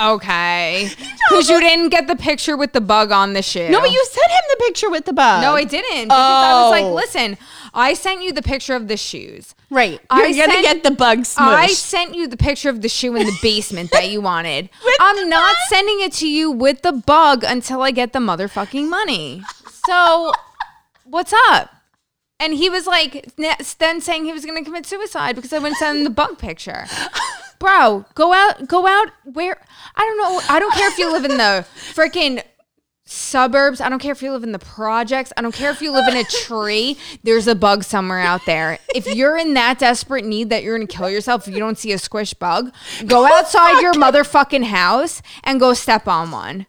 okay, 0.00 0.88
because 1.28 1.48
you 1.48 1.60
didn't 1.60 1.88
get 1.90 2.06
the 2.06 2.16
picture 2.16 2.56
with 2.56 2.72
the 2.72 2.80
bug 2.80 3.12
on 3.12 3.32
the 3.32 3.42
shoe. 3.42 3.68
No, 3.68 3.80
but 3.80 3.90
you 3.90 4.04
sent 4.10 4.30
him 4.30 4.40
the 4.50 4.64
picture 4.66 4.90
with 4.90 5.04
the 5.06 5.12
bug. 5.12 5.42
No, 5.42 5.54
I 5.54 5.64
didn't. 5.64 6.04
Because 6.08 6.18
I 6.18 6.62
was 6.62 6.70
like, 6.70 6.84
Oh. 6.84 6.94
listen, 6.94 7.38
I 7.74 7.94
sent 7.94 8.22
you 8.22 8.32
the 8.32 8.42
picture 8.42 8.74
of 8.74 8.88
the 8.88 8.96
shoes. 8.96 9.54
Right. 9.70 10.00
You're 10.12 10.26
I 10.26 10.32
gonna 10.32 10.52
sent- 10.52 10.62
get 10.62 10.82
the 10.84 10.90
bug 10.92 11.18
smushed. 11.20 11.38
I 11.38 11.66
sent 11.68 12.14
you 12.14 12.28
the 12.28 12.36
picture 12.36 12.68
of 12.68 12.82
the 12.82 12.88
shoe 12.88 13.16
in 13.16 13.26
the 13.26 13.36
basement 13.42 13.90
that 13.92 14.08
you 14.10 14.20
wanted. 14.20 14.70
I'm 15.00 15.28
not 15.28 15.56
sending 15.68 16.00
it 16.00 16.12
to 16.14 16.28
you 16.28 16.50
with 16.50 16.82
the 16.82 16.92
bug 16.92 17.42
until 17.44 17.82
I 17.82 17.90
get 17.90 18.12
the 18.12 18.18
motherfucking 18.20 18.88
money. 18.88 19.42
So, 19.86 20.32
what's 21.04 21.32
up? 21.48 21.70
And 22.38 22.52
he 22.54 22.68
was 22.68 22.86
like, 22.86 23.34
then 23.36 24.00
saying 24.00 24.26
he 24.26 24.32
was 24.32 24.44
going 24.44 24.58
to 24.58 24.64
commit 24.64 24.86
suicide 24.86 25.36
because 25.36 25.52
I 25.52 25.58
wouldn't 25.58 25.78
send 25.78 25.98
him 25.98 26.04
the 26.04 26.10
bug 26.10 26.38
picture. 26.38 26.86
Bro, 27.58 28.04
go 28.14 28.34
out, 28.34 28.68
go 28.68 28.86
out 28.86 29.08
where, 29.24 29.56
I 29.94 30.02
don't 30.02 30.18
know. 30.18 30.54
I 30.54 30.60
don't 30.60 30.74
care 30.74 30.88
if 30.88 30.98
you 30.98 31.10
live 31.10 31.24
in 31.24 31.38
the 31.38 31.66
freaking 31.94 32.42
suburbs. 33.06 33.80
I 33.80 33.88
don't 33.88 34.00
care 34.00 34.12
if 34.12 34.22
you 34.22 34.32
live 34.32 34.42
in 34.42 34.52
the 34.52 34.58
projects. 34.58 35.32
I 35.36 35.42
don't 35.42 35.54
care 35.54 35.70
if 35.70 35.80
you 35.80 35.92
live 35.92 36.06
in 36.08 36.16
a 36.16 36.24
tree. 36.24 36.98
There's 37.22 37.46
a 37.46 37.54
bug 37.54 37.84
somewhere 37.84 38.20
out 38.20 38.44
there. 38.44 38.78
If 38.94 39.06
you're 39.06 39.38
in 39.38 39.54
that 39.54 39.78
desperate 39.78 40.24
need 40.24 40.50
that 40.50 40.62
you're 40.62 40.76
going 40.76 40.86
to 40.86 40.94
kill 40.94 41.08
yourself 41.08 41.48
if 41.48 41.54
you 41.54 41.60
don't 41.60 41.78
see 41.78 41.92
a 41.92 41.98
squish 41.98 42.34
bug, 42.34 42.72
go 43.06 43.24
outside 43.24 43.80
your 43.80 43.94
motherfucking 43.94 44.64
house 44.64 45.22
and 45.42 45.58
go 45.58 45.72
step 45.72 46.06
on 46.06 46.30
one. 46.30 46.66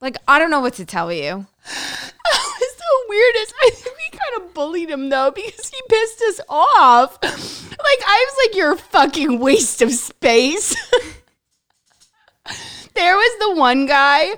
Like, 0.00 0.16
I 0.26 0.40
don't 0.40 0.50
know 0.50 0.60
what 0.60 0.74
to 0.74 0.84
tell 0.84 1.12
you. 1.12 1.46
The 2.92 3.08
weirdest. 3.08 3.54
I 3.62 3.70
think 3.70 3.96
we 3.96 4.18
kind 4.18 4.42
of 4.42 4.54
bullied 4.54 4.90
him 4.90 5.08
though 5.08 5.30
because 5.30 5.68
he 5.68 5.80
pissed 5.88 6.22
us 6.22 6.40
off. 6.48 7.18
Like 7.22 8.02
I 8.06 8.26
was 8.28 8.46
like, 8.46 8.56
"You're 8.56 8.72
a 8.72 8.78
fucking 8.78 9.38
waste 9.38 9.82
of 9.82 9.92
space." 9.92 10.74
there 12.94 13.16
was 13.16 13.38
the 13.38 13.54
one 13.58 13.86
guy 13.86 14.34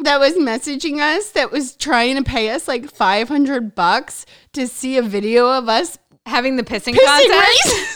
that 0.00 0.20
was 0.20 0.34
messaging 0.34 0.98
us 0.98 1.32
that 1.32 1.50
was 1.50 1.76
trying 1.76 2.16
to 2.16 2.22
pay 2.22 2.50
us 2.50 2.68
like 2.68 2.88
500 2.88 3.74
bucks 3.74 4.26
to 4.52 4.68
see 4.68 4.96
a 4.96 5.02
video 5.02 5.50
of 5.50 5.68
us 5.68 5.98
Having 6.28 6.56
the 6.56 6.62
pissing, 6.62 6.94
pissing 6.94 7.06
contest. 7.06 7.88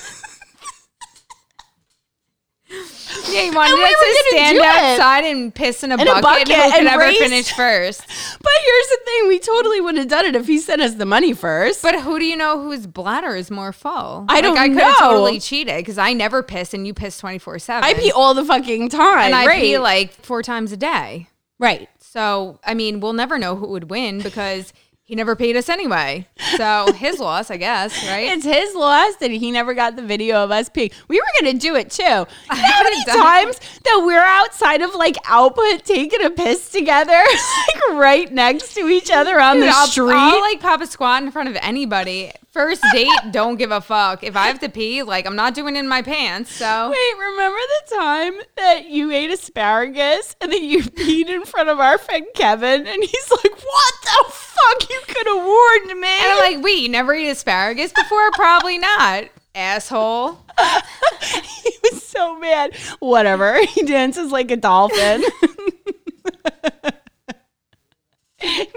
Yeah, 3.30 3.42
he 3.42 3.50
wanted 3.50 3.72
And 3.72 3.78
we 3.78 3.84
us 3.84 3.90
were 3.90 4.06
to 4.06 4.24
stand 4.30 4.56
it. 4.58 4.62
outside 4.64 5.24
and 5.24 5.54
piss 5.54 5.82
in 5.82 5.92
a 5.92 5.94
In 5.94 6.02
a 6.02 6.20
bucket, 6.20 6.22
bucket 6.22 6.50
and 6.50 6.62
who 6.62 6.70
could 6.70 6.78
and 6.80 6.88
ever 6.88 7.02
race. 7.02 7.18
finish 7.18 7.52
first. 7.52 8.00
But 8.00 8.52
here's 8.64 8.88
the 8.88 8.98
thing: 9.04 9.28
we 9.28 9.38
totally 9.38 9.80
would 9.80 9.96
have 9.96 10.08
done 10.08 10.24
it 10.26 10.34
if 10.36 10.46
he 10.46 10.58
sent 10.58 10.82
us 10.82 10.94
the 10.94 11.06
money 11.06 11.32
first. 11.32 11.82
But 11.82 12.00
who 12.02 12.18
do 12.18 12.24
you 12.24 12.36
know 12.36 12.60
whose 12.62 12.86
bladder 12.86 13.34
is 13.36 13.50
more 13.50 13.72
full? 13.72 14.26
I 14.28 14.40
don't 14.40 14.56
I 14.58 14.68
could 14.68 14.78
have 14.78 14.98
totally 14.98 15.40
cheated 15.40 15.76
because 15.76 15.98
I 15.98 16.12
never 16.12 16.42
piss 16.42 16.74
and 16.74 16.86
you 16.86 16.94
piss 16.94 17.18
24 17.18 17.58
7. 17.58 17.84
I 17.84 17.94
pee 17.94 18.10
all 18.12 18.34
the 18.34 18.44
fucking 18.44 18.88
time, 18.90 19.26
and 19.26 19.34
I 19.34 19.46
right? 19.46 19.60
pee 19.62 19.78
like 19.78 20.12
four 20.12 20.42
times 20.42 20.72
a 20.72 20.76
day. 20.76 21.28
right. 21.58 21.88
So, 22.00 22.60
I 22.62 22.74
mean, 22.74 23.00
we'll 23.00 23.14
never 23.14 23.38
know 23.38 23.56
who 23.56 23.66
would 23.68 23.88
win 23.88 24.20
because 24.20 24.74
he 25.12 25.16
never 25.16 25.36
paid 25.36 25.56
us 25.56 25.68
anyway. 25.68 26.26
So, 26.56 26.90
his 26.94 27.18
loss, 27.20 27.50
I 27.50 27.58
guess, 27.58 27.92
right? 28.08 28.32
It's 28.32 28.46
his 28.46 28.74
loss 28.74 29.14
that 29.16 29.30
he 29.30 29.50
never 29.50 29.74
got 29.74 29.94
the 29.94 30.00
video 30.00 30.42
of 30.42 30.50
us 30.50 30.70
peeing. 30.70 30.90
We 31.06 31.20
were 31.20 31.26
gonna 31.38 31.58
do 31.58 31.76
it 31.76 31.90
too. 31.90 32.02
You 32.52 32.58
know 32.62 32.64
how 32.64 32.82
many 32.82 33.04
times 33.04 33.60
that 33.84 34.02
we're 34.06 34.24
outside 34.24 34.80
of 34.80 34.94
like 34.94 35.16
output 35.26 35.84
taking 35.84 36.24
a 36.24 36.30
piss 36.30 36.70
together, 36.70 37.12
like 37.12 37.90
right 37.98 38.32
next 38.32 38.72
to 38.74 38.88
each 38.88 39.10
other 39.10 39.38
on 39.38 39.56
Dude, 39.56 39.64
the 39.64 39.68
I'll, 39.68 39.86
street? 39.86 40.14
I'll 40.14 40.40
like 40.40 40.60
pop 40.60 40.80
a 40.80 40.86
squat 40.86 41.22
in 41.22 41.30
front 41.30 41.50
of 41.50 41.56
anybody. 41.60 42.32
First 42.52 42.82
date, 42.92 43.08
don't 43.30 43.56
give 43.56 43.70
a 43.70 43.80
fuck. 43.80 44.22
If 44.22 44.36
I 44.36 44.48
have 44.48 44.58
to 44.60 44.68
pee, 44.68 45.02
like 45.02 45.26
I'm 45.26 45.36
not 45.36 45.54
doing 45.54 45.74
it 45.74 45.78
in 45.78 45.88
my 45.88 46.02
pants. 46.02 46.54
So 46.54 46.90
Wait, 46.90 47.18
remember 47.18 47.56
the 47.58 47.96
time 47.96 48.34
that 48.56 48.90
you 48.90 49.10
ate 49.10 49.30
asparagus 49.30 50.36
and 50.40 50.52
then 50.52 50.62
you 50.62 50.82
peed 50.82 51.28
in 51.30 51.44
front 51.46 51.70
of 51.70 51.80
our 51.80 51.96
friend 51.96 52.26
Kevin 52.34 52.86
and 52.86 53.02
he's 53.02 53.30
like, 53.30 53.52
What 53.52 53.94
the 54.02 54.24
fuck? 54.32 54.90
You 54.90 55.00
could 55.08 55.26
have 55.28 55.44
warned 55.44 56.00
me. 56.00 56.08
and 56.08 56.32
I'm 56.32 56.38
like, 56.54 56.62
wait, 56.64 56.78
you 56.80 56.88
never 56.90 57.14
eat 57.14 57.28
asparagus 57.30 57.90
before? 57.92 58.30
Probably 58.32 58.76
not, 58.78 59.24
asshole. 59.54 60.38
he 61.22 61.70
was 61.90 62.02
so 62.02 62.38
mad. 62.38 62.76
Whatever. 63.00 63.58
He 63.66 63.82
dances 63.84 64.30
like 64.30 64.50
a 64.50 64.56
dolphin. 64.56 65.24
meep 68.42 68.68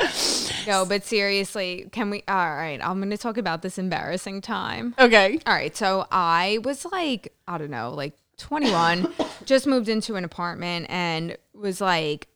meep. 0.00 0.66
No, 0.66 0.84
but 0.84 1.04
seriously, 1.04 1.88
can 1.92 2.10
we? 2.10 2.22
All 2.28 2.34
right, 2.54 2.80
I'm 2.82 2.98
going 2.98 3.10
to 3.10 3.18
talk 3.18 3.36
about 3.36 3.62
this 3.62 3.78
embarrassing 3.78 4.40
time. 4.40 4.94
Okay. 4.98 5.38
All 5.46 5.54
right, 5.54 5.76
so 5.76 6.06
I 6.10 6.58
was 6.64 6.84
like, 6.86 7.34
I 7.46 7.58
don't 7.58 7.70
know, 7.70 7.90
like 7.90 8.14
21, 8.38 9.12
just 9.44 9.66
moved 9.66 9.88
into 9.88 10.16
an 10.16 10.24
apartment 10.24 10.86
and 10.88 11.36
was 11.54 11.80
like, 11.80 12.28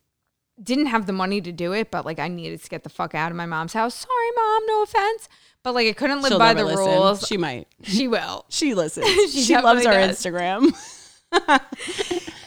didn't 0.62 0.86
have 0.86 1.06
the 1.06 1.12
money 1.12 1.40
to 1.40 1.52
do 1.52 1.72
it, 1.72 1.90
but 1.90 2.04
like 2.04 2.18
I 2.18 2.28
needed 2.28 2.62
to 2.62 2.68
get 2.68 2.84
the 2.84 2.90
fuck 2.90 3.14
out 3.14 3.30
of 3.30 3.36
my 3.36 3.46
mom's 3.46 3.72
house. 3.72 3.94
Sorry, 3.94 4.30
mom, 4.36 4.62
no 4.66 4.82
offense. 4.82 5.28
But 5.62 5.74
like 5.74 5.88
I 5.88 5.92
couldn't 5.92 6.22
live 6.22 6.30
She'll 6.30 6.38
by 6.38 6.54
the 6.54 6.64
listen. 6.64 6.84
rules. 6.84 7.26
She 7.26 7.36
might. 7.36 7.68
She 7.82 8.08
will. 8.08 8.44
She 8.50 8.74
listens. 8.74 9.06
She 9.32 9.42
she 9.42 9.56
loves 9.56 9.86
our 9.86 9.92
does. 9.94 10.18
Instagram. 10.18 10.72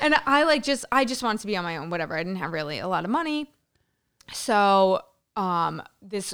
And 0.01 0.13
I 0.27 0.43
like 0.43 0.61
just 0.63 0.85
I 0.91 1.03
just 1.05 1.23
wanted 1.23 1.41
to 1.41 1.47
be 1.47 1.57
on 1.57 1.63
my 1.63 1.77
own, 1.77 1.89
whatever. 1.89 2.15
I 2.15 2.19
didn't 2.23 2.35
have 2.37 2.53
really 2.53 2.77
a 2.79 2.87
lot 2.87 3.05
of 3.05 3.09
money. 3.09 3.49
So 4.31 5.01
um 5.37 5.83
this 6.01 6.33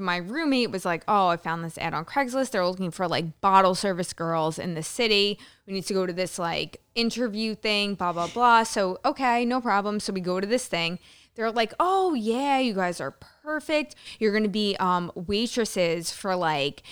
my 0.00 0.16
roommate 0.16 0.70
was 0.70 0.82
like 0.82 1.04
oh 1.06 1.26
i 1.28 1.36
found 1.36 1.62
this 1.62 1.76
ad 1.78 1.92
on 1.92 2.04
craigslist. 2.04 2.50
They're 2.50 2.66
looking 2.66 2.90
for 2.90 3.06
like 3.06 3.40
bottle 3.42 3.74
service 3.74 4.12
girls 4.14 4.58
in 4.58 4.74
the 4.74 4.82
city. 4.82 5.38
We 5.66 5.74
need 5.74 5.84
to 5.86 5.94
go 5.94 6.06
to 6.06 6.12
this 6.14 6.38
like 6.38 6.80
interview 6.94 7.54
thing 7.54 7.94
blah 7.94 8.12
blah 8.12 8.28
blah. 8.28 8.62
So 8.62 8.98
okay 9.04 9.44
no 9.44 9.60
problem. 9.60 10.00
So 10.00 10.12
we 10.12 10.20
go 10.20 10.40
to 10.40 10.46
this 10.46 10.66
thing. 10.66 10.98
They're 11.34 11.52
like 11.52 11.74
oh 11.78 12.14
yeah 12.14 12.58
you 12.58 12.72
guys 12.72 13.00
are 13.00 13.10
perfect. 13.42 13.94
You're 14.18 14.32
gonna 14.32 14.48
be 14.48 14.76
um 14.80 15.12
waitresses 15.14 16.10
for 16.10 16.34
like 16.34 16.82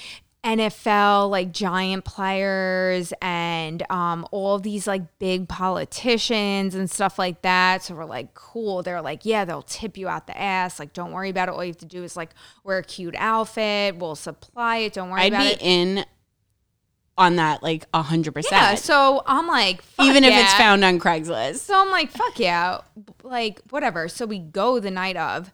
NFL 0.47 1.29
like 1.29 1.51
giant 1.51 2.05
players 2.05 3.13
and 3.21 3.83
um, 3.91 4.27
all 4.31 4.61
these 4.61 4.87
like 4.87 5.19
big 5.19 5.49
politicians 5.49 6.77
and 6.77 6.89
stuff 6.89 7.19
like 7.19 7.43
that. 7.43 7.83
So 7.83 7.97
we're 7.97 8.05
like, 8.05 8.33
cool. 8.35 8.85
They're 8.85 9.03
like, 9.03 9.25
yeah, 9.25 9.45
they'll 9.45 9.63
tip 9.63 9.97
you 9.97 10.09
out 10.09 10.29
the 10.29 10.41
ass. 10.41 10.79
Like, 10.79 10.93
don't 10.93 11.11
worry 11.11 11.31
about 11.31 11.49
it. 11.49 11.53
All 11.53 11.65
you 11.65 11.71
have 11.71 11.79
to 11.79 11.85
do 11.85 12.05
is 12.05 12.17
like 12.17 12.31
wear 12.63 12.79
a 12.79 12.85
cute 12.85 13.17
outfit. 13.19 13.97
We'll 13.97 14.15
supply 14.15 14.79
it. 14.79 14.93
Don't 14.93 15.11
worry 15.11 15.23
I'd 15.23 15.33
about 15.33 15.59
be 15.59 15.65
in 15.65 16.05
on 17.19 17.37
that 17.37 17.63
like 17.63 17.87
a 17.93 18.03
hundred 18.03 18.33
percent. 18.35 18.63
yeah. 18.63 18.75
So 18.77 19.23
I'm 19.27 19.49
like, 19.49 19.83
fuck 19.83 20.07
Even 20.07 20.23
if 20.23 20.33
it's 20.33 20.55
found 20.55 20.85
on 20.85 21.01
Craigslist. 21.01 21.57
So 21.57 21.81
I'm 21.81 21.91
like, 21.91 22.11
fuck 22.11 22.39
yeah, 22.39 22.83
like 23.25 23.61
whatever. 23.71 24.07
So 24.07 24.27
we 24.27 24.39
go 24.39 24.79
the 24.79 24.93
night 24.93 25.17
of. 25.17 25.53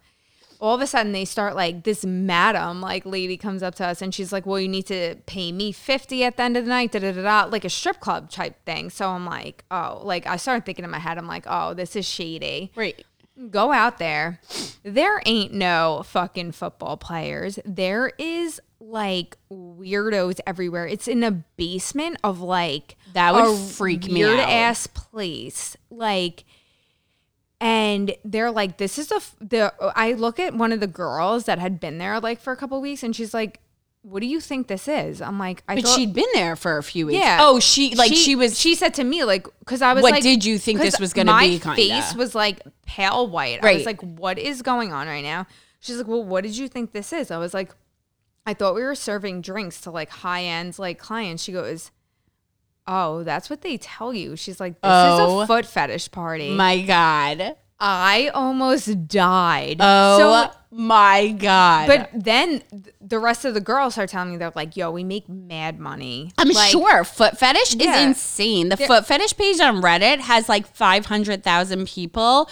All 0.63 0.77
of 0.77 0.81
a 0.81 0.87
sudden, 0.87 1.11
they 1.11 1.25
start 1.25 1.57
like 1.57 1.83
this 1.83 2.05
madam 2.05 2.81
like 2.81 3.05
lady 3.05 3.37
comes 3.37 3.63
up 3.65 3.75
to 3.75 3.85
us 3.87 4.01
and 4.01 4.15
she's 4.15 4.33
like, 4.33 4.47
"Well, 4.47 4.61
you 4.61 4.69
need 4.69 4.87
to 4.87 5.17
pay 5.27 5.51
me 5.51 5.73
fifty 5.73 6.23
at 6.23 6.37
the 6.37 6.45
end 6.45 6.57
of 6.57 6.65
the 6.65 6.69
night." 6.71 6.93
Da 6.93 7.01
da 7.01 7.11
da 7.11 7.23
da, 7.23 7.51
like 7.51 7.65
a 7.65 7.69
strip 7.69 7.99
club 7.99 8.31
type 8.31 8.65
thing. 8.65 8.89
So 8.89 9.09
I'm 9.09 9.27
like, 9.27 9.65
oh, 9.73 10.01
like 10.05 10.25
I 10.27 10.37
started 10.37 10.65
thinking 10.65 10.85
in 10.85 10.91
my 10.93 11.01
head, 11.01 11.19
I'm 11.19 11.27
like, 11.27 11.45
oh, 11.49 11.75
this 11.75 11.97
is 11.97 12.07
shady 12.07 12.71
Right. 12.77 13.05
go 13.51 13.73
out 13.73 13.99
there. 13.99 14.41
There 14.85 15.21
ain't 15.27 15.53
no 15.53 16.05
fucking 16.07 16.53
football 16.53 16.97
players. 16.97 17.59
There 17.65 18.13
is 18.19 18.61
like 18.79 19.37
weirdos 19.51 20.41
everywhere. 20.47 20.87
It's 20.87 21.09
in 21.09 21.23
a 21.25 21.31
basement 21.33 22.19
of 22.25 22.41
like 22.41 22.97
That 23.15 23.35
would 23.35 23.59
freak 23.59 24.05
me 24.07 24.23
out. 24.25 24.29
weird 24.29 24.41
ass 24.41 24.87
place. 24.87 25.77
Like 25.91 26.45
and 27.63 28.15
they're 28.25 28.51
like 28.51 28.77
this 28.77 28.99
is 28.99 29.11
a 29.13 29.17
f- 29.17 29.37
the 29.41 29.73
I 29.97 30.13
look 30.15 30.39
at 30.41 30.53
one 30.55 30.73
of 30.73 30.81
the 30.81 30.87
girls 30.87 31.45
that 31.45 31.59
had 31.59 31.79
been 31.81 31.97
there 31.99 32.21
like 32.21 32.41
for 32.41 32.53
a 32.53 32.57
couple 32.57 32.81
weeks 32.81 33.03
and 33.03 33.15
she's 33.17 33.33
like 33.33 33.61
what 34.05 34.19
do 34.19 34.27
you 34.27 34.41
think 34.41 34.67
this 34.67 34.89
is? 34.89 35.23
I'm 35.23 35.39
like 35.39 35.63
I 35.69 35.77
But 35.77 35.85
thought 35.85 35.97
she'd 35.97 36.13
been 36.13 36.27
there 36.35 36.57
for 36.57 36.77
a 36.77 36.83
few 36.83 37.07
weeks. 37.07 37.21
yeah. 37.21 37.39
Oh, 37.41 37.61
she 37.61 37.95
like 37.95 38.13
she, 38.13 38.35
was 38.35 38.59
She 38.59 38.75
said 38.75 38.95
to 38.95 39.05
me 39.05 39.23
like 39.23 39.47
because 39.61 39.81
I 39.81 39.93
was 39.95 40.03
What 40.03 40.11
like, 40.11 40.25
did 40.25 40.45
you 40.45 40.59
think 40.59 40.81
this 40.81 40.99
was 40.99 41.13
gonna 41.13 41.31
my 41.31 41.47
be, 41.47 41.61
kinda? 41.61 41.77
face 41.77 42.13
was 42.17 42.35
like 42.35 42.61
pale 42.85 43.29
white. 43.29 43.63
Right. 43.63 43.75
I 43.75 43.77
was 43.77 43.87
like, 43.87 44.01
what 44.01 44.41
is 44.41 44.61
going 44.63 44.93
on 44.93 45.07
right 45.07 45.23
now? 45.23 45.47
She's 45.79 45.99
like, 45.99 46.09
well, 46.09 46.25
what 46.25 46.43
did 46.43 46.57
you 46.59 46.67
think 46.67 46.91
this 46.91 47.13
is? 47.13 47.31
I 47.31 47.39
was 47.39 47.55
like, 47.55 47.71
I 48.45 48.55
thought 48.55 48.75
we 48.75 48.83
were 48.83 48.97
serving 48.97 49.41
drinks 49.41 49.81
to 49.83 49.93
like 49.93 50.11
high 50.11 50.43
end 50.47 50.81
like 50.81 50.99
clients. 50.99 51.45
She 51.45 51.53
goes, 51.53 51.93
oh, 52.87 53.23
that's 53.25 53.49
what 53.51 53.63
they 53.63 53.77
tell 53.79 54.13
you. 54.13 54.37
She's 54.37 54.59
like, 54.61 54.81
this 54.81 54.89
is 54.89 55.21
Oh, 55.21 55.41
a 55.41 55.47
foot 55.47 55.67
fetish 55.67 56.11
party. 56.11 56.51
my 56.51 56.83
God. 56.83 57.57
I 57.85 58.29
almost 58.33 59.09
died. 59.09 59.79
Oh 59.81 60.19
So 60.47 60.53
my 60.71 61.31
God. 61.37 61.89
but 61.89 62.11
then 62.15 62.63
the 63.01 63.19
rest 63.19 63.45
of 63.45 63.55
the 63.55 63.61
girls 63.61 63.99
are 63.99 64.07
telling 64.07 64.31
me 64.31 64.37
they're 64.37 64.53
like, 64.55 64.77
"Yo, 64.77 64.93
we 64.93 65.03
make 65.03 65.29
mad 65.29 65.81
money." 65.81 66.33
I'm 66.39 66.49
Like, 66.51 66.71
sure 66.71 67.03
foot 67.03 67.37
fetish 67.39 67.75
Yeah. 67.75 67.97
is 67.97 68.07
insane. 68.07 68.69
The 68.69 68.77
foot 68.77 69.05
fetish 69.05 69.37
page 69.37 69.59
on 69.59 69.83
Reddit 69.83 70.21
has 70.21 70.49
like 70.49 70.67
500,000 70.69 71.87
people 71.89 72.49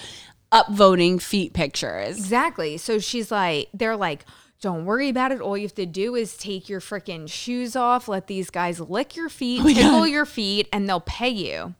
upvoting 0.52 1.22
feet 1.22 1.52
pictures. 1.52 2.16
Exactly. 2.18 2.76
So 2.76 2.98
she's 2.98 3.30
like, 3.30 3.68
they're 3.72 3.96
like, 3.96 4.24
don't 4.60 4.84
worry 4.84 5.08
about 5.08 5.32
it. 5.32 5.40
All 5.40 5.56
you 5.56 5.64
have 5.64 5.74
to 5.76 5.86
do 5.86 6.14
is 6.14 6.36
take 6.36 6.68
your 6.68 6.80
freaking 6.80 7.30
shoes 7.30 7.74
off, 7.74 8.08
let 8.08 8.26
these 8.26 8.50
guys 8.50 8.78
lick 8.80 9.16
your 9.16 9.28
feet, 9.28 9.62
oh 9.64 9.68
tickle 9.68 10.06
your 10.06 10.26
feet, 10.26 10.68
and 10.72 10.88
they'll 10.88 11.00
pay 11.00 11.30
you. 11.30 11.74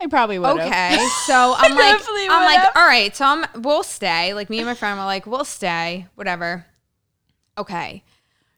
I 0.00 0.08
probably 0.08 0.38
would. 0.38 0.60
Okay. 0.60 0.98
So 1.26 1.54
I'm 1.56 1.76
like, 1.76 2.00
I'm 2.08 2.44
like, 2.44 2.76
all 2.76 2.84
right. 2.84 3.14
So 3.14 3.24
I'm, 3.24 3.62
we'll 3.62 3.84
stay. 3.84 4.34
Like 4.34 4.50
me 4.50 4.58
and 4.58 4.66
my 4.66 4.74
friend 4.74 4.98
were 4.98 5.04
like, 5.04 5.26
we'll 5.26 5.44
stay, 5.44 6.06
whatever. 6.16 6.66
Okay. 7.56 8.02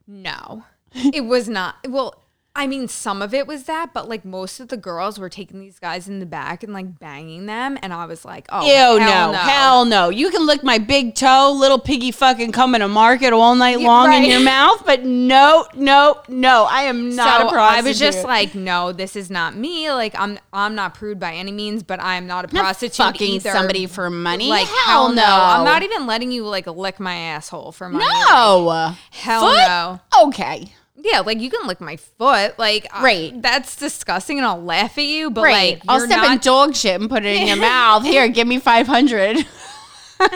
No, 0.06 0.64
it 0.94 1.26
was 1.26 1.48
not. 1.48 1.76
Well, 1.86 2.23
I 2.56 2.68
mean, 2.68 2.86
some 2.86 3.20
of 3.20 3.34
it 3.34 3.48
was 3.48 3.64
that, 3.64 3.92
but 3.92 4.08
like 4.08 4.24
most 4.24 4.60
of 4.60 4.68
the 4.68 4.76
girls 4.76 5.18
were 5.18 5.28
taking 5.28 5.58
these 5.58 5.80
guys 5.80 6.06
in 6.06 6.20
the 6.20 6.26
back 6.26 6.62
and 6.62 6.72
like 6.72 7.00
banging 7.00 7.46
them, 7.46 7.76
and 7.82 7.92
I 7.92 8.04
was 8.06 8.24
like, 8.24 8.46
oh, 8.48 8.64
Ew, 8.64 9.00
hell 9.00 9.32
no, 9.32 9.38
hell 9.38 9.84
no. 9.84 10.08
You 10.08 10.30
can 10.30 10.46
lick 10.46 10.62
my 10.62 10.78
big 10.78 11.16
toe, 11.16 11.50
little 11.52 11.80
piggy 11.80 12.12
fucking 12.12 12.52
coming 12.52 12.80
to 12.80 12.86
market 12.86 13.32
all 13.32 13.56
night 13.56 13.80
long 13.80 14.12
in 14.12 14.22
your 14.24 14.38
mouth, 14.38 14.84
but 14.86 15.04
no, 15.04 15.66
no, 15.74 16.20
no. 16.28 16.64
I 16.70 16.82
am 16.82 17.16
not 17.16 17.40
so 17.40 17.48
a 17.48 17.50
prostitute. 17.50 17.84
I 17.84 17.88
was 17.88 17.98
just 17.98 18.24
like, 18.24 18.54
no, 18.54 18.92
this 18.92 19.16
is 19.16 19.30
not 19.30 19.56
me. 19.56 19.90
Like 19.90 20.14
I'm 20.16 20.38
I'm 20.52 20.76
not 20.76 20.94
prude 20.94 21.18
by 21.18 21.34
any 21.34 21.50
means, 21.50 21.82
but 21.82 22.00
I'm 22.00 22.28
not 22.28 22.48
a 22.50 22.54
Not 22.54 22.60
prostitute 22.62 22.94
fucking 23.04 23.32
either. 23.34 23.50
somebody 23.50 23.86
for 23.86 24.10
money. 24.10 24.48
Like 24.48 24.68
hell, 24.68 25.12
no. 25.12 25.24
I'm 25.24 25.64
not 25.64 25.82
even 25.82 26.06
letting 26.06 26.30
you 26.30 26.46
like 26.46 26.68
lick 26.68 27.00
my 27.00 27.16
asshole 27.16 27.72
for 27.72 27.88
money. 27.88 28.04
Like, 28.04 28.28
No. 28.28 28.94
hell 29.10 29.40
Foot? 29.40 29.56
no. 29.66 30.00
Okay. 30.28 30.72
Yeah, 31.04 31.20
like 31.20 31.38
you 31.38 31.50
can 31.50 31.66
lick 31.68 31.80
my 31.82 31.96
foot. 31.96 32.58
Like 32.58 32.86
I- 32.92 33.02
Right. 33.04 33.42
that's 33.42 33.76
disgusting, 33.76 34.38
and 34.38 34.46
I'll 34.46 34.62
laugh 34.62 34.96
at 34.98 35.04
you. 35.04 35.30
But 35.30 35.42
Right. 35.44 35.74
like, 35.74 35.82
I'll 35.86 36.00
step 36.00 36.24
in 36.30 36.38
dog 36.38 36.74
shit 36.74 36.98
and 37.00 37.10
put 37.10 37.24
it 37.26 37.36
in 37.36 37.46
your 37.46 37.56
mouth. 37.60 38.04
Here, 38.04 38.26
give 38.28 38.46
me 38.48 38.58
500. 38.58 39.46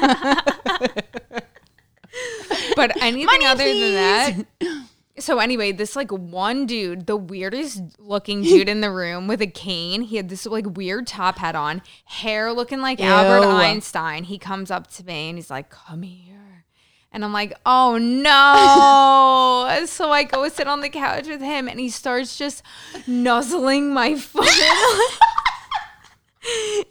but 2.77 3.01
anything 3.03 3.27
Money, 3.27 3.47
other 3.47 3.65
please. 3.65 3.95
than 3.95 4.47
that. 4.61 4.85
So 5.19 5.39
anyway, 5.41 5.73
this 5.73 5.97
like 5.97 6.11
one 6.13 6.65
dude, 6.67 7.07
the 7.07 7.17
weirdest 7.17 7.81
looking 7.99 8.43
dude 8.43 8.69
in 8.69 8.81
the 8.81 8.91
room 8.91 9.27
with 9.27 9.43
a 9.43 9.47
cane. 9.49 10.03
He 10.03 10.17
had 10.17 10.29
this 10.29 10.47
like 10.47 10.77
weird 10.77 11.07
top 11.09 11.39
hat 11.39 11.57
on, 11.57 11.83
hair 12.05 12.53
looking 12.53 12.81
like 12.81 13.01
Albert 13.01 13.47
Einstein. 13.49 14.25
He 14.25 14.39
comes 14.39 14.71
up 14.71 14.87
to 14.93 15.05
me 15.05 15.29
and 15.31 15.39
he's 15.39 15.51
like, 15.51 15.71
"Come 15.71 16.03
here," 16.03 16.38
and 17.13 17.25
I'm 17.25 17.33
like, 17.33 17.55
"Oh 17.65 17.99
no!" 17.99 19.85
so 19.87 20.11
I 20.11 20.25
go 20.25 20.49
sit 20.49 20.67
on 20.69 20.81
the 20.81 20.89
couch 20.89 21.27
with 21.29 21.41
him, 21.41 21.69
and 21.69 21.81
he 21.81 21.89
starts 21.89 22.37
just 22.37 22.63
nuzzling 23.07 23.93
my 23.93 24.15
foot. 24.19 24.49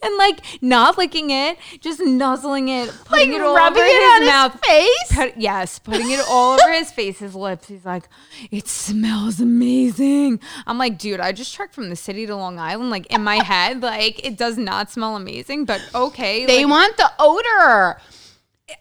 And 0.03 0.17
like 0.17 0.41
not 0.61 0.97
licking 0.99 1.31
it, 1.31 1.57
just 1.79 1.99
nuzzling 1.99 2.69
it, 2.69 2.93
putting 3.05 3.31
Like 3.31 3.39
it 3.39 3.41
all 3.41 3.55
rubbing 3.55 3.81
over 3.81 3.89
it 3.89 4.21
his 4.21 4.29
on 4.29 4.51
his 4.51 4.59
face? 4.61 5.15
Put- 5.15 5.37
yes, 5.37 5.79
putting 5.79 6.11
it 6.11 6.19
all 6.29 6.59
over 6.59 6.71
his 6.73 6.91
face, 6.91 7.17
his 7.17 7.33
lips. 7.33 7.67
He's 7.67 7.83
like, 7.85 8.07
it 8.51 8.67
smells 8.67 9.39
amazing. 9.39 10.39
I'm 10.67 10.77
like, 10.77 10.99
dude, 10.99 11.19
I 11.21 11.31
just 11.31 11.55
trekked 11.55 11.73
from 11.73 11.89
the 11.89 11.95
city 11.95 12.27
to 12.27 12.35
Long 12.35 12.59
Island. 12.59 12.91
Like 12.91 13.07
in 13.07 13.23
my 13.23 13.37
head, 13.37 13.81
like 13.81 14.23
it 14.23 14.37
does 14.37 14.57
not 14.59 14.91
smell 14.91 15.15
amazing, 15.15 15.65
but 15.65 15.81
okay. 15.95 16.45
They 16.45 16.63
like, 16.65 16.71
want 16.71 16.97
the 16.97 17.11
odor. 17.17 17.99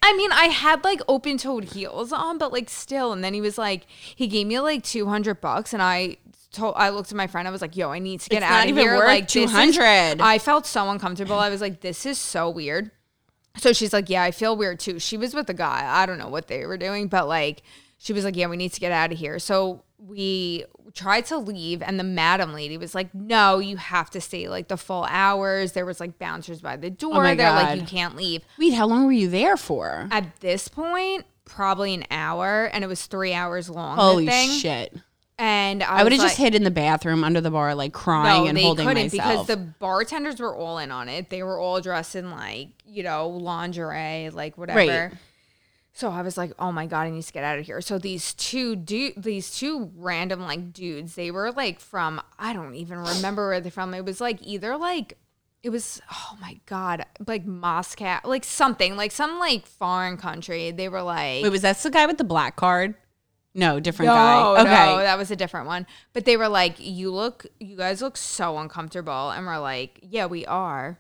I 0.03 0.17
mean, 0.17 0.33
I 0.33 0.47
had 0.47 0.83
like 0.85 1.01
open 1.07 1.39
toed 1.39 1.65
heels 1.65 2.13
on, 2.13 2.39
but 2.39 2.53
like 2.53 2.69
still. 2.69 3.13
And 3.13 3.23
then 3.23 3.35
he 3.35 3.41
was 3.41 3.57
like, 3.57 3.87
he 3.89 4.27
gave 4.27 4.47
me 4.47 4.59
like 4.59 4.83
200 4.83 5.41
bucks, 5.41 5.73
and 5.73 5.83
I. 5.83 6.17
Told, 6.53 6.75
I 6.79 6.89
looked 6.89 7.11
at 7.11 7.17
my 7.17 7.27
friend. 7.27 7.47
I 7.47 7.51
was 7.51 7.61
like, 7.61 7.77
"Yo, 7.77 7.91
I 7.91 7.99
need 7.99 8.21
to 8.21 8.31
get 8.31 8.43
It's 8.43 8.51
out 8.51 8.71
of 8.71 8.77
here." 8.77 8.97
like 8.99 9.25
this 9.29 9.45
is- 9.45 9.51
200. 9.51 10.23
I 10.23 10.39
felt 10.39 10.65
so 10.65 10.89
uncomfortable. 10.89 11.39
I 11.39 11.51
was 11.51 11.61
like, 11.61 11.83
"This 11.83 12.07
is 12.07 12.17
so 12.19 12.49
weird." 12.49 12.93
So 13.59 13.75
she's 13.75 13.93
like, 13.93 14.09
"Yeah, 14.09 14.23
I 14.23 14.31
feel 14.31 14.57
weird 14.57 14.81
too." 14.81 14.99
She 14.99 15.19
was 15.19 15.35
with 15.35 15.51
a 15.51 15.55
guy. 15.55 15.85
I 15.87 16.07
don't 16.07 16.17
know 16.19 16.29
what 16.29 16.47
they 16.47 16.65
were 16.65 16.79
doing, 16.79 17.09
but 17.09 17.29
like, 17.29 17.63
she 17.99 18.15
was 18.15 18.25
like, 18.25 18.37
"Yeah, 18.37 18.47
we 18.47 18.57
need 18.57 18.73
to 18.73 18.81
get 18.81 18.91
out 18.91 19.13
of 19.13 19.19
here." 19.19 19.39
So 19.39 19.83
we 19.99 20.65
tried 20.95 21.27
to 21.27 21.39
leave, 21.39 21.83
and 21.83 21.99
the 21.99 22.05
madam 22.05 22.53
lady 22.53 22.77
was 22.77 22.95
like, 22.95 23.15
"No, 23.15 23.59
you 23.59 23.77
have 23.77 24.11
to 24.11 24.21
stay 24.21 24.49
like 24.49 24.69
the 24.69 24.77
full 24.77 25.05
hours." 25.09 25.73
There 25.73 25.87
was 25.87 26.01
like 26.01 26.19
bouncers 26.19 26.61
by 26.61 26.77
the 26.77 26.89
oh 26.89 26.91
door. 26.91 27.27
Oh 27.27 27.35
They're 27.35 27.51
like, 27.51 27.81
"You 27.81 27.87
can't 27.87 28.17
leave." 28.17 28.43
Wait, 28.59 28.75
how 28.75 28.87
long 28.87 29.07
were 29.07 29.13
you 29.13 29.29
there 29.29 29.57
for? 29.57 30.09
At 30.11 30.41
this 30.41 30.69
point, 30.69 31.25
probably 31.45 31.95
an 31.95 32.05
hour, 32.11 32.71
and 32.73 32.85
it 32.85 32.87
was 32.87 33.07
three 33.07 33.33
hours 33.33 33.71
long. 33.71 33.97
Holy 33.97 34.29
shit. 34.29 34.95
And 35.39 35.83
I, 35.83 35.99
I 35.99 36.03
would 36.03 36.13
have 36.13 36.23
was 36.23 36.31
just 36.31 36.39
hid 36.39 36.55
in 36.55 36.65
the 36.65 36.71
bathroom 36.71 37.23
under 37.23 37.43
the 37.43 37.51
bar, 37.51 37.75
like 37.75 37.93
crying 37.93 38.45
no, 38.45 38.49
and 38.49 38.57
they 38.57 38.63
holding 38.63 38.87
couldn't 38.87 39.13
myself. 39.13 39.47
because 39.47 39.47
the 39.47 39.57
bartenders 39.57 40.41
were 40.41 40.57
all 40.57 40.79
in 40.79 40.91
on 40.91 41.11
it. 41.11 41.29
They 41.29 41.43
were 41.43 41.59
all 41.59 41.81
dressed 41.83 42.17
in 42.17 42.31
like 42.31 42.69
you 42.87 43.03
know 43.03 43.29
lingerie, 43.29 44.31
like 44.31 44.57
whatever. 44.57 45.09
Right. 45.09 45.13
So 45.97 46.11
I 46.11 46.21
was 46.21 46.37
like, 46.37 46.53
oh 46.59 46.73
my 46.73 46.85
god, 46.85 47.07
I 47.07 47.11
need 47.11 47.23
to 47.23 47.33
get 47.33 47.43
out 47.43 47.59
of 47.59 47.65
here. 47.65 47.81
So 47.81 47.99
these 47.99 48.35
two 48.35 48.77
du- 48.77 49.15
these 49.17 49.51
two 49.57 49.91
random 49.97 50.41
like 50.43 50.75
dudes, 50.75 51.15
they 51.15 51.31
were 51.31 51.51
like 51.53 51.81
from 51.81 52.21
I 52.39 52.53
don't 52.53 52.75
even 52.75 52.99
remember 52.99 53.49
where 53.49 53.63
they're 53.63 53.73
from. 53.73 53.95
It 53.95 54.05
was 54.05 54.21
like 54.21 54.39
either 54.43 54.77
like 54.77 55.17
it 55.63 55.71
was 55.71 56.03
oh 56.13 56.37
my 56.39 56.61
god, 56.67 57.07
like 57.27 57.47
Moscow, 57.47 58.19
like 58.25 58.45
something 58.45 58.95
like 58.95 59.11
some 59.11 59.39
like 59.39 59.65
foreign 59.65 60.19
country. 60.19 60.71
They 60.71 60.91
were 60.91 61.01
like 61.01 61.43
Wait, 61.43 61.49
was 61.49 61.63
that 61.63 61.79
the 61.79 61.89
guy 61.89 62.05
with 62.05 62.19
the 62.19 62.25
black 62.25 62.57
card? 62.57 62.95
No, 63.55 63.81
different 63.81 64.09
no, 64.09 64.15
guy. 64.15 64.61
Okay. 64.61 64.93
no, 64.93 64.99
that 64.99 65.17
was 65.17 65.31
a 65.31 65.37
different 65.37 65.67
one. 65.67 65.87
But 66.13 66.27
they 66.27 66.37
were 66.37 66.49
like, 66.51 66.75
"You 66.79 67.11
look, 67.11 67.47
you 67.59 67.75
guys 67.75 68.03
look 68.03 68.19
so 68.19 68.59
uncomfortable," 68.59 69.31
and 69.31 69.47
we're 69.47 69.61
like, 69.61 69.99
"Yeah, 70.03 70.27
we 70.27 70.45
are." 70.45 70.99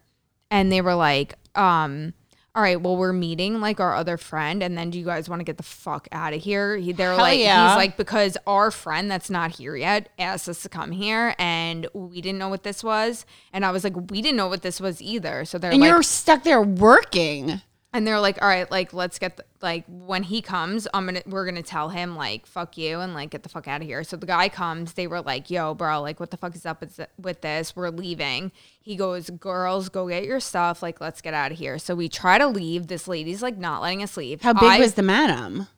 And 0.50 0.72
they 0.72 0.80
were 0.80 0.94
like, 0.94 1.34
"Um, 1.54 2.14
all 2.56 2.62
right, 2.62 2.80
well, 2.80 2.96
we're 2.96 3.12
meeting 3.12 3.60
like 3.60 3.80
our 3.80 3.94
other 3.94 4.16
friend, 4.16 4.62
and 4.62 4.78
then 4.78 4.88
do 4.88 4.98
you 4.98 5.04
guys 5.04 5.28
want 5.28 5.40
to 5.40 5.44
get 5.44 5.58
the 5.58 5.62
fuck 5.62 6.08
out 6.10 6.32
of 6.32 6.42
here? 6.42 6.78
He, 6.78 6.92
they're 6.92 7.10
Hell 7.10 7.18
like, 7.18 7.38
yeah. 7.38 7.68
he's 7.68 7.76
like, 7.76 7.98
because 7.98 8.38
our 8.46 8.70
friend 8.70 9.10
that's 9.10 9.28
not 9.28 9.50
here 9.50 9.76
yet 9.76 10.08
asked 10.18 10.48
us 10.48 10.62
to 10.62 10.70
come 10.70 10.90
here, 10.90 11.34
and 11.38 11.86
we 11.92 12.22
didn't 12.22 12.38
know 12.38 12.48
what 12.48 12.62
this 12.62 12.82
was. 12.82 13.26
And 13.52 13.62
I 13.66 13.70
was 13.72 13.84
like, 13.84 13.94
we 14.10 14.22
didn't 14.22 14.38
know 14.38 14.48
what 14.48 14.62
this 14.62 14.80
was 14.80 15.02
either. 15.02 15.44
So 15.44 15.58
they're 15.58 15.70
And 15.70 15.82
like, 15.82 15.90
you're 15.90 16.02
stuck 16.02 16.44
there 16.44 16.62
working. 16.62 17.60
And 17.96 18.06
they're 18.06 18.20
like, 18.20 18.40
all 18.42 18.48
right, 18.48 18.70
like 18.70 18.92
let's 18.92 19.18
get 19.18 19.38
the, 19.38 19.44
like 19.62 19.84
when 19.88 20.22
he 20.22 20.42
comes, 20.42 20.86
I'm 20.92 21.06
gonna 21.06 21.22
we're 21.26 21.46
gonna 21.46 21.62
tell 21.62 21.88
him 21.88 22.14
like 22.14 22.44
fuck 22.44 22.76
you 22.76 23.00
and 23.00 23.14
like 23.14 23.30
get 23.30 23.42
the 23.42 23.48
fuck 23.48 23.66
out 23.66 23.80
of 23.80 23.86
here. 23.86 24.04
So 24.04 24.16
the 24.18 24.26
guy 24.26 24.50
comes, 24.50 24.92
they 24.92 25.06
were 25.06 25.22
like, 25.22 25.50
yo, 25.50 25.74
bro, 25.74 26.02
like 26.02 26.20
what 26.20 26.30
the 26.30 26.36
fuck 26.36 26.54
is 26.54 26.66
up 26.66 26.82
with 26.82 27.00
with 27.18 27.40
this? 27.40 27.74
We're 27.74 27.88
leaving. 27.88 28.52
He 28.82 28.96
goes, 28.96 29.30
girls, 29.30 29.88
go 29.88 30.08
get 30.08 30.24
your 30.24 30.40
stuff. 30.40 30.82
Like 30.82 31.00
let's 31.00 31.22
get 31.22 31.32
out 31.32 31.52
of 31.52 31.58
here. 31.58 31.78
So 31.78 31.94
we 31.94 32.08
try 32.10 32.36
to 32.36 32.46
leave. 32.46 32.88
This 32.88 33.08
lady's 33.08 33.42
like 33.42 33.56
not 33.56 33.80
letting 33.80 34.02
us 34.02 34.16
leave. 34.16 34.42
How 34.42 34.52
big 34.52 34.62
I- 34.64 34.78
was 34.78 34.94
the 34.94 35.02
madam? 35.02 35.68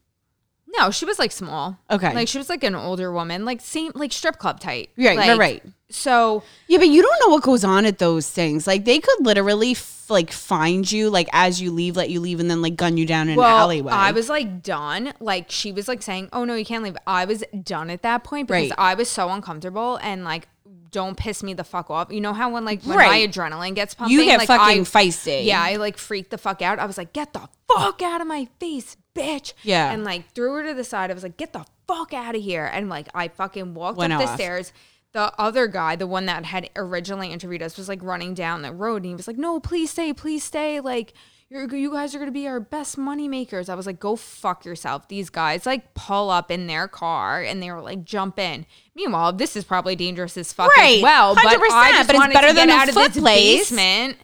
No, 0.76 0.90
she 0.90 1.04
was 1.04 1.18
like 1.18 1.32
small. 1.32 1.78
Okay. 1.90 2.14
like 2.14 2.28
she 2.28 2.38
was 2.38 2.48
like 2.48 2.62
an 2.62 2.74
older 2.74 3.10
woman, 3.12 3.44
like 3.44 3.60
same 3.60 3.92
like 3.94 4.12
strip 4.12 4.38
club 4.38 4.60
type. 4.60 4.90
Right, 4.96 5.16
right, 5.16 5.28
Like, 5.30 5.38
right. 5.38 5.62
So 5.90 6.42
Yeah, 6.66 6.78
but 6.78 6.88
you 6.88 7.00
don't 7.02 7.20
know 7.20 7.32
what 7.34 7.42
goes 7.42 7.64
on 7.64 7.86
at 7.86 7.98
those 7.98 8.28
things. 8.28 8.66
Like 8.66 8.84
they 8.84 8.98
could 9.00 9.24
literally 9.24 9.72
f- 9.72 10.04
like 10.10 10.30
find 10.30 10.90
you 10.90 11.08
like 11.10 11.28
as 11.32 11.60
you 11.60 11.70
leave, 11.70 11.96
let 11.96 12.10
you 12.10 12.20
leave, 12.20 12.40
and 12.40 12.50
then 12.50 12.60
like 12.62 12.76
gun 12.76 12.96
you 12.98 13.06
down 13.06 13.28
in 13.28 13.36
well, 13.36 13.56
an 13.56 13.62
alleyway. 13.62 13.92
I 13.92 14.12
was 14.12 14.28
like 14.28 14.62
done. 14.62 15.12
Like 15.20 15.50
she 15.50 15.72
was 15.72 15.88
like 15.88 16.02
saying, 16.02 16.28
"Oh 16.32 16.44
no, 16.44 16.54
you 16.54 16.64
can't 16.64 16.84
leave." 16.84 16.96
I 17.06 17.24
was 17.24 17.42
done 17.62 17.88
at 17.90 18.02
that 18.02 18.24
point 18.24 18.48
because 18.48 18.70
Right. 18.70 18.78
I 18.78 18.94
was 18.94 19.08
so 19.08 19.28
uncomfortable 19.30 19.98
and 20.02 20.24
like, 20.24 20.48
don't 20.90 21.16
piss 21.16 21.42
me 21.42 21.52
the 21.54 21.64
fuck 21.64 21.90
off. 21.90 22.10
You 22.10 22.20
know 22.22 22.32
how 22.32 22.50
when 22.50 22.64
like 22.64 22.82
when 22.84 22.96
my 22.96 23.18
adrenaline 23.18 23.74
gets 23.74 23.94
pumping, 23.94 24.16
you 24.16 24.24
get 24.24 24.38
like, 24.38 24.46
fucking 24.48 24.82
I, 24.82 24.84
feisty. 24.84 25.44
Yeah, 25.44 25.62
I 25.62 25.76
like 25.76 25.96
freaked 25.98 26.30
the 26.30 26.38
fuck 26.38 26.62
out. 26.62 26.78
I 26.78 26.86
was 26.86 26.96
like, 26.98 27.12
"Get 27.12 27.32
the 27.34 27.48
fuck 27.74 28.00
out 28.02 28.20
of 28.22 28.26
my 28.26 28.48
face, 28.60 28.96
bitch!" 29.18 29.52
Yeah. 29.62 29.90
and 29.92 30.04
like 30.04 30.32
threw 30.34 30.52
her 30.54 30.62
to 30.64 30.74
the 30.74 30.84
side. 30.84 31.10
I 31.10 31.14
was 31.14 31.22
like, 31.22 31.36
"Get 31.36 31.52
the 31.52 31.64
fuck 31.86 32.12
out 32.14 32.34
of 32.36 32.42
here!" 32.42 32.66
And 32.72 32.88
like 32.88 33.08
I 33.14 33.28
fucking 33.28 33.74
walked 33.74 33.98
Went 33.98 34.12
up 34.12 34.20
the 34.20 34.34
stairs. 34.34 34.72
The 35.12 35.32
other 35.40 35.66
guy, 35.66 35.96
the 35.96 36.06
one 36.06 36.26
that 36.26 36.44
had 36.44 36.68
originally 36.76 37.32
interviewed 37.32 37.62
us, 37.62 37.76
was 37.78 37.88
like 37.88 38.02
running 38.02 38.34
down 38.34 38.60
the 38.62 38.72
road, 38.72 38.96
and 38.96 39.06
he 39.06 39.14
was 39.14 39.26
like, 39.26 39.38
"No, 39.38 39.58
please 39.60 39.90
stay, 39.90 40.12
please 40.12 40.44
stay." 40.44 40.80
Like. 40.80 41.12
You're, 41.50 41.74
you 41.74 41.90
guys 41.90 42.14
are 42.14 42.18
gonna 42.18 42.30
be 42.30 42.46
our 42.46 42.60
best 42.60 42.98
money 42.98 43.26
makers. 43.26 43.70
I 43.70 43.74
was 43.74 43.86
like, 43.86 43.98
go 43.98 44.16
fuck 44.16 44.66
yourself. 44.66 45.08
These 45.08 45.30
guys 45.30 45.64
like 45.64 45.94
pull 45.94 46.28
up 46.28 46.50
in 46.50 46.66
their 46.66 46.86
car 46.88 47.40
and 47.42 47.62
they 47.62 47.72
were 47.72 47.80
like, 47.80 48.04
jump 48.04 48.38
in. 48.38 48.66
Meanwhile, 48.94 49.32
this 49.32 49.56
is 49.56 49.64
probably 49.64 49.96
dangerous 49.96 50.36
as 50.36 50.52
fuck 50.52 50.68
Right. 50.76 50.96
as 50.98 51.02
well. 51.02 51.34
But 51.34 51.44
100%, 51.44 51.58
I 51.70 51.92
just 51.92 52.06
but 52.06 52.16
it's 52.16 52.20
wanted 52.20 52.34
better 52.34 52.48
to 52.48 52.52
than 52.54 52.66
get 52.68 52.76
a 52.76 52.80
out 52.82 52.88
of 52.90 52.94
this 52.96 53.16
place. 53.18 53.70
basement. 53.70 54.18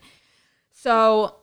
So 0.75 1.37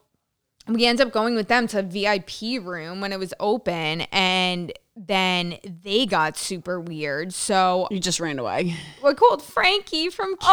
we 0.68 0.86
end 0.86 1.00
up 1.00 1.12
going 1.12 1.34
with 1.34 1.48
them 1.48 1.66
to 1.68 1.82
VIP 1.82 2.62
room 2.62 3.00
when 3.00 3.12
it 3.12 3.18
was 3.18 3.34
open, 3.40 4.02
and 4.12 4.72
then 4.96 5.58
they 5.82 6.06
got 6.06 6.36
super 6.36 6.80
weird. 6.80 7.32
So 7.34 7.88
you 7.90 7.98
just 7.98 8.20
ran 8.20 8.38
away. 8.38 8.76
we 9.02 9.14
called 9.14 9.42
Frankie 9.42 10.08
from 10.10 10.36
Kia 10.36 10.48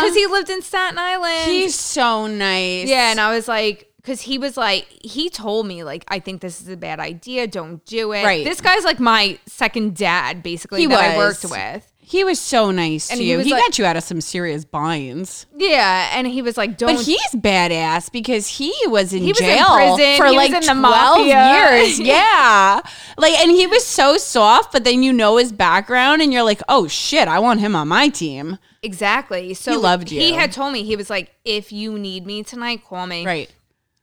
because 0.00 0.14
he 0.14 0.26
lived 0.26 0.50
in 0.50 0.62
Staten 0.62 0.98
Island. 0.98 1.50
He's 1.50 1.74
so 1.74 2.26
nice. 2.26 2.88
yeah, 2.88 3.10
and 3.10 3.20
I 3.20 3.34
was 3.34 3.48
like. 3.48 3.88
Cause 4.04 4.20
he 4.20 4.36
was 4.36 4.56
like, 4.56 4.88
he 5.04 5.30
told 5.30 5.64
me 5.64 5.84
like, 5.84 6.04
I 6.08 6.18
think 6.18 6.40
this 6.40 6.60
is 6.60 6.66
a 6.66 6.76
bad 6.76 6.98
idea. 6.98 7.46
Don't 7.46 7.84
do 7.86 8.10
it. 8.10 8.24
Right. 8.24 8.44
This 8.44 8.60
guy's 8.60 8.82
like 8.82 8.98
my 8.98 9.38
second 9.46 9.94
dad, 9.94 10.42
basically 10.42 10.80
He 10.80 10.86
that 10.88 11.14
I 11.14 11.16
worked 11.16 11.44
with. 11.44 11.91
He 12.04 12.24
was 12.24 12.38
so 12.40 12.70
nice 12.72 13.10
And 13.10 13.18
to 13.18 13.24
you. 13.24 13.36
was 13.38 13.46
He 13.46 13.52
like- 13.52 13.62
got 13.62 13.78
you 13.78 13.84
out 13.86 13.96
of 13.96 14.02
some 14.02 14.20
serious 14.20 14.64
binds. 14.64 15.46
Yeah, 15.56 16.10
and 16.14 16.26
he 16.26 16.42
was 16.42 16.56
like, 16.58 16.76
don't. 16.76 16.96
But 16.96 17.04
he's 17.06 17.20
badass 17.34 18.10
because 18.12 18.46
he 18.48 18.74
was 18.88 19.12
in 19.14 19.22
He 19.22 19.28
was 19.32 19.40
in 19.40 19.46
jail 19.46 19.74
prison. 19.76 20.16
for 20.18 20.26
He 20.26 20.36
was 20.36 20.36
like 20.36 20.48
in 20.48 20.60
the 20.60 20.80
12 20.80 20.80
mafia. 20.82 21.52
years. 21.84 22.00
Yeah. 22.12 22.80
Like 23.16 23.34
and 23.40 23.50
he 23.50 23.66
was 23.66 23.86
so 23.86 24.16
soft, 24.18 24.72
but 24.72 24.84
then 24.84 25.02
you 25.02 25.12
know 25.12 25.36
his 25.38 25.52
background 25.52 26.20
and 26.20 26.32
you're 26.32 26.42
like, 26.42 26.60
"Oh 26.68 26.86
shit, 26.88 27.28
I 27.28 27.38
want 27.38 27.60
him 27.60 27.74
on 27.76 27.88
my 27.88 28.08
team." 28.08 28.58
Exactly. 28.82 29.54
So 29.54 29.70
He 29.70 29.76
loved 29.76 30.10
you. 30.10 30.20
He 30.20 30.32
had 30.32 30.50
told 30.52 30.72
me 30.72 30.82
he 30.82 30.96
was 30.96 31.08
like, 31.08 31.30
if 31.44 31.70
you 31.72 31.98
need 31.98 32.26
me 32.26 32.42
tonight, 32.42 32.84
call 32.84 33.06
me. 33.06 33.24
Right. 33.24 33.48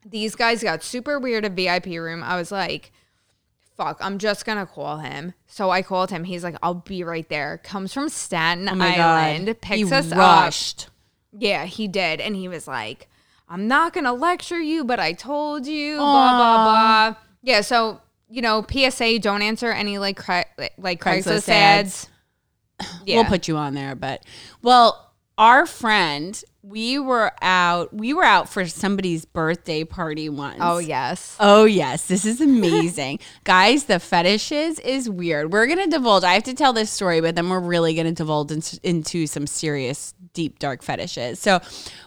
These 0.06 0.36
guys 0.36 0.64
got 0.64 0.84
super 0.84 1.20
weird 1.20 1.44
at 1.44 1.52
VIP 1.52 1.88
room. 1.88 2.24
I 2.24 2.38
was 2.38 2.50
like, 2.52 2.92
fuck, 3.80 3.98
I'm 4.02 4.18
just 4.18 4.46
gonna 4.46 4.66
call 4.66 4.98
him. 4.98 5.34
So 5.48 5.70
I 5.70 5.82
called 5.82 6.10
him. 6.12 6.26
He's 6.26 6.44
like, 6.44 6.58
I'll 6.62 6.74
be 6.74 7.04
right 7.06 7.28
there. 7.30 7.60
Comes 7.64 7.94
from 7.94 8.10
Staten 8.10 8.68
Oh 8.68 8.76
my 8.76 8.98
Island, 8.98 9.46
god. 9.48 9.62
picks 9.62 9.90
he 9.90 9.96
us 9.96 10.12
up. 10.12 10.18
rushed. 10.18 10.90
Yeah, 11.32 11.66
he 11.66 11.88
did. 11.88 12.20
And 12.20 12.36
he 12.36 12.50
was 12.50 12.68
like, 12.68 13.08
I'm 13.48 13.70
not 13.70 13.94
to 14.04 14.12
lecture 14.12 14.60
you, 14.60 14.84
but 14.84 15.00
I 15.00 15.14
told 15.14 15.66
you, 15.66 15.96
blah, 15.96 16.12
blah, 16.38 17.12
blah. 17.12 17.20
Yeah, 17.42 17.62
so, 17.62 18.02
you 18.28 18.42
know, 18.42 18.66
PSA, 18.70 19.20
don't 19.20 19.42
answer 19.42 19.72
any 19.72 19.98
like 19.98 20.18
cri- 20.18 20.44
like 20.78 21.00
Craigslist, 21.02 21.46
Craigslist 21.46 21.50
ads. 21.50 22.10
Yeah. 23.06 23.18
We'll 23.22 23.26
put 23.26 23.48
you 23.48 23.56
on 23.56 23.74
there, 23.76 23.96
but 23.96 24.24
well, 24.62 25.14
our 25.38 25.66
friend, 25.66 26.42
we 26.70 27.00
were 27.00 27.32
out. 27.42 27.92
We 27.94 28.14
were 28.14 28.24
out 28.24 28.48
for 28.48 28.68
somebody's 28.68 29.26
birthday 29.26 29.84
party 29.84 30.30
once. 30.30 30.60
oh, 30.62 30.78
yes. 30.78 31.36
Oh 31.40 31.66
yes, 31.66 32.06
this 32.06 32.26
is 32.26 32.42
amazing. 32.42 33.20
Guys, 33.44 33.86
the 33.86 34.00
fetishes 34.00 34.80
is 34.80 35.10
weird. 35.10 35.52
We're 35.52 35.66
going 35.66 35.80
to 35.80 35.90
divulge. 35.90 36.24
I 36.24 36.34
have 36.34 36.44
to 36.44 36.54
tell 36.54 36.74
this 36.74 36.92
story, 36.92 37.22
but 37.22 37.36
then 37.36 37.50
we're 37.50 37.60
really 37.60 37.96
going 37.96 38.06
to 38.08 38.14
divulge 38.14 38.52
into, 38.52 38.80
into 38.84 39.26
some 39.26 39.48
serious 39.48 40.14
deep 40.40 40.58
dark 40.58 40.82
fetishes. 40.82 41.38
So, 41.38 41.60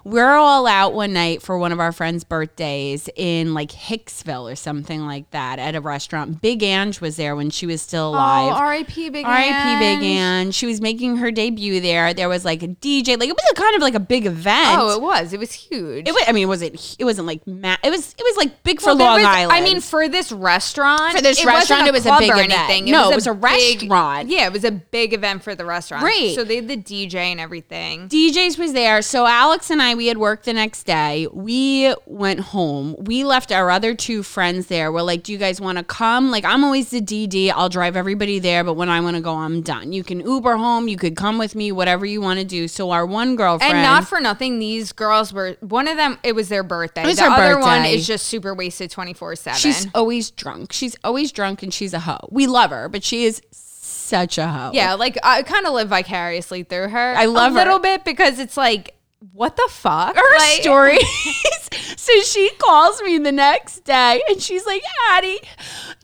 we're 0.04 0.32
all 0.32 0.66
out 0.66 0.94
one 0.94 1.12
night 1.12 1.42
for 1.42 1.58
one 1.58 1.70
of 1.70 1.78
our 1.78 1.92
friends' 1.92 2.24
birthdays 2.24 3.10
in 3.14 3.52
like 3.52 3.70
Hicksville 3.70 4.50
or 4.50 4.56
something 4.56 5.02
like 5.02 5.30
that 5.32 5.58
at 5.58 5.74
a 5.74 5.82
restaurant. 5.82 6.40
Big 6.40 6.62
Ang 6.62 6.94
was 7.02 7.16
there 7.16 7.36
when 7.36 7.50
she 7.50 7.66
was 7.66 7.82
still 7.82 8.06
oh, 8.06 8.14
alive. 8.14 8.52
Oh, 8.52 8.56
R.I.P. 8.56 9.10
Big 9.10 9.26
Ang. 9.26 9.30
R.I.P. 9.30 9.78
Big 9.78 10.16
Ang. 10.16 10.50
She 10.50 10.64
was 10.64 10.80
making 10.80 11.18
her 11.18 11.30
debut 11.30 11.78
there. 11.80 12.14
There 12.14 12.30
was 12.30 12.42
like 12.42 12.62
a 12.62 12.68
DJ. 12.68 13.20
Like 13.20 13.28
it 13.28 13.36
was 13.36 13.50
a 13.50 13.54
kind 13.54 13.76
of 13.76 13.82
like 13.82 13.94
a 13.94 14.00
big 14.00 14.24
event. 14.24 14.78
Oh, 14.78 14.96
it 14.96 15.02
was. 15.02 15.34
It 15.34 15.38
was 15.38 15.52
huge. 15.52 16.08
It 16.08 16.12
was, 16.12 16.24
I 16.26 16.32
mean, 16.32 16.48
was 16.48 16.62
it? 16.62 16.96
It 16.98 17.04
wasn't 17.04 17.26
like 17.26 17.46
ma- 17.46 17.76
it 17.84 17.90
was. 17.90 18.14
It 18.18 18.22
was 18.22 18.36
like 18.38 18.62
big 18.62 18.80
for 18.80 18.86
Well, 18.86 18.96
Long 18.96 19.18
was- 19.18 19.26
Island. 19.26 19.52
I 19.52 19.60
mean, 19.60 19.80
for 19.82 20.08
this 20.08 20.32
restaurant, 20.32 21.14
For 21.14 21.20
this 21.20 21.40
it 21.40 21.46
restaurant, 21.46 21.86
it 21.86 21.92
was 21.92 22.06
a 22.06 22.16
big 22.18 22.30
event. 22.30 22.52
anything. 22.52 22.90
No, 22.90 23.10
it 23.10 23.14
was 23.14 23.26
a 23.26 23.34
big- 23.34 23.42
restaurant. 23.42 24.28
yeah, 24.30 24.46
it 24.46 24.52
was 24.52 24.64
a 24.64 24.72
big 24.72 25.12
event 25.12 25.42
for 25.42 25.54
the 25.54 25.64
restaurant. 25.66 26.02
Right. 26.04 26.34
So 26.34 26.44
they 26.44 26.56
had 26.56 26.68
the 26.68 26.78
DJ 26.78 27.14
and 27.14 27.38
everything. 27.38 28.08
DJs 28.30 28.58
was 28.58 28.72
there. 28.72 29.02
So 29.02 29.26
Alex 29.26 29.70
and 29.70 29.82
I, 29.82 29.94
we 29.94 30.06
had 30.06 30.18
work 30.18 30.44
the 30.44 30.52
next 30.52 30.84
day. 30.84 31.26
We 31.32 31.94
went 32.06 32.40
home. 32.40 32.94
We 32.98 33.24
left 33.24 33.50
our 33.50 33.70
other 33.70 33.94
two 33.94 34.22
friends 34.22 34.66
there. 34.68 34.92
We're 34.92 35.02
like, 35.02 35.24
"Do 35.24 35.32
you 35.32 35.38
guys 35.38 35.60
want 35.60 35.78
to 35.78 35.84
come?" 35.84 36.30
Like, 36.30 36.44
I'm 36.44 36.62
always 36.62 36.90
the 36.90 37.00
DD. 37.00 37.50
I'll 37.50 37.68
drive 37.68 37.96
everybody 37.96 38.38
there, 38.38 38.62
but 38.62 38.74
when 38.74 38.88
I 38.88 39.00
want 39.00 39.16
to 39.16 39.22
go, 39.22 39.34
I'm 39.34 39.60
done. 39.62 39.92
You 39.92 40.04
can 40.04 40.20
Uber 40.20 40.56
home. 40.56 40.86
You 40.88 40.96
could 40.96 41.16
come 41.16 41.38
with 41.38 41.54
me. 41.54 41.72
Whatever 41.72 42.06
you 42.06 42.20
want 42.20 42.38
to 42.38 42.44
do. 42.44 42.68
So 42.68 42.90
our 42.90 43.04
one 43.04 43.34
girlfriend, 43.34 43.74
And 43.74 43.82
not 43.82 44.06
for 44.06 44.20
nothing, 44.20 44.58
these 44.58 44.92
girls 44.92 45.32
were 45.32 45.56
one 45.60 45.88
of 45.88 45.96
them. 45.96 46.18
It 46.22 46.34
was 46.34 46.48
their 46.48 46.62
birthday. 46.62 47.02
It 47.02 47.06
was 47.06 47.16
the 47.18 47.24
her 47.24 47.30
other 47.30 47.60
one 47.60 47.84
is 47.84 48.06
just 48.06 48.26
super 48.26 48.54
wasted, 48.54 48.90
twenty 48.90 49.14
four 49.14 49.34
seven. 49.34 49.58
she's 49.58 49.88
always 49.94 50.30
drunk. 50.30 50.72
She's 50.72 50.96
always 51.02 51.32
drunk, 51.32 51.62
and 51.62 51.74
she's 51.74 51.92
a 51.92 52.00
hoe. 52.00 52.28
We 52.30 52.46
love 52.46 52.70
her, 52.70 52.88
but 52.88 53.02
she 53.02 53.24
is 53.24 53.42
such 54.12 54.38
a 54.38 54.46
hoe. 54.46 54.70
Yeah, 54.74 54.94
like 54.94 55.16
I 55.22 55.42
kind 55.42 55.66
of 55.66 55.72
live 55.72 55.88
vicariously 55.88 56.62
through 56.64 56.88
her. 56.88 57.14
I 57.16 57.24
love 57.24 57.52
a 57.56 57.58
her. 57.58 57.64
little 57.64 57.78
bit 57.80 58.04
because 58.04 58.38
it's 58.38 58.56
like, 58.56 58.94
what 59.32 59.56
the 59.56 59.68
fuck? 59.70 60.14
her 60.16 60.36
Like- 60.38 60.62
stories. 60.62 61.02
so 61.96 62.12
she 62.22 62.50
calls 62.58 63.00
me 63.02 63.18
the 63.18 63.32
next 63.32 63.84
day 63.84 64.20
and 64.28 64.40
she's 64.42 64.66
like, 64.66 64.82
Addie, 65.12 65.40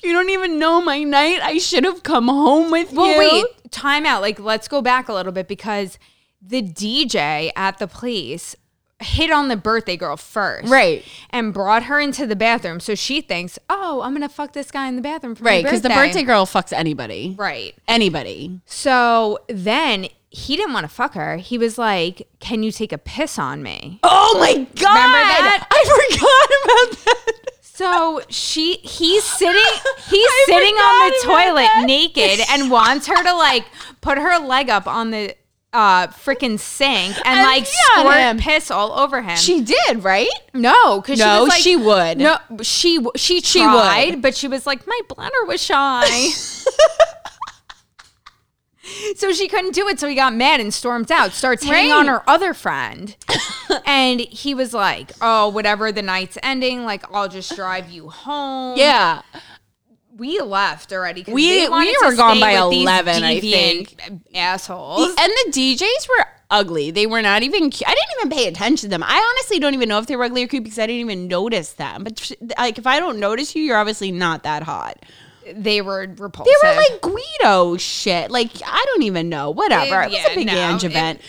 you 0.03 0.13
don't 0.13 0.31
even 0.31 0.59
know 0.59 0.81
my 0.81 1.03
night. 1.03 1.41
I 1.43 1.59
should 1.59 1.85
have 1.85 2.03
come 2.03 2.29
home 2.29 2.71
with 2.71 2.93
Well, 2.93 3.07
you. 3.11 3.19
Well, 3.19 3.43
wait, 3.43 3.71
time 3.73 4.07
out. 4.07 4.23
Like, 4.23 4.39
let's 4.39 4.69
go 4.69 4.81
back 4.81 5.09
a 5.09 5.13
little 5.13 5.33
bit 5.33 5.49
because 5.49 5.99
the 6.41 6.63
DJ 6.63 7.51
at 7.57 7.79
the 7.79 7.87
place 7.89 8.55
hit 9.01 9.31
on 9.31 9.49
the 9.49 9.57
birthday 9.57 9.97
girl 9.97 10.17
first. 10.17 10.69
Right. 10.69 11.05
And 11.31 11.53
brought 11.53 11.85
her 11.85 12.01
into 12.01 12.27
the 12.27 12.37
bathroom. 12.37 12.81
So 12.81 12.95
she 12.95 13.21
thinks, 13.21 13.59
oh, 13.69 14.01
I'm 14.03 14.13
going 14.13 14.29
to 14.29 14.35
fuck 14.35 14.53
this 14.53 14.71
guy 14.71 14.89
in 14.89 14.97
the 14.97 15.03
bathroom 15.03 15.35
for 15.35 15.45
Right, 15.45 15.63
because 15.63 15.83
the 15.83 15.89
birthday 15.91 16.23
girl 16.23 16.47
fucks 16.47 16.73
anybody. 16.73 17.35
Right. 17.39 17.75
Anybody. 17.87 18.61
So 18.67 19.39
then 19.49 20.09
he 20.31 20.57
didn't 20.57 20.73
want 20.73 20.85
to 20.85 20.89
fuck 20.89 21.15
her. 21.15 21.37
He 21.37 21.59
was 21.59 21.79
like, 21.79 22.29
can 22.41 22.63
you 22.63 22.73
take 22.73 22.93
a 22.93 22.99
piss 22.99 23.39
on 23.39 23.63
me? 23.63 24.01
Oh 24.03 24.37
my 24.39 24.55
god! 24.55 24.67
that? 24.77 25.67
I 25.71 26.09
forgot 26.11 26.95
about 26.95 27.05
that. 27.05 27.49
So 27.63 28.21
she 28.29 28.75
he's 28.79 29.23
sitting 29.23 29.63
he's 30.09 30.31
sitting 30.47 30.75
on 30.75 31.11
the 31.11 31.21
toilet 31.25 31.63
that. 31.63 31.85
naked 31.87 32.45
and 32.51 32.73
wants 32.73 33.07
her 33.07 33.23
to 33.23 33.35
like 33.35 33.65
put 34.01 34.19
her 34.19 34.39
leg 34.39 34.69
up 34.69 34.89
on 34.89 35.13
the 35.13 35.37
uh 35.73 36.07
freaking 36.09 36.59
sink 36.59 37.15
and, 37.19 37.27
And 37.27 37.43
like 37.43 37.67
squirt 37.67 38.17
him. 38.17 38.39
piss 38.39 38.71
all 38.71 38.93
over 38.93 39.21
him. 39.21 39.37
She 39.37 39.61
did, 39.61 40.03
right? 40.03 40.29
no, 40.55 41.01
because 41.01 41.19
No, 41.19 41.25
she 41.37 41.41
was 41.41 41.49
like, 41.49 41.63
she 41.63 41.77
would. 41.77 42.19
No, 42.19 42.39
she 42.63 42.99
she 43.17 43.41
She 43.41 43.61
tried, 43.63 44.11
would. 44.13 44.23
but 44.23 44.35
she 44.37 44.49
was 44.49 44.67
like, 44.67 44.87
my 44.87 45.01
bladder 45.09 45.45
was 45.47 45.63
shy. 45.63 46.29
So 49.17 49.33
she 49.33 49.49
couldn't 49.49 49.75
do 49.75 49.87
it. 49.89 50.01
So 50.01 50.09
he 50.09 50.15
got 50.15 50.33
mad 50.35 50.61
and 50.61 50.73
stormed 50.73 51.13
out, 51.13 51.33
starts 51.33 51.63
hitting 51.63 51.93
on 51.93 52.07
her 52.07 52.29
other 52.29 52.55
friend. 52.55 53.15
and 53.87 54.19
he 54.21 54.55
was 54.55 54.73
like, 54.73 55.13
oh, 55.21 55.49
whatever, 55.51 55.93
the 55.93 56.01
night's 56.01 56.39
ending. 56.43 56.85
Like, 56.85 57.05
I'll 57.13 57.29
just 57.29 57.55
drive 57.55 57.91
you 57.91 58.09
home. 58.09 58.79
Yeah. 58.79 59.21
We 60.19 60.41
left 60.41 60.93
already. 60.93 61.25
We- 61.27 61.69
we 61.69 61.97
were 62.03 62.15
gone 62.15 62.41
by 62.41 62.53
11, 62.53 63.23
I 63.25 63.41
think 63.41 63.99
Assholes. 64.35 65.09
And 65.19 65.33
the 65.47 65.53
DJs 65.53 66.09
were 66.09 66.27
ugly. 66.51 66.91
They 66.91 67.07
were 67.07 67.23
not 67.23 67.43
even 67.43 67.71
cute. 67.71 67.89
I 67.89 67.95
didn't 67.95 68.19
even 68.21 68.37
pay 68.37 68.49
attention 68.49 68.89
to 68.89 68.91
them. 68.91 69.03
I 69.03 69.17
honestly 69.35 69.59
don't 69.61 69.75
even 69.75 69.89
know 69.89 69.99
if 69.99 70.07
they 70.07 70.17
were 70.17 70.25
ugly 70.25 70.43
or 70.43 70.49
cute 70.49 70.65
because 70.65 70.79
I 70.79 70.87
didn't 70.87 71.01
even 71.01 71.29
notice 71.29 71.73
them. 71.75 72.05
But 72.05 72.33
like 72.59 72.79
if 72.79 72.87
I 72.87 72.99
don't 72.99 73.19
notice 73.21 73.55
you, 73.55 73.63
you're 73.63 73.77
obviously 73.77 74.11
not 74.13 74.43
that 74.43 74.63
hot. 74.65 74.99
they 75.55 75.81
were 75.81 76.07
repulsive. 76.19 76.53
They 76.63 76.69
were 76.69 76.77
like 76.77 77.01
Guido 77.01 77.77
shit. 77.79 78.31
Like 78.31 78.51
I 78.67 78.85
don't 78.89 79.03
even 79.05 79.29
know. 79.31 79.51
Whatever. 79.51 80.03
It 80.03 80.11
was 80.11 80.15
Yeah, 80.19 80.33
a 80.33 80.35
big 80.35 80.47
no, 80.47 80.53
Ange 80.53 80.85
it- 80.85 80.91
event. 80.91 81.21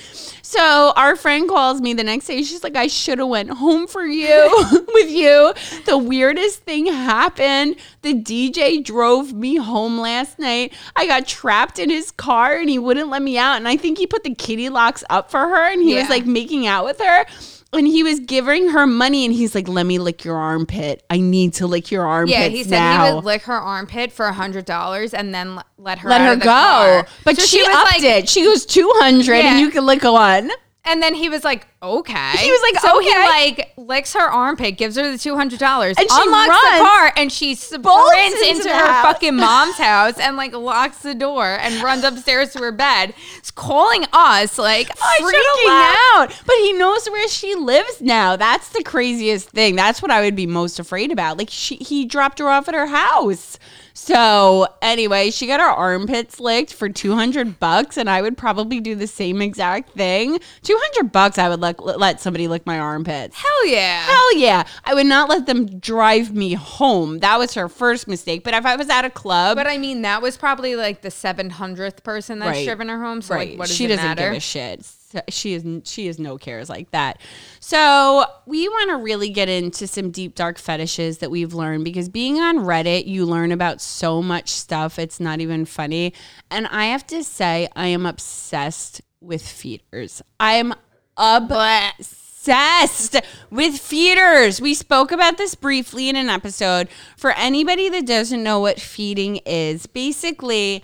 So 0.50 0.94
our 0.96 1.16
friend 1.16 1.48
calls 1.48 1.80
me 1.80 1.94
the 1.94 2.04
next 2.04 2.26
day. 2.26 2.42
She's 2.42 2.64
like, 2.64 2.76
I 2.76 2.88
should 2.88 3.20
have 3.20 3.28
went 3.28 3.52
home 3.52 3.86
for 3.86 4.04
you 4.04 4.50
with 4.96 5.12
you. 5.12 5.54
The 5.86 5.96
weirdest 5.96 6.64
thing 6.64 6.88
happened. 6.88 7.76
The 8.02 8.16
DJ 8.16 8.84
drove 8.84 9.32
me 9.32 9.58
home 9.58 10.00
last 10.00 10.40
night. 10.40 10.74
I 10.96 11.06
got 11.06 11.28
trapped 11.28 11.78
in 11.78 11.92
his 11.92 12.10
car 12.10 12.56
and 12.56 12.68
he 12.68 12.80
wouldn't 12.80 13.10
let 13.10 13.22
me 13.22 13.38
out. 13.38 13.58
And 13.58 13.68
I 13.68 13.78
think 13.78 14.00
he 14.00 14.08
put 14.08 14.24
the 14.24 14.34
kitty 14.34 14.70
locks 14.70 15.04
up 15.12 15.30
for 15.30 15.38
her 15.38 15.72
and 15.72 15.84
he 15.84 15.94
was 15.94 16.10
like 16.10 16.26
making 16.26 16.66
out 16.66 16.84
with 16.84 17.00
her. 17.00 17.26
And 17.72 17.86
he 17.88 18.02
was 18.02 18.20
giving 18.20 18.70
her 18.70 18.88
money 18.88 19.26
and 19.26 19.34
he's 19.34 19.54
like, 19.54 19.68
Let 19.68 19.86
me 19.86 20.00
lick 20.00 20.26
your 20.26 20.36
armpit. 20.38 21.04
I 21.10 21.20
need 21.20 21.54
to 21.56 21.68
lick 21.68 21.92
your 21.92 22.06
armpit. 22.08 22.32
yeah, 22.36 22.48
he 22.48 22.64
said 22.64 22.72
now. 22.72 23.06
he 23.08 23.14
would 23.14 23.24
lick 23.26 23.44
her 23.44 23.54
armpit 23.54 24.12
for 24.12 24.26
a 24.26 24.34
hundred 24.34 24.66
dollars 24.66 25.14
and 25.14 25.34
then 25.34 25.62
let 25.78 26.00
her 26.00 26.10
let 26.10 26.22
her 26.22 26.36
go. 26.36 26.46
car. 26.46 27.08
But 27.24 27.38
So 27.38 27.44
she, 27.46 27.60
was 27.60 27.68
upped 27.76 27.92
like, 27.92 28.04
it. 28.04 28.28
She 28.30 28.44
goes 28.44 28.66
two 28.66 28.92
hundred, 28.96 29.36
Yeah. 29.36 29.52
and 29.52 29.60
you 29.60 29.70
can 29.70 29.86
lick 29.86 30.04
one. 30.04 30.50
And 30.90 31.02
then 31.04 31.14
he 31.14 31.30
was 31.30 31.44
like, 31.44 31.68
okay. 31.82 32.32
He 32.38 32.52
was 32.52 32.62
like, 32.74 32.82
so 32.82 33.00
he 33.00 33.10
like 33.10 33.74
licks 33.78 34.14
her 34.14 34.28
armpit, 34.30 34.78
gives 34.78 34.96
her 34.96 35.12
the 35.12 35.18
two 35.18 35.36
hundred 35.36 35.60
dollars, 35.60 35.96
And 35.98 36.10
she 36.10 36.22
unlocks 36.22 36.50
runs, 36.50 36.80
the 36.80 36.84
car, 36.84 37.14
and 37.16 37.32
she 37.32 37.56
sprints 37.56 38.42
into 38.42 38.50
into 38.50 38.70
her 38.70 38.86
house. 38.86 39.06
fucking 39.06 39.36
mom's 39.36 39.78
house 39.78 40.18
and 40.20 40.36
like 40.36 40.54
locks 40.54 41.00
the 41.00 41.16
door 41.16 41.46
and 41.46 41.82
runs 41.84 42.04
upstairs 42.04 42.54
to 42.54 42.60
her 42.60 42.72
bed, 42.72 43.14
calling 43.56 44.06
us 44.14 44.58
like 44.58 44.88
freaking 44.98 45.68
out. 45.70 46.32
out. 46.32 46.42
But 46.46 46.56
he 46.58 46.74
knows 46.74 47.08
where 47.10 47.28
she 47.28 47.56
lives 47.56 48.02
now. 48.02 48.36
That's 48.36 48.70
the 48.70 48.84
craziest 48.84 49.50
thing. 49.50 49.76
That's 49.76 50.02
what 50.02 50.12
I 50.12 50.22
would 50.22 50.36
be 50.36 50.48
most 50.48 50.80
afraid 50.80 51.12
about. 51.12 51.38
Like 51.38 51.50
she 51.52 51.76
he 51.76 52.06
dropped 52.06 52.40
her 52.40 52.50
off 52.50 52.68
at 52.68 52.74
her 52.74 52.88
house. 52.88 53.58
So 54.02 54.66
anyway, 54.82 55.30
she 55.30 55.46
got 55.46 55.60
her 55.60 55.68
armpits 55.68 56.40
licked 56.40 56.74
for 56.74 56.88
200 56.88 57.60
bucks 57.60 57.98
and 57.98 58.10
I 58.10 58.22
would 58.22 58.38
probably 58.38 58.80
do 58.80 58.96
the 58.96 59.08
same 59.08 59.42
exact 59.42 59.92
thing. 59.92 60.40
200 60.64 61.12
bucks 61.12 61.38
I 61.38 61.50
would 61.50 61.60
let, 61.60 61.86
let 61.86 62.22
somebody 62.22 62.48
lick 62.48 62.66
my 62.66 62.80
armpits. 62.80 63.36
Hell 63.36 63.68
yeah. 63.68 64.02
Hell 64.04 64.38
yeah. 64.38 64.64
I 64.86 64.94
would 64.94 65.06
not 65.06 65.28
let 65.28 65.48
them 65.48 65.80
drive 65.80 66.34
me 66.34 66.54
home. 66.54 67.20
That 67.20 67.38
was 67.38 67.54
her 67.56 67.68
first 67.68 68.08
mistake. 68.08 68.46
But 68.46 68.54
if 68.54 68.66
I 68.66 68.78
was 68.78 68.90
at 68.90 69.04
a 69.04 69.10
club, 69.10 69.58
But 69.58 69.68
I 69.68 69.78
mean, 69.78 70.02
that 70.04 70.22
was 70.22 70.38
probably 70.38 70.78
like 70.78 71.02
the 71.02 71.12
seven 71.12 71.50
hundredth 71.50 72.04
person 72.04 72.40
that's 72.40 72.58
Right. 72.58 72.66
driven 72.66 72.88
her 72.88 73.04
home. 73.04 73.22
So 73.22 73.36
right. 73.36 73.50
like, 73.50 73.60
what 73.60 73.68
does 73.68 73.76
she 73.76 73.86
doesn't 73.88 74.04
matter? 74.04 74.30
give 74.30 74.38
a 74.38 74.40
shit. 74.40 74.88
She 75.30 75.54
is 75.54 75.64
she 75.86 76.08
is 76.08 76.20
no 76.20 76.38
cares 76.38 76.70
like 76.70 76.92
that. 76.92 77.20
So 77.60 78.26
we 78.46 78.68
want 78.68 78.92
to 78.92 78.98
really 78.98 79.30
get 79.30 79.50
into 79.50 79.88
some 79.88 80.12
deep 80.12 80.36
dark 80.36 80.58
fetishes 80.58 81.18
that 81.20 81.32
we've 81.32 81.54
learned 81.54 81.84
because 81.84 82.10
being 82.10 82.40
on 82.40 82.60
Reddit, 82.60 83.08
you 83.08 83.26
learn 83.26 83.52
about 83.52 83.82
so 83.82 84.22
much 84.22 84.50
stuff. 84.50 85.00
It's 85.00 85.20
not 85.20 85.40
even 85.42 85.66
funny. 85.66 86.14
And 86.52 86.68
I 86.68 86.86
have 86.86 87.06
to 87.08 87.24
say, 87.24 87.68
I 87.76 87.88
am 87.88 88.06
obsessed 88.06 89.02
with 89.22 89.42
feeders. 89.48 90.22
I'm 90.40 90.74
obsessed 91.18 93.16
with 93.50 93.78
feeders. 93.78 94.62
We 94.62 94.74
spoke 94.74 95.12
about 95.12 95.38
this 95.38 95.56
briefly 95.56 96.10
in 96.10 96.16
an 96.16 96.30
episode. 96.30 96.88
For 97.18 97.32
anybody 97.32 97.90
that 97.90 98.06
doesn't 98.06 98.44
know 98.44 98.60
what 98.60 98.80
feeding 98.80 99.38
is, 99.38 99.86
basically 99.88 100.84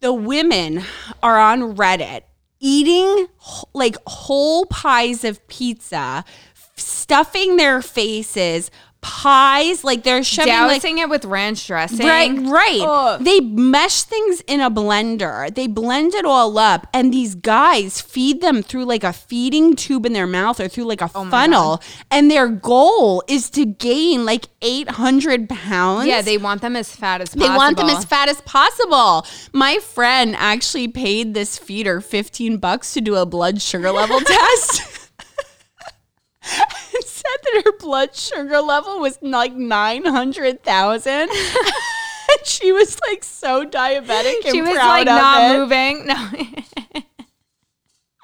the 0.00 0.12
women 0.12 0.82
are 1.22 1.38
on 1.38 1.76
Reddit 1.76 2.22
eating 2.64 3.26
like 3.74 3.94
whole 4.06 4.64
pies 4.64 5.22
of 5.22 5.46
pizza, 5.48 6.24
stuffing 6.76 7.56
their 7.56 7.82
faces, 7.82 8.70
pies 9.04 9.84
like 9.84 10.02
they're 10.02 10.24
shoving 10.24 10.50
like 10.54 10.80
Dousing 10.80 10.96
it 10.98 11.10
with 11.10 11.26
ranch 11.26 11.66
dressing. 11.66 12.06
Right, 12.06 12.32
right. 12.38 12.80
Ugh. 12.82 13.22
They 13.22 13.40
mesh 13.40 14.02
things 14.04 14.40
in 14.46 14.62
a 14.62 14.70
blender. 14.70 15.54
They 15.54 15.66
blend 15.66 16.14
it 16.14 16.24
all 16.24 16.56
up, 16.58 16.86
and 16.94 17.12
these 17.12 17.34
guys 17.34 18.00
feed 18.00 18.40
them 18.40 18.62
through 18.62 18.86
like 18.86 19.04
a 19.04 19.12
feeding 19.12 19.76
tube 19.76 20.06
in 20.06 20.14
their 20.14 20.26
mouth 20.26 20.58
or 20.58 20.68
through 20.68 20.84
like 20.84 21.02
a 21.02 21.10
Oh 21.14 21.28
funnel. 21.28 21.82
And 22.10 22.30
their 22.30 22.48
goal 22.48 23.22
is 23.28 23.50
to 23.50 23.66
gain 23.66 24.24
like 24.24 24.46
800 24.62 25.50
pounds. 25.50 26.06
Yeah, 26.06 26.22
they 26.22 26.38
want 26.38 26.62
them 26.62 26.74
as 26.74 26.96
fat 26.96 27.20
as 27.20 27.30
They 27.30 27.40
possible. 27.40 27.56
want 27.58 27.76
them 27.76 27.90
as 27.90 28.04
fat 28.06 28.30
as 28.30 28.40
possible. 28.40 29.26
My 29.52 29.76
friend 29.80 30.34
actually 30.38 30.88
paid 30.88 31.34
this 31.34 31.58
feeder 31.58 32.00
15 32.00 32.56
bucks 32.56 32.94
to 32.94 33.02
do 33.02 33.16
a 33.16 33.26
blood 33.26 33.60
sugar 33.60 33.92
level 33.92 34.18
test. 34.26 34.93
It 36.96 37.06
said 37.08 37.24
that 37.42 37.62
her 37.64 37.72
blood 37.78 38.14
sugar 38.14 38.60
level 38.60 39.00
was 39.00 39.18
like 39.20 39.52
900,000. 39.54 41.12
and 41.12 41.30
she 42.44 42.72
was 42.72 42.98
like 43.08 43.22
so 43.24 43.64
diabetic 43.66 44.44
and 44.44 44.54
She 44.54 44.62
was 44.62 44.74
proud 44.74 44.88
like 44.88 45.00
of 45.02 45.06
not 45.06 45.42
it. 45.42 45.58
moving. 45.58 46.06
No. 46.06 47.04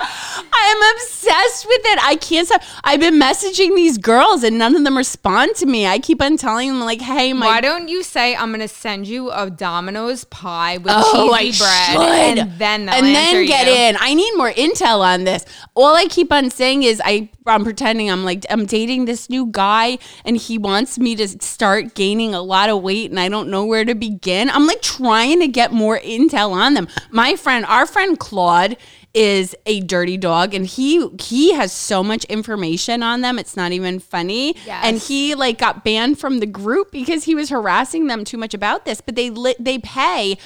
I 0.01 0.75
am 0.75 0.97
obsessed 0.97 1.67
with 1.67 1.81
it. 1.85 1.99
I 2.03 2.17
can't 2.17 2.47
stop. 2.47 2.63
I've 2.85 3.01
been 3.01 3.15
messaging 3.21 3.75
these 3.77 3.99
girls 3.99 4.43
and 4.43 4.59
none 4.59 4.75
of 4.75 4.85
them 4.85 4.97
respond 4.97 5.55
to 5.57 5.67
me. 5.67 5.87
I 5.87 5.99
keep 5.99 6.23
on 6.23 6.37
telling 6.37 6.69
them 6.69 6.81
like, 6.81 7.01
"Hey, 7.01 7.33
my 7.33 7.47
Why 7.47 7.61
don't 7.61 7.89
you 7.89 8.03
say 8.03 8.35
I'm 8.35 8.51
gonna 8.51 8.69
send 8.69 9.07
you 9.07 9.31
a 9.31 9.51
Domino's 9.51 10.25
pie 10.25 10.79
with 10.79 10.93
Oh, 10.95 11.33
I 11.33 11.45
cheesy 11.47 11.65
bread, 11.65 11.93
should. 12.37 12.39
and 12.39 12.59
then 12.59 12.89
and 12.89 13.07
then 13.07 13.47
get 13.47 13.67
you. 13.67 13.73
in. 13.73 13.97
I 14.01 14.15
need 14.15 14.33
more 14.37 14.51
intel 14.53 15.01
on 15.01 15.25
this. 15.25 15.45
All 15.75 15.95
I 15.95 16.07
keep 16.07 16.33
on 16.33 16.51
saying 16.51 16.83
is 16.83 17.01
I 17.05 17.29
I'm 17.47 17.65
pretending 17.65 18.11
I'm 18.11 18.25
like 18.25 18.45
I'm 18.51 18.67
dating 18.67 19.05
this 19.07 19.29
new 19.29 19.47
guy 19.51 19.99
and 20.25 20.37
he 20.37 20.57
wants 20.59 20.99
me 20.99 21.15
to 21.17 21.27
start 21.29 21.95
gaining 21.95 22.35
a 22.35 22.43
lot 22.43 22.69
of 22.69 22.83
weight 22.83 23.11
and 23.11 23.19
I 23.21 23.29
don't 23.29 23.49
know 23.49 23.65
where 23.65 23.85
to 23.85 23.95
begin. 23.95 24.51
I'm 24.51 24.67
like 24.67 24.83
trying 24.83 25.41
to 25.41 25.49
get 25.49 25.73
more 25.73 25.99
intel 25.99 26.53
on 26.53 26.75
them. 26.75 26.89
My 27.11 27.37
friend, 27.37 27.65
our 27.67 27.87
friend 27.87 28.19
Claude 28.19 28.77
is 29.13 29.57
a 29.67 29.81
dirty 29.81 30.17
dog 30.17 30.55
and 30.55 30.65
he 30.67 31.09
he 31.21 31.53
has 31.53 31.73
so 31.73 32.03
much 32.03 32.25
information 32.27 33.03
on 33.03 33.23
them 33.23 33.39
it's 33.41 33.57
not 33.57 33.73
even 33.73 33.99
funny 33.99 34.55
Yes. 34.65 34.85
and 34.85 34.99
he 34.99 35.35
like 35.35 35.59
got 35.59 35.83
banned 35.83 36.19
from 36.21 36.39
the 36.39 36.47
group 36.47 36.93
because 36.93 37.25
he 37.25 37.35
was 37.35 37.51
harassing 37.51 38.07
them 38.07 38.25
too 38.25 38.37
much 38.39 38.55
about 38.55 38.85
this 38.85 39.01
but 39.01 39.17
they 39.17 39.29
li- 39.31 39.57
they 39.59 39.79
pay 39.79 40.39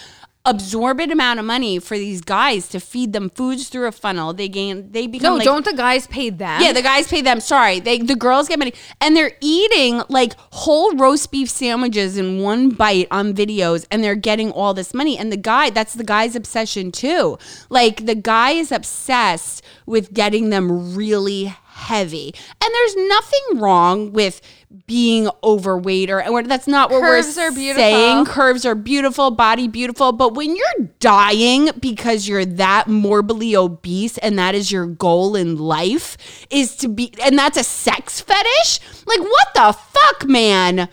absorbent 0.47 1.11
amount 1.11 1.41
of 1.41 1.47
money 1.47 1.79
for 1.79 1.97
these 1.97 2.21
guys 2.21 2.69
to 2.69 2.79
feed 2.79 3.13
them 3.15 3.31
foods 3.31 3.69
through 3.69 3.87
a 3.87 3.93
funnel. 3.93 4.33
They 4.35 4.49
gain 4.49 4.93
they 4.93 5.07
become 5.07 5.33
No, 5.33 5.37
like, 5.37 5.45
don't 5.45 5.65
the 5.65 5.73
guys 5.73 6.07
pay 6.07 6.29
them? 6.31 6.61
yeah, 6.61 6.73
the 6.73 6.83
guys 6.83 7.09
pay 7.09 7.23
them. 7.23 7.41
Sorry, 7.41 7.81
they 7.81 7.99
the 7.99 8.17
girls 8.17 8.49
get 8.49 8.59
money, 8.59 8.75
and 9.01 9.17
they're 9.17 9.33
eating 9.41 10.03
like 10.09 10.35
whole 10.53 10.95
roast 10.97 11.31
beef 11.31 11.49
sandwiches 11.49 12.17
in 12.19 12.41
one 12.41 12.69
bite 12.71 13.09
on 13.11 13.33
videos, 13.35 13.87
and 13.91 14.05
they're 14.05 14.15
getting 14.15 14.51
all 14.53 14.75
this 14.75 14.93
money. 14.93 15.17
And 15.17 15.33
the 15.33 15.37
guy, 15.39 15.71
that's 15.71 15.95
the 15.95 16.05
guy's 16.05 16.37
obsession 16.37 16.93
too. 16.93 17.39
Like 17.71 18.05
the 18.07 18.15
guy 18.15 18.51
is 18.51 18.71
obsessed 18.71 19.63
with 19.87 20.13
getting 20.13 20.51
them 20.51 20.95
really 20.95 21.55
heavy, 21.75 22.35
and 22.63 22.75
there's 22.75 22.97
nothing 23.09 23.59
wrong 23.59 24.13
with 24.13 24.41
being 24.87 25.29
overweight 25.43 26.11
or, 26.11 26.27
or 26.29 26.43
that's 26.43 26.67
not 26.67 26.91
what 26.91 27.03
Curves 27.03 27.37
we're 27.37 27.49
are 27.49 27.53
beautiful. 27.53 27.83
saying 27.83 28.25
curves 28.27 28.65
are 28.67 28.75
beautiful, 28.75 29.31
body 29.31 29.69
beautiful, 29.69 30.13
but 30.13 30.35
when 30.35 30.57
you're 30.57 30.89
dying 31.01 31.71
because 31.79 32.29
you're 32.29 32.45
that 32.45 32.89
morbidly 32.89 33.55
obese 33.57 34.19
and 34.19 34.39
that 34.39 34.55
is 34.55 34.71
your 34.73 34.87
goal 34.87 35.37
in 35.37 35.57
life 35.57 36.17
is 36.51 36.77
to 36.77 36.89
be 36.89 37.13
and 37.23 37.39
that's 37.39 37.57
a 37.59 37.65
sex 37.65 38.21
fetish? 38.21 38.81
Like 39.07 39.21
what 39.21 39.49
the 39.55 39.73
fuck, 39.73 40.27
man? 40.27 40.89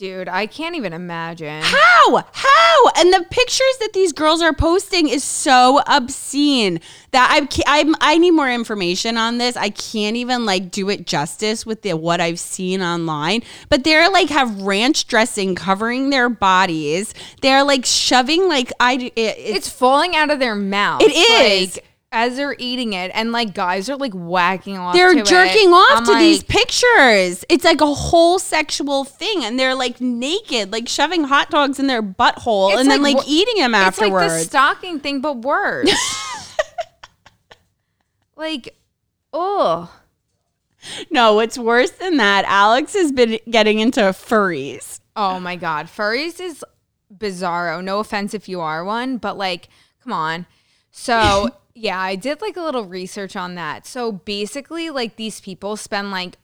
Dude, 0.00 0.28
I 0.30 0.46
can't 0.46 0.74
even 0.76 0.94
imagine. 0.94 1.60
How? 1.62 2.24
How? 2.32 2.90
And 2.96 3.12
the 3.12 3.22
pictures 3.30 3.76
that 3.80 3.90
these 3.92 4.14
girls 4.14 4.40
are 4.40 4.54
posting 4.54 5.08
is 5.08 5.22
so 5.22 5.82
obscene 5.86 6.80
that 7.10 7.28
I 7.30 7.80
I'm, 7.80 7.94
I 8.00 8.16
need 8.16 8.30
more 8.30 8.50
information 8.50 9.18
on 9.18 9.36
this. 9.36 9.58
I 9.58 9.68
can't 9.68 10.16
even 10.16 10.46
like 10.46 10.70
do 10.70 10.88
it 10.88 11.06
justice 11.06 11.66
with 11.66 11.82
the 11.82 11.92
what 11.98 12.18
I've 12.18 12.40
seen 12.40 12.80
online. 12.80 13.42
But 13.68 13.84
they're 13.84 14.10
like 14.10 14.30
have 14.30 14.62
ranch 14.62 15.06
dressing 15.06 15.54
covering 15.54 16.08
their 16.08 16.30
bodies. 16.30 17.12
They're 17.42 17.62
like 17.62 17.84
shoving 17.84 18.48
like 18.48 18.72
I 18.80 19.12
it, 19.14 19.34
It's 19.36 19.68
falling 19.68 20.16
out 20.16 20.30
of 20.30 20.38
their 20.38 20.54
mouth. 20.54 21.02
it 21.02 21.12
is. 21.12 21.76
Like, 21.76 21.84
as 22.12 22.36
they're 22.36 22.56
eating 22.58 22.92
it, 22.92 23.10
and 23.14 23.30
like 23.30 23.54
guys 23.54 23.88
are 23.88 23.96
like 23.96 24.12
whacking 24.12 24.76
off. 24.76 24.94
They're 24.94 25.12
to 25.14 25.20
it. 25.20 25.26
jerking 25.26 25.72
off 25.72 25.98
I'm 25.98 26.04
to 26.06 26.14
these 26.18 26.42
pictures. 26.42 27.44
It's 27.48 27.64
like 27.64 27.80
a 27.80 27.86
whole 27.94 28.38
sexual 28.38 29.04
thing, 29.04 29.44
and 29.44 29.58
they're 29.58 29.74
like 29.74 30.00
naked, 30.00 30.72
like 30.72 30.88
shoving 30.88 31.24
hot 31.24 31.50
dogs 31.50 31.78
in 31.78 31.86
their 31.86 32.02
butthole, 32.02 32.76
and 32.76 32.90
then 32.90 33.02
like 33.02 33.16
like 33.16 33.24
wh- 33.24 33.28
eating 33.28 33.56
them 33.56 33.74
It's 33.74 33.98
like 34.00 34.10
the 34.10 34.16
afterwards. 34.16 34.46
stocking 34.46 35.00
thing, 35.00 35.20
but 35.20 35.38
worse. 35.42 35.90
like, 38.36 38.76
oh, 39.32 39.94
no, 41.10 41.34
what's 41.34 41.58
worse 41.58 41.90
than 41.90 42.16
that? 42.16 42.44
Alex 42.46 42.94
has 42.94 43.12
been 43.12 43.38
getting 43.48 43.78
into 43.78 44.00
furries. 44.00 44.98
oh 45.14 45.38
my 45.38 45.54
god, 45.56 45.86
furries 45.86 46.40
is 46.40 46.64
bizarro. 47.16 47.82
No 47.84 48.00
offense 48.00 48.34
if 48.34 48.48
you 48.48 48.60
are 48.60 48.82
one, 48.84 49.18
but 49.18 49.38
like, 49.38 49.68
come 50.02 50.12
on. 50.12 50.46
So 50.90 51.50
yeah, 51.74 51.98
I 52.00 52.16
did 52.16 52.40
like 52.40 52.56
a 52.56 52.62
little 52.62 52.84
research 52.84 53.36
on 53.36 53.54
that. 53.54 53.86
So 53.86 54.12
basically, 54.12 54.90
like 54.90 55.16
these 55.16 55.40
people 55.40 55.76
spend 55.76 56.10
like 56.10 56.36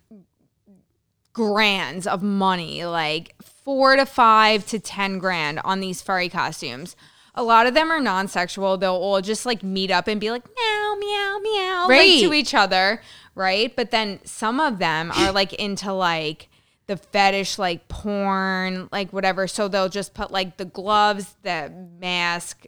grands 1.33 2.07
of 2.07 2.23
money, 2.23 2.85
like 2.85 3.35
four 3.43 3.97
to 3.97 4.07
five 4.07 4.67
to 4.67 4.79
ten 4.79 5.19
grand 5.19 5.61
on 5.65 5.81
these 5.81 6.01
furry 6.03 6.29
costumes. 6.29 6.97
A 7.35 7.43
lot 7.43 7.67
of 7.67 7.75
them 7.75 7.91
are 7.93 8.01
non-sexual. 8.01 8.79
They'll 8.79 8.95
all 8.95 9.21
just 9.21 9.45
like 9.45 9.63
meet 9.63 9.91
up 9.91 10.09
and 10.09 10.19
be 10.21 10.31
like 10.31 10.45
meow, 10.47 10.97
meow, 10.99 11.39
meow, 11.43 11.87
Right. 11.89 12.13
like 12.13 12.21
to 12.23 12.33
each 12.33 12.55
other, 12.55 13.03
right? 13.35 13.75
But 13.77 13.91
then 13.91 14.21
some 14.25 14.59
of 14.59 14.79
them 14.79 15.13
are 15.13 15.33
like 15.33 15.53
into 15.59 15.93
like 15.93 16.49
the 16.87 16.97
fetish, 16.97 17.59
like 17.59 17.89
porn, 17.89 18.89
like 18.91 19.13
whatever. 19.13 19.47
So 19.49 19.69
they'll 19.69 19.91
just 19.91 20.15
put 20.15 20.31
like 20.31 20.57
the 20.57 20.65
gloves, 20.65 21.37
the 21.43 21.71
mask, 22.01 22.65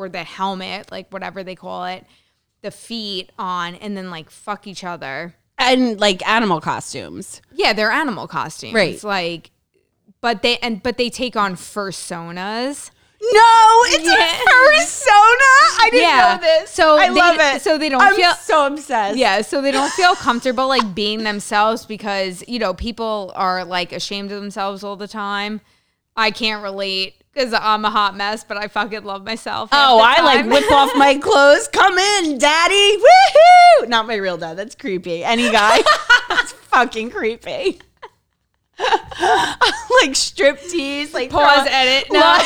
or 0.00 0.08
the 0.08 0.24
helmet, 0.24 0.90
like 0.90 1.12
whatever 1.12 1.44
they 1.44 1.54
call 1.54 1.84
it, 1.84 2.04
the 2.62 2.70
feet 2.70 3.30
on, 3.38 3.74
and 3.76 3.96
then 3.96 4.10
like 4.10 4.30
fuck 4.30 4.66
each 4.66 4.82
other. 4.84 5.34
And 5.58 6.00
like 6.00 6.26
animal 6.26 6.60
costumes. 6.60 7.42
Yeah, 7.52 7.74
they're 7.74 7.90
animal 7.90 8.26
costumes. 8.26 8.72
Right. 8.74 9.02
Like 9.04 9.50
but 10.22 10.42
they 10.42 10.56
and 10.58 10.82
but 10.82 10.96
they 10.96 11.10
take 11.10 11.36
on 11.36 11.54
fursonas. 11.54 12.90
No, 13.22 13.82
it's 13.88 14.02
Yeah. 14.04 14.14
a 14.14 14.78
persona. 14.78 15.52
I 15.82 15.88
didn't 15.90 16.08
Yeah. 16.08 16.34
know 16.34 16.40
this. 16.40 16.70
So 16.70 16.96
I 16.96 17.08
they- 17.08 17.14
love 17.14 17.36
it. 17.38 17.60
so 17.60 17.76
they 17.76 17.90
don't 17.90 18.00
I'm 18.00 18.16
feel- 18.16 18.32
so 18.34 18.66
obsessed. 18.66 19.18
Yeah, 19.18 19.42
so 19.42 19.60
they 19.60 19.70
don't 19.70 19.92
feel 19.92 20.14
comfortable 20.14 20.68
like 20.68 20.94
being 20.94 21.22
themselves 21.24 21.84
because, 21.84 22.42
you 22.48 22.58
know, 22.58 22.72
people 22.72 23.32
are 23.36 23.62
like 23.64 23.92
ashamed 23.92 24.32
of 24.32 24.40
themselves 24.40 24.82
all 24.82 24.96
the 24.96 25.08
time. 25.08 25.60
I 26.16 26.30
can't 26.30 26.62
relate 26.62 27.19
because 27.32 27.52
I'm 27.52 27.84
a 27.84 27.90
hot 27.90 28.16
mess, 28.16 28.44
but 28.44 28.56
I 28.56 28.68
fucking 28.68 29.04
love 29.04 29.24
myself. 29.24 29.70
Oh, 29.72 30.00
I 30.02 30.20
like 30.22 30.46
whip 30.46 30.70
off 30.72 30.90
my 30.96 31.14
clothes. 31.22 31.68
Come 31.68 31.96
in, 31.98 32.38
daddy. 32.38 32.96
Woohoo! 32.96 33.88
Not 33.88 34.06
my 34.06 34.16
real 34.16 34.36
dad. 34.36 34.56
That's 34.56 34.74
creepy. 34.74 35.22
Any 35.24 35.50
guy. 35.50 35.82
That's 36.28 36.52
fucking 36.52 37.10
creepy. 37.10 37.80
like 40.00 40.14
strip 40.16 40.58
tease, 40.62 41.12
like 41.12 41.30
Pause, 41.30 41.68
throw- 41.68 41.72
edit. 41.72 42.06
No. 42.10 42.38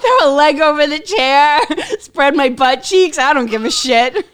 Throw 0.00 0.28
a 0.28 0.32
leg 0.32 0.60
over 0.60 0.86
the 0.86 1.00
chair, 1.00 1.58
spread 1.98 2.36
my 2.36 2.48
butt 2.50 2.84
cheeks. 2.84 3.18
I 3.18 3.32
don't 3.32 3.50
give 3.50 3.64
a 3.64 3.70
shit. 3.70 4.24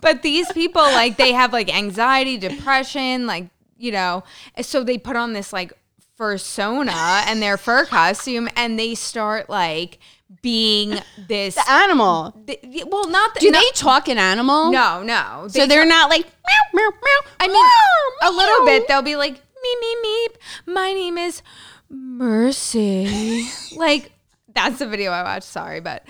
But 0.00 0.22
these 0.22 0.50
people, 0.52 0.82
like, 0.82 1.16
they 1.16 1.32
have 1.32 1.52
like 1.52 1.74
anxiety, 1.74 2.36
depression, 2.36 3.26
like, 3.26 3.46
you 3.78 3.90
know, 3.90 4.22
so 4.60 4.84
they 4.84 4.98
put 4.98 5.16
on 5.16 5.32
this 5.32 5.52
like 5.52 5.72
fursona 6.18 7.24
and 7.26 7.42
their 7.42 7.56
fur 7.56 7.84
costume 7.86 8.48
and 8.56 8.78
they 8.78 8.94
start 8.94 9.48
like 9.50 9.98
being 10.42 10.98
this. 11.28 11.56
Animal. 11.68 12.34
th- 12.46 12.84
well, 12.86 13.08
not 13.08 13.34
the, 13.34 13.40
Do 13.40 13.50
not- 13.50 13.60
they 13.62 13.70
talk 13.74 14.08
an 14.08 14.18
animal? 14.18 14.70
No, 14.70 15.02
no. 15.02 15.46
So 15.48 15.66
they're 15.66 15.86
not 15.86 16.10
like 16.10 16.24
meow 16.24 16.72
meow 16.72 16.90
meow. 16.90 17.30
I 17.40 17.46
mean, 17.46 17.54
meow, 17.56 18.30
a 18.30 18.32
little 18.32 18.64
meow. 18.64 18.78
bit. 18.78 18.88
They'll 18.88 19.02
be 19.02 19.16
like, 19.16 19.34
meep, 19.34 19.82
meep, 19.82 20.04
meep. 20.04 20.72
My 20.74 20.92
name 20.92 21.18
is 21.18 21.42
Mercy. 21.90 23.48
like, 23.76 24.10
that's 24.54 24.78
the 24.78 24.86
video 24.88 25.10
I 25.12 25.22
watched. 25.22 25.44
Sorry, 25.46 25.80
but 25.80 26.04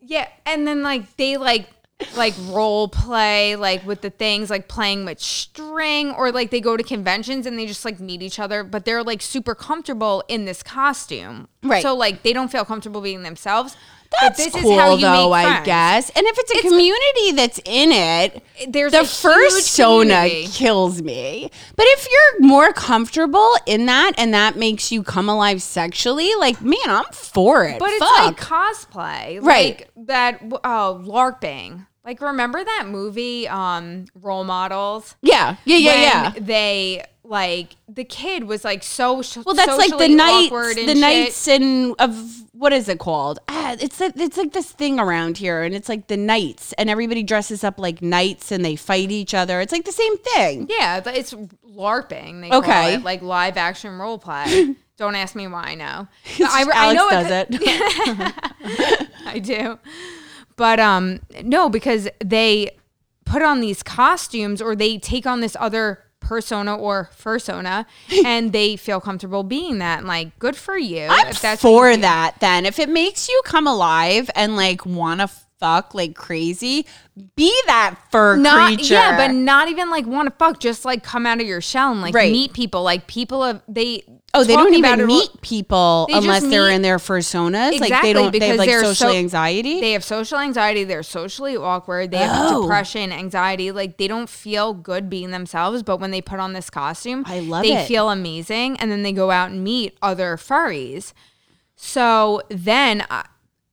yeah. 0.00 0.28
And 0.46 0.66
then, 0.66 0.82
like, 0.82 1.16
they 1.16 1.36
like, 1.36 1.68
like 2.16 2.34
role 2.46 2.88
play, 2.88 3.56
like 3.56 3.84
with 3.84 4.02
the 4.02 4.10
things, 4.10 4.50
like 4.50 4.68
playing 4.68 5.04
with 5.04 5.18
string, 5.20 6.12
or 6.12 6.30
like 6.30 6.50
they 6.50 6.60
go 6.60 6.76
to 6.76 6.82
conventions 6.82 7.44
and 7.44 7.58
they 7.58 7.66
just 7.66 7.84
like 7.84 7.98
meet 7.98 8.22
each 8.22 8.38
other, 8.38 8.62
but 8.62 8.84
they're 8.84 9.02
like 9.02 9.20
super 9.20 9.54
comfortable 9.54 10.22
in 10.28 10.44
this 10.44 10.62
costume. 10.62 11.48
Right. 11.62 11.82
So, 11.82 11.94
like, 11.96 12.22
they 12.22 12.32
don't 12.32 12.52
feel 12.52 12.64
comfortable 12.64 13.00
being 13.00 13.24
themselves. 13.24 13.76
That's 14.20 14.38
but 14.44 14.52
this 14.52 14.62
cool 14.62 14.72
is 14.72 14.78
how 14.78 14.94
you 14.94 15.00
though, 15.02 15.30
make 15.30 15.46
I 15.46 15.62
guess. 15.64 16.10
And 16.10 16.26
if 16.26 16.38
it's 16.38 16.50
a 16.50 16.56
It's- 16.56 16.70
community 16.72 17.32
that's 17.32 17.60
in 17.64 17.92
it, 17.92 18.42
There's 18.68 18.92
the 18.92 19.00
a 19.00 19.02
fursona 19.04 20.52
kills 20.54 21.02
me. 21.02 21.50
But 21.76 21.86
if 21.88 22.08
you're 22.10 22.46
more 22.48 22.72
comfortable 22.72 23.50
in 23.66 23.86
that 23.86 24.12
and 24.16 24.32
that 24.34 24.56
makes 24.56 24.90
you 24.90 25.02
come 25.02 25.28
alive 25.28 25.62
sexually, 25.62 26.34
like 26.36 26.60
man, 26.62 26.78
I'm 26.86 27.04
for 27.12 27.64
it. 27.66 27.78
But 27.78 27.90
it's 27.90 28.00
like 28.00 28.36
cosplay, 28.40 29.42
Right. 29.42 29.78
Like 29.96 30.06
that. 30.06 30.40
Oh, 30.64 31.02
LARPing. 31.04 31.86
Like 32.04 32.20
remember 32.22 32.64
that 32.64 32.86
movie, 32.88 33.46
um, 33.48 34.06
Role 34.14 34.44
Models? 34.44 35.14
yeah, 35.20 35.56
yeah, 35.66 35.76
yeah, 35.76 35.90
When 35.92 36.00
yeah. 36.34 36.40
They 36.40 37.04
like 37.28 37.76
the 37.88 38.04
kid 38.04 38.44
was 38.44 38.64
like 38.64 38.82
so. 38.82 39.22
Well, 39.44 39.54
that's 39.54 39.76
like 39.76 39.96
the 39.98 40.08
knights, 40.08 40.50
the 40.50 40.74
shit. 40.86 40.96
knights 40.96 41.46
and 41.48 41.94
of 41.98 42.42
what 42.52 42.72
is 42.72 42.88
it 42.88 42.98
called? 42.98 43.38
Ah, 43.48 43.76
it's 43.78 44.00
like 44.00 44.14
it's 44.16 44.36
like 44.38 44.52
this 44.52 44.70
thing 44.72 44.98
around 44.98 45.36
here, 45.38 45.62
and 45.62 45.74
it's 45.74 45.88
like 45.88 46.06
the 46.06 46.16
knights, 46.16 46.72
and 46.74 46.88
everybody 46.88 47.22
dresses 47.22 47.62
up 47.62 47.78
like 47.78 48.00
knights, 48.00 48.50
and 48.50 48.64
they 48.64 48.76
fight 48.76 49.10
each 49.10 49.34
other. 49.34 49.60
It's 49.60 49.72
like 49.72 49.84
the 49.84 49.92
same 49.92 50.16
thing. 50.18 50.66
Yeah, 50.70 51.00
but 51.00 51.16
it's 51.16 51.34
LARPing. 51.34 52.40
They 52.40 52.48
call 52.48 52.58
Okay. 52.60 52.94
it, 52.94 53.02
like 53.02 53.20
live 53.22 53.56
action 53.56 53.98
role 53.98 54.18
play. 54.18 54.74
Don't 54.96 55.14
ask 55.14 55.36
me 55.36 55.46
why. 55.46 55.62
I 55.62 55.74
know. 55.76 56.08
I, 56.40 56.64
I 56.74 56.94
Alex 56.94 56.96
know 56.96 57.10
does 57.10 57.30
it. 57.30 57.48
it. 57.52 59.08
I 59.26 59.38
do. 59.38 59.78
But 60.56 60.80
um 60.80 61.20
no, 61.44 61.68
because 61.68 62.08
they 62.24 62.70
put 63.24 63.42
on 63.42 63.60
these 63.60 63.82
costumes 63.82 64.60
or 64.62 64.74
they 64.74 64.98
take 64.98 65.26
on 65.26 65.40
this 65.40 65.56
other 65.60 66.02
persona 66.28 66.76
or 66.76 67.08
fursona 67.18 67.86
and 68.24 68.52
they 68.52 68.76
feel 68.76 69.00
comfortable 69.00 69.42
being 69.42 69.78
that 69.78 69.98
and 70.00 70.06
like 70.06 70.38
good 70.38 70.54
for 70.54 70.76
you. 70.76 71.06
I'm 71.08 71.28
if 71.28 71.42
what 71.42 71.58
for 71.58 71.96
that 71.96 72.36
then. 72.40 72.66
If 72.66 72.78
it 72.78 72.88
makes 72.88 73.28
you 73.28 73.40
come 73.44 73.66
alive 73.66 74.30
and 74.36 74.54
like 74.54 74.84
want 74.86 75.20
to 75.20 75.28
fuck 75.58 75.92
like 75.94 76.14
crazy, 76.14 76.86
be 77.34 77.52
that 77.66 77.96
fur 78.12 78.36
Not 78.36 78.74
creature. 78.76 78.94
yeah, 78.94 79.16
but 79.16 79.32
not 79.34 79.68
even 79.68 79.90
like 79.90 80.06
want 80.06 80.28
to 80.28 80.34
fuck, 80.36 80.60
just 80.60 80.84
like 80.84 81.02
come 81.02 81.26
out 81.26 81.40
of 81.40 81.46
your 81.46 81.60
shell 81.60 81.90
and 81.90 82.00
like 82.00 82.14
Right. 82.14 82.30
meet 82.30 82.52
people. 82.52 82.82
Like 82.84 83.06
people 83.08 83.42
have 83.42 83.62
they 83.66 84.04
oh, 84.34 84.44
they 84.44 84.54
don't 84.54 84.74
even 84.74 85.00
it- 85.00 85.06
meet 85.06 85.40
people 85.40 86.06
They 86.10 86.18
unless 86.18 86.42
they're 86.44 86.68
in 86.70 86.82
their 86.82 86.98
personas. 86.98 87.72
like 87.72 87.82
Exactly, 87.82 88.12
they 88.12 88.12
don't 88.12 88.32
they 88.38 88.48
have 88.48 88.56
like 88.58 88.70
social 88.70 88.94
so- 88.94 89.08
anxiety. 89.14 89.80
They 89.80 89.92
have 89.92 90.04
social 90.04 90.38
anxiety. 90.38 90.84
They're 90.84 91.02
socially 91.02 91.56
awkward. 91.56 92.10
They 92.10 92.18
have 92.18 92.52
Oh. 92.52 92.62
depression, 92.62 93.12
anxiety. 93.12 93.72
Like 93.72 93.96
they 93.98 94.06
don't 94.08 94.28
feel 94.28 94.74
good 94.74 95.08
being 95.10 95.30
themselves. 95.30 95.82
But 95.82 95.98
when 95.98 96.10
they 96.10 96.20
put 96.20 96.40
on 96.40 96.52
this 96.52 96.70
costume, 96.70 97.24
I 97.26 97.40
love 97.40 97.62
they 97.64 97.76
it. 97.78 97.86
feel 97.88 98.10
amazing, 98.10 98.78
and 98.80 98.90
then 98.90 99.02
they 99.02 99.12
go 99.12 99.30
out 99.30 99.50
and 99.50 99.64
meet 99.64 99.96
other 100.02 100.36
furries. 100.36 101.12
So 101.76 102.42
then, 102.48 103.04
I- 103.10 103.24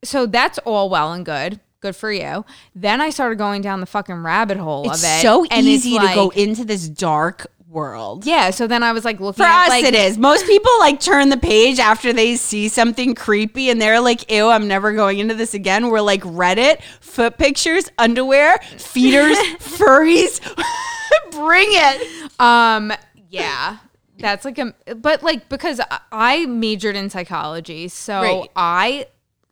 so 0.04 0.26
that's 0.26 0.58
all 0.60 0.90
well 0.90 1.12
and 1.14 1.26
good. 1.26 1.60
Good 1.82 1.96
for 1.96 2.12
you. 2.12 2.46
Then 2.74 3.00
I 3.02 3.10
started 3.12 3.38
going 3.38 3.62
down 3.62 3.80
the 3.80 3.86
fucking 3.86 4.16
rabbit 4.24 4.58
hole 4.58 4.90
it's 4.90 5.04
of 5.04 5.10
it. 5.10 5.22
so 5.22 5.46
easy 5.54 6.00
to 6.00 6.12
go 6.16 6.30
into 6.30 6.64
this 6.66 6.88
dark 6.90 7.46
world. 7.68 8.26
Yeah. 8.26 8.52
So 8.52 8.68
then 8.68 8.84
I 8.84 8.92
was 8.92 9.04
like 9.06 9.20
looking 9.20 9.44
For 9.44 9.50
at 9.50 9.64
us, 9.64 9.70
like 9.70 9.84
it 9.86 9.94
is. 9.96 10.18
Most 10.18 10.46
people 10.46 10.72
like 10.80 11.00
turn 11.00 11.30
the 11.30 11.38
page 11.38 11.80
after 11.80 12.14
they 12.14 12.36
see 12.36 12.68
something 12.70 13.16
creepy 13.16 13.70
and 13.70 13.82
they're 13.82 14.00
like, 14.00 14.32
ew, 14.32 14.48
I'm 14.50 14.68
never 14.68 14.94
going 14.94 15.20
into 15.20 15.34
this 15.34 15.54
again. 15.54 15.90
We're 15.90 16.02
like 16.02 16.22
Reddit, 16.22 16.82
foot 17.02 17.38
pictures, 17.38 17.90
underwear, 17.98 18.58
feeders, 18.78 19.38
furries. 19.60 20.40
Bring 21.32 21.68
it. 21.70 22.32
Um, 22.40 22.94
yeah. 23.30 23.78
That's 24.18 24.46
like 24.46 24.58
a, 24.60 24.74
but 24.96 25.24
like 25.24 25.50
because 25.50 25.80
I- 25.82 26.00
I 26.12 26.46
majored 26.46 26.96
in 26.96 27.10
psychology, 27.10 27.90
so 27.90 28.22
Right. 28.22 28.50
I 28.56 29.06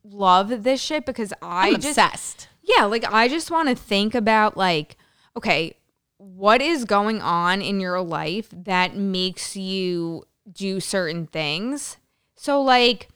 love 0.04 0.62
this 0.62 0.80
shit 0.80 1.04
because 1.04 1.32
I 1.42 1.68
I'm 1.68 1.74
just 1.74 1.88
obsessed. 1.98 2.48
yeah, 2.62 2.84
like 2.84 3.04
I 3.12 3.28
just 3.28 3.50
want 3.50 3.68
to 3.68 3.74
think 3.74 4.14
about 4.14 4.56
like, 4.56 4.96
okay, 5.36 5.76
what 6.18 6.62
is 6.62 6.84
going 6.84 7.20
on 7.20 7.60
in 7.60 7.80
your 7.80 8.00
life 8.00 8.48
that 8.52 8.96
makes 8.96 9.56
you 9.56 10.24
do 10.50 10.80
certain 10.80 11.26
things? 11.26 11.96
So 12.36 12.60
like 12.60 13.08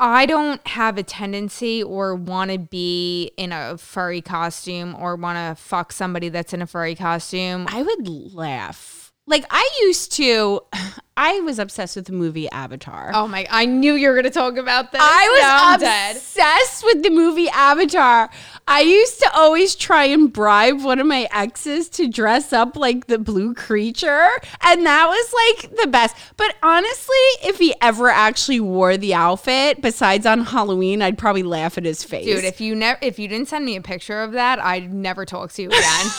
I 0.00 0.26
don't 0.26 0.64
have 0.68 0.96
a 0.96 1.02
tendency 1.02 1.82
or 1.82 2.14
want 2.14 2.52
to 2.52 2.58
be 2.58 3.32
in 3.36 3.50
a 3.50 3.76
furry 3.76 4.20
costume 4.20 4.94
or 4.94 5.16
want 5.16 5.38
to 5.38 5.60
fuck 5.60 5.90
somebody 5.90 6.28
that's 6.28 6.52
in 6.52 6.62
a 6.62 6.66
furry 6.66 6.94
costume. 6.94 7.66
I 7.68 7.82
would 7.82 8.06
laugh. 8.06 8.97
Like 9.28 9.44
I 9.50 9.68
used 9.82 10.12
to. 10.12 10.62
I 11.20 11.40
was 11.40 11.58
obsessed 11.58 11.96
with 11.96 12.04
the 12.04 12.12
movie 12.12 12.48
Avatar. 12.50 13.10
Oh 13.12 13.26
my! 13.26 13.44
I 13.50 13.66
knew 13.66 13.94
you 13.94 14.08
were 14.08 14.14
gonna 14.14 14.30
talk 14.30 14.56
about 14.56 14.92
this. 14.92 15.00
I 15.02 15.28
was 15.32 15.40
Now 15.40 15.58
I'm 15.72 15.80
dead. 15.80 16.14
obsessed 16.14 16.84
with 16.84 17.02
the 17.02 17.10
movie 17.10 17.48
Avatar. 17.48 18.30
I 18.68 18.82
used 18.82 19.18
to 19.22 19.30
always 19.34 19.74
try 19.74 20.04
and 20.04 20.32
bribe 20.32 20.80
one 20.84 21.00
of 21.00 21.08
my 21.08 21.26
exes 21.32 21.88
to 21.88 22.06
dress 22.06 22.52
up 22.52 22.76
like 22.76 23.08
the 23.08 23.18
blue 23.18 23.52
creature. 23.52 24.28
And 24.60 24.86
that 24.86 25.08
was 25.08 25.34
like 25.66 25.76
the 25.80 25.88
best. 25.88 26.14
But 26.36 26.54
honestly, 26.62 27.16
if 27.42 27.58
he 27.58 27.74
ever 27.80 28.08
actually 28.10 28.60
wore 28.60 28.96
the 28.96 29.14
outfit, 29.14 29.82
besides 29.82 30.24
on 30.24 30.42
Halloween, 30.44 31.02
I'd 31.02 31.18
probably 31.18 31.42
laugh 31.42 31.76
at 31.78 31.84
his 31.84 32.04
face. 32.04 32.26
Dude, 32.26 32.44
if 32.44 32.60
you 32.60 32.76
never, 32.76 33.00
if 33.02 33.18
you 33.18 33.26
didn't 33.26 33.48
send 33.48 33.64
me 33.64 33.74
a 33.74 33.82
picture 33.82 34.22
of 34.22 34.30
that, 34.32 34.60
I'd 34.60 34.94
never 34.94 35.24
talk 35.24 35.50
to 35.54 35.62
you 35.62 35.68
again. 35.68 36.06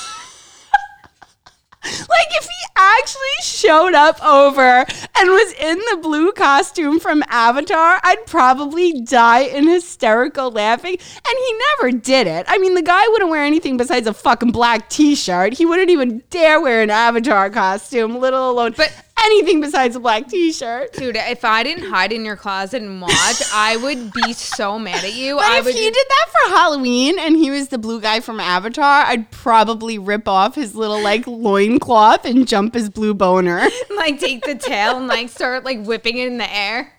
like 1.84 2.28
if 2.32 2.44
he 2.44 2.50
actually 2.76 3.20
showed 3.42 3.94
up 3.94 4.24
over 4.24 4.62
and 4.62 5.30
was 5.30 5.54
in 5.54 5.78
the 5.78 6.00
blue 6.02 6.32
costume 6.32 7.00
from 7.00 7.24
Avatar, 7.30 8.00
I'd 8.04 8.26
probably 8.26 9.02
die 9.02 9.42
in 9.42 9.68
hysterical 9.68 10.52
laughing. 10.52 10.94
And 10.94 11.38
he 11.38 11.60
never 11.82 11.98
did 11.98 12.28
it. 12.28 12.46
I 12.50 12.58
mean, 12.58 12.76
the 12.76 12.82
guy 12.82 13.06
wouldn't 13.10 13.30
wear 13.30 13.44
anything 13.44 13.78
besides 13.78 14.08
a 14.08 14.14
fucking 14.14 14.52
black 14.52 14.90
t-shirt. 14.90 15.54
He 15.54 15.66
wouldn't 15.66 15.90
even 15.90 16.22
dare 16.30 16.60
wear 16.62 16.82
an 16.82 16.90
Avatar 16.90 17.50
costume, 17.50 18.20
little 18.20 18.50
alone 18.52 18.74
But- 18.76 18.94
anything 19.26 19.62
besides 19.62 19.96
a 19.96 20.00
black 20.00 20.28
t-shirt. 20.28 20.94
Dude, 20.94 21.16
if 21.16 21.46
I 21.46 21.64
didn't 21.64 21.90
hide 21.90 22.12
in 22.12 22.26
your 22.26 22.36
closet 22.36 22.82
and 22.82 23.02
watch, 23.02 23.42
I 23.54 23.78
would 23.82 24.12
be 24.14 24.34
so 24.34 24.78
mad 24.80 25.04
at 25.04 25.14
you. 25.14 25.36
But 25.36 25.46
I 25.46 25.60
if 25.60 25.66
would 25.66 25.76
he 25.76 25.90
did 25.90 25.94
that 26.10 26.26
for 26.30 26.50
Halloween 26.56 27.20
and 27.20 27.36
he 27.36 27.52
was 27.52 27.70
the 27.70 27.78
blue 27.78 28.02
guy 28.02 28.20
from 28.20 28.40
Avatar, 28.40 29.04
I'd 29.06 29.30
probably 29.32 29.98
rip 29.98 30.28
off 30.28 30.56
his 30.56 30.76
little 30.76 31.02
like 31.02 31.26
loincloth 31.28 32.26
and 32.26 32.48
jump 32.48 32.74
his 32.74 32.90
blue 32.90 33.14
boner. 33.14 33.68
like 33.96 34.20
take 34.20 34.44
the 34.46 34.56
tail 34.56 34.98
and 34.98 35.08
like 35.08 35.30
start 35.30 35.64
like 35.64 35.84
whipping 35.84 36.18
it 36.18 36.28
in 36.28 36.38
the 36.38 36.54
air. 36.54 36.94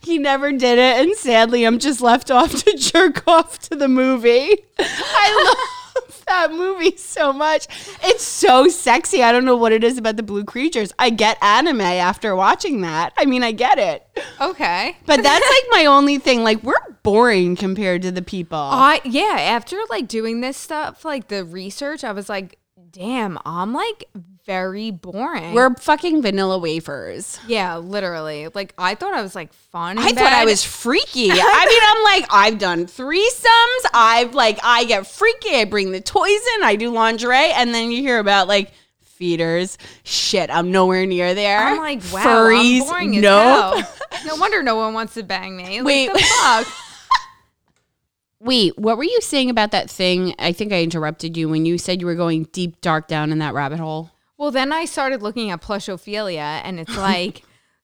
He 0.00 0.18
never 0.18 0.52
did 0.52 0.78
it, 0.78 1.04
and 1.04 1.16
sadly, 1.16 1.64
I'm 1.64 1.80
just 1.80 2.00
left 2.00 2.30
off 2.30 2.52
to 2.62 2.76
jerk 2.78 3.26
off 3.26 3.58
to 3.68 3.74
the 3.74 3.88
movie. 3.88 4.64
I 4.78 5.44
love 5.44 5.85
that 6.26 6.52
movie 6.52 6.96
so 6.96 7.32
much. 7.32 7.66
It's 8.02 8.24
so 8.24 8.68
sexy. 8.68 9.22
I 9.22 9.32
don't 9.32 9.44
know 9.44 9.56
what 9.56 9.72
it 9.72 9.84
is 9.84 9.98
about 9.98 10.16
the 10.16 10.22
blue 10.22 10.44
creatures. 10.44 10.92
I 10.98 11.10
get 11.10 11.38
anime 11.42 11.80
after 11.80 12.34
watching 12.34 12.80
that. 12.82 13.12
I 13.16 13.24
mean, 13.24 13.42
I 13.42 13.52
get 13.52 13.78
it. 13.78 14.06
Okay. 14.40 14.96
But 15.06 15.22
that's 15.22 15.50
like 15.50 15.64
my 15.70 15.86
only 15.86 16.18
thing. 16.18 16.42
Like, 16.42 16.62
we're 16.62 16.74
boring 17.02 17.56
compared 17.56 18.02
to 18.02 18.10
the 18.10 18.22
people. 18.22 18.58
I 18.58 19.00
yeah, 19.04 19.36
after 19.38 19.76
like 19.90 20.08
doing 20.08 20.40
this 20.40 20.56
stuff, 20.56 21.04
like 21.04 21.28
the 21.28 21.44
research, 21.44 22.02
I 22.02 22.12
was 22.12 22.28
like, 22.28 22.58
damn, 22.90 23.38
I'm 23.44 23.72
like 23.72 24.08
very 24.46 24.92
boring. 24.92 25.52
we're 25.52 25.74
fucking 25.74 26.22
vanilla 26.22 26.56
wafers. 26.58 27.38
yeah, 27.46 27.76
literally. 27.76 28.48
Like 28.54 28.72
I 28.78 28.94
thought 28.94 29.12
I 29.12 29.20
was 29.22 29.34
like 29.34 29.52
fun. 29.52 29.98
in 29.98 30.04
I 30.04 30.12
thought 30.12 30.32
I 30.32 30.44
was 30.44 30.64
freaky. 30.64 31.30
I 31.32 31.66
mean, 31.68 31.82
I'm 31.84 32.20
like, 32.20 32.28
I've 32.32 32.58
done 32.58 32.86
threesomes. 32.86 33.90
I've 33.92 34.34
like, 34.34 34.58
I 34.62 34.84
get 34.84 35.06
freaky. 35.06 35.56
I 35.56 35.64
bring 35.64 35.90
the 35.90 36.00
toys 36.00 36.40
in. 36.56 36.62
I 36.62 36.76
do 36.76 36.90
lingerie, 36.90 37.52
and 37.52 37.74
then 37.74 37.90
you 37.90 38.00
hear 38.00 38.18
about 38.18 38.48
like 38.48 38.72
feeders. 39.02 39.78
Shit, 40.04 40.50
I'm 40.50 40.70
nowhere 40.70 41.06
near 41.06 41.34
there. 41.34 41.58
I'm 41.58 41.78
like, 41.78 42.02
wow, 42.12 42.24
furries. 42.24 42.82
I'm 42.82 42.86
boring 42.86 43.16
as 43.16 43.22
nope. 43.22 43.74
hell. 43.74 43.92
No 44.26 44.36
wonder 44.36 44.62
no 44.62 44.76
one 44.76 44.94
wants 44.94 45.14
to 45.14 45.22
bang 45.22 45.56
me. 45.56 45.80
Like, 45.80 45.84
Wait. 45.84 46.12
the 46.12 46.18
fuck? 46.18 46.66
Wait, 48.40 48.78
what 48.78 48.96
were 48.96 49.04
you 49.04 49.20
saying 49.20 49.50
about 49.50 49.70
that 49.70 49.90
thing? 49.90 50.34
I 50.38 50.52
think 50.52 50.72
I 50.72 50.82
interrupted 50.82 51.36
you 51.36 51.48
when 51.48 51.64
you 51.64 51.78
said 51.78 52.00
you 52.00 52.06
were 52.06 52.14
going 52.14 52.44
deep 52.52 52.80
dark 52.80 53.08
down 53.08 53.30
in 53.30 53.38
that 53.38 53.54
rabbit 53.54 53.78
hole. 53.78 54.10
Well, 54.38 54.50
then 54.50 54.72
I 54.72 54.84
started 54.84 55.22
looking 55.22 55.50
at 55.50 55.62
plushophilia, 55.62 56.60
and 56.64 56.78
it's 56.78 56.96
like 56.96 57.42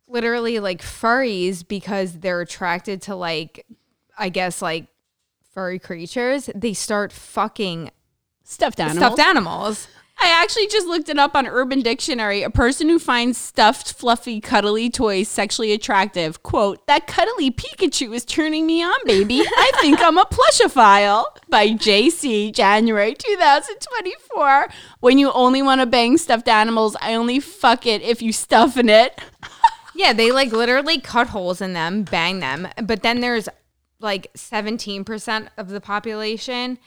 literally 0.09 0.59
like 0.61 0.83
furries 0.83 1.67
because 1.67 2.19
they're 2.21 2.41
attracted 2.43 3.01
to 3.03 3.15
like, 3.17 3.67
I 4.19 4.29
guess 4.29 4.61
like 4.61 4.87
furry 5.55 5.79
creatures. 5.79 6.51
They 6.55 6.75
start 6.75 7.13
fucking 7.13 7.91
Stuffed 8.45 8.81
animals. 8.81 8.99
stuffed 8.99 9.19
animals. 9.21 9.89
I 10.23 10.41
actually 10.41 10.69
just 10.69 10.87
looked 10.87 11.09
it 11.09 11.19
up 11.19 11.35
on 11.35 11.49
Urban 11.49 11.83
Dictionary. 11.83 12.43
A 12.43 12.51
person 12.51 12.89
who 12.89 13.01
finds 13.01 13.37
stuffed, 13.37 13.93
fluffy, 13.93 14.41
cuddly 14.41 14.89
toys 14.89 15.27
sexually 15.27 15.73
attractive. 15.73 16.45
Quote, 16.45 16.87
that 16.87 17.09
cuddly 17.09 17.51
Pikachu 17.51 18.15
is 18.15 18.25
turning 18.25 18.65
me 18.65 18.85
on, 18.85 18.95
baby. 19.05 19.41
I 19.41 19.73
think 19.81 20.01
I'm 20.01 20.19
a 20.19 20.25
plushophile. 20.25 21.25
By 21.49 21.71
JC, 21.71 22.55
January 22.55 23.15
2024. 23.15 24.69
When 25.01 25.19
you 25.19 25.33
only 25.33 25.61
want 25.61 25.81
to 25.81 25.87
bang 25.87 26.17
stuffed 26.17 26.47
animals, 26.47 26.97
I 27.01 27.15
only 27.15 27.41
fuck 27.41 27.85
it 27.85 28.01
if 28.03 28.23
you 28.23 28.33
stuff 28.33 28.77
in 28.77 28.89
it. 28.89 29.21
Yeah, 29.95 30.15
they 30.15 30.33
like 30.33 30.53
literally 30.53 30.99
cut 30.99 31.27
holes 31.27 31.61
in 31.61 31.75
them, 31.75 32.05
bang 32.05 32.41
them. 32.41 32.67
But 32.83 33.03
then 33.03 33.21
there's 33.21 33.47
like 34.01 34.33
17% 34.33 35.49
of 35.59 35.69
the 35.69 35.83
population 35.83 36.79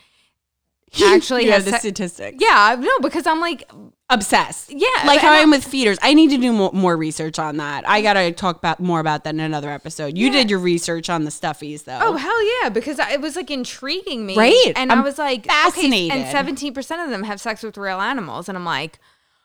actually 1.04 1.46
has 1.48 1.66
the 1.66 1.72
se- 1.72 1.80
statistics. 1.80 2.38
Yeah, 2.40 2.76
no, 2.80 3.00
because 3.02 3.26
I'm 3.28 3.40
like, 3.40 3.70
Obsessed. 4.08 4.72
Yeah, 4.72 4.88
Like 5.04 5.20
how 5.20 5.32
I- 5.34 5.40
I'm 5.40 5.50
with 5.50 5.66
feeders. 5.66 5.98
I 6.04 6.14
need 6.14 6.30
to 6.30 6.38
do 6.38 6.52
more, 6.54 6.70
more 6.74 6.96
research 6.96 7.40
on 7.40 7.58
that. 7.58 7.90
I 7.90 8.04
got 8.04 8.14
to 8.14 8.32
talk 8.32 8.56
about 8.58 8.80
more 8.80 9.00
about 9.00 9.24
that 9.24 9.34
in 9.34 9.40
another 9.40 9.72
episode. 9.72 10.16
You 10.16 10.30
did 10.32 10.48
your 10.52 10.60
research 10.60 11.10
on 11.10 11.24
the 11.24 11.32
stuffies, 11.32 11.86
though. 11.86 11.98
oh 12.00 12.16
hell 12.16 12.62
yeah, 12.62 12.70
because 12.70 13.00
it 13.00 13.20
was 13.20 13.36
like 13.36 13.50
intriguing 13.50 14.24
me, 14.28 14.38
Right. 14.38 14.74
And 14.76 14.92
i 14.92 14.96
I'm 14.96 15.04
was 15.04 15.18
like, 15.18 15.48
fascinated. 15.48 16.12
Okay, 16.12 16.24
and 16.38 16.48
17% 16.58 17.04
of 17.04 17.10
them 17.10 17.24
have 17.24 17.42
sex 17.42 17.64
with 17.64 17.78
real 17.80 18.00
animals, 18.00 18.48
and 18.48 18.56
I'm 18.56 18.64
like, 18.66 19.00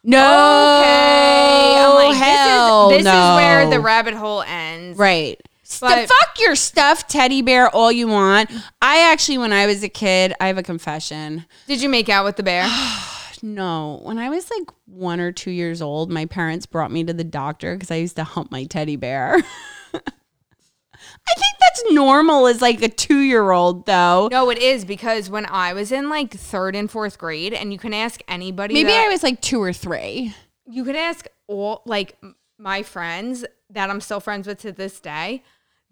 no. 0.05 0.18
okay, 0.18 1.76
I'm 1.78 1.94
like, 1.94 2.16
hell 2.16 2.88
this 2.90 2.98
is 2.98 3.05
this 3.05 3.12
no. 3.12 3.30
is 3.32 3.36
where 3.36 3.70
the 3.70 3.80
rabbit 3.80 4.12
hole 4.14 4.42
ends, 4.42 4.98
Right. 4.98 5.40
But- 5.79 6.09
fuck 6.09 6.39
your 6.41 6.57
stuffed 6.57 7.09
teddy 7.11 7.43
bear 7.43 7.68
all 7.71 7.93
you 7.93 8.09
want. 8.09 8.51
I 8.83 9.11
actually, 9.12 9.39
when 9.39 9.53
I 9.53 9.66
was 9.66 9.83
a 9.85 9.89
kid, 9.89 10.35
I 10.41 10.49
have 10.49 10.59
a 10.59 10.62
confession. 10.62 11.47
Did 11.68 11.81
you 11.81 11.89
make 11.89 12.09
out 12.09 12.25
with 12.25 12.37
the 12.37 12.43
bear? 12.43 12.66
No, 13.43 14.01
when 14.03 14.18
I 14.18 14.29
was 14.29 14.51
like 14.51 14.68
one 14.85 15.18
or 15.18 15.33
two 15.33 15.51
years 15.51 15.81
old, 15.81 16.11
my 16.11 16.27
parents 16.27 16.66
brought 16.66 16.91
me 16.93 17.05
to 17.05 17.14
the 17.14 17.25
doctor 17.25 17.75
because 17.75 17.91
I 17.91 17.95
used 17.95 18.16
to 18.16 18.25
hump 18.25 18.51
my 18.51 18.64
teddy 18.64 18.97
bear. 18.97 19.37
I 19.95 21.35
think 21.35 21.57
that's 21.59 21.85
normal 21.93 22.47
as 22.47 22.61
like 22.61 22.83
a 22.83 22.89
two 22.91 23.21
year 23.21 23.51
old, 23.51 23.87
though. 23.87 24.29
no, 24.31 24.51
it 24.51 24.59
is 24.59 24.85
because 24.85 25.31
when 25.31 25.47
I 25.47 25.73
was 25.73 25.91
in 25.93 26.11
like 26.11 26.35
third 26.35 26.77
and 26.77 26.91
fourth 26.91 27.16
grade, 27.18 27.55
and 27.55 27.73
you 27.73 27.79
can 27.79 27.95
ask 27.95 28.21
anybody. 28.29 28.75
Maybe 28.75 28.91
that- 28.91 29.07
I 29.07 29.09
was 29.09 29.23
like 29.23 29.41
two 29.41 29.62
or 29.62 29.73
three. 29.73 30.35
you 30.66 30.85
could 30.85 30.97
ask 30.97 31.27
all 31.47 31.81
like 31.87 32.18
my 32.59 32.83
friends 32.83 33.45
that 33.71 33.89
I'm 33.89 34.03
still 34.03 34.21
friends 34.21 34.47
with 34.47 34.61
to 34.61 34.73
this 34.73 35.01
day. 35.01 35.43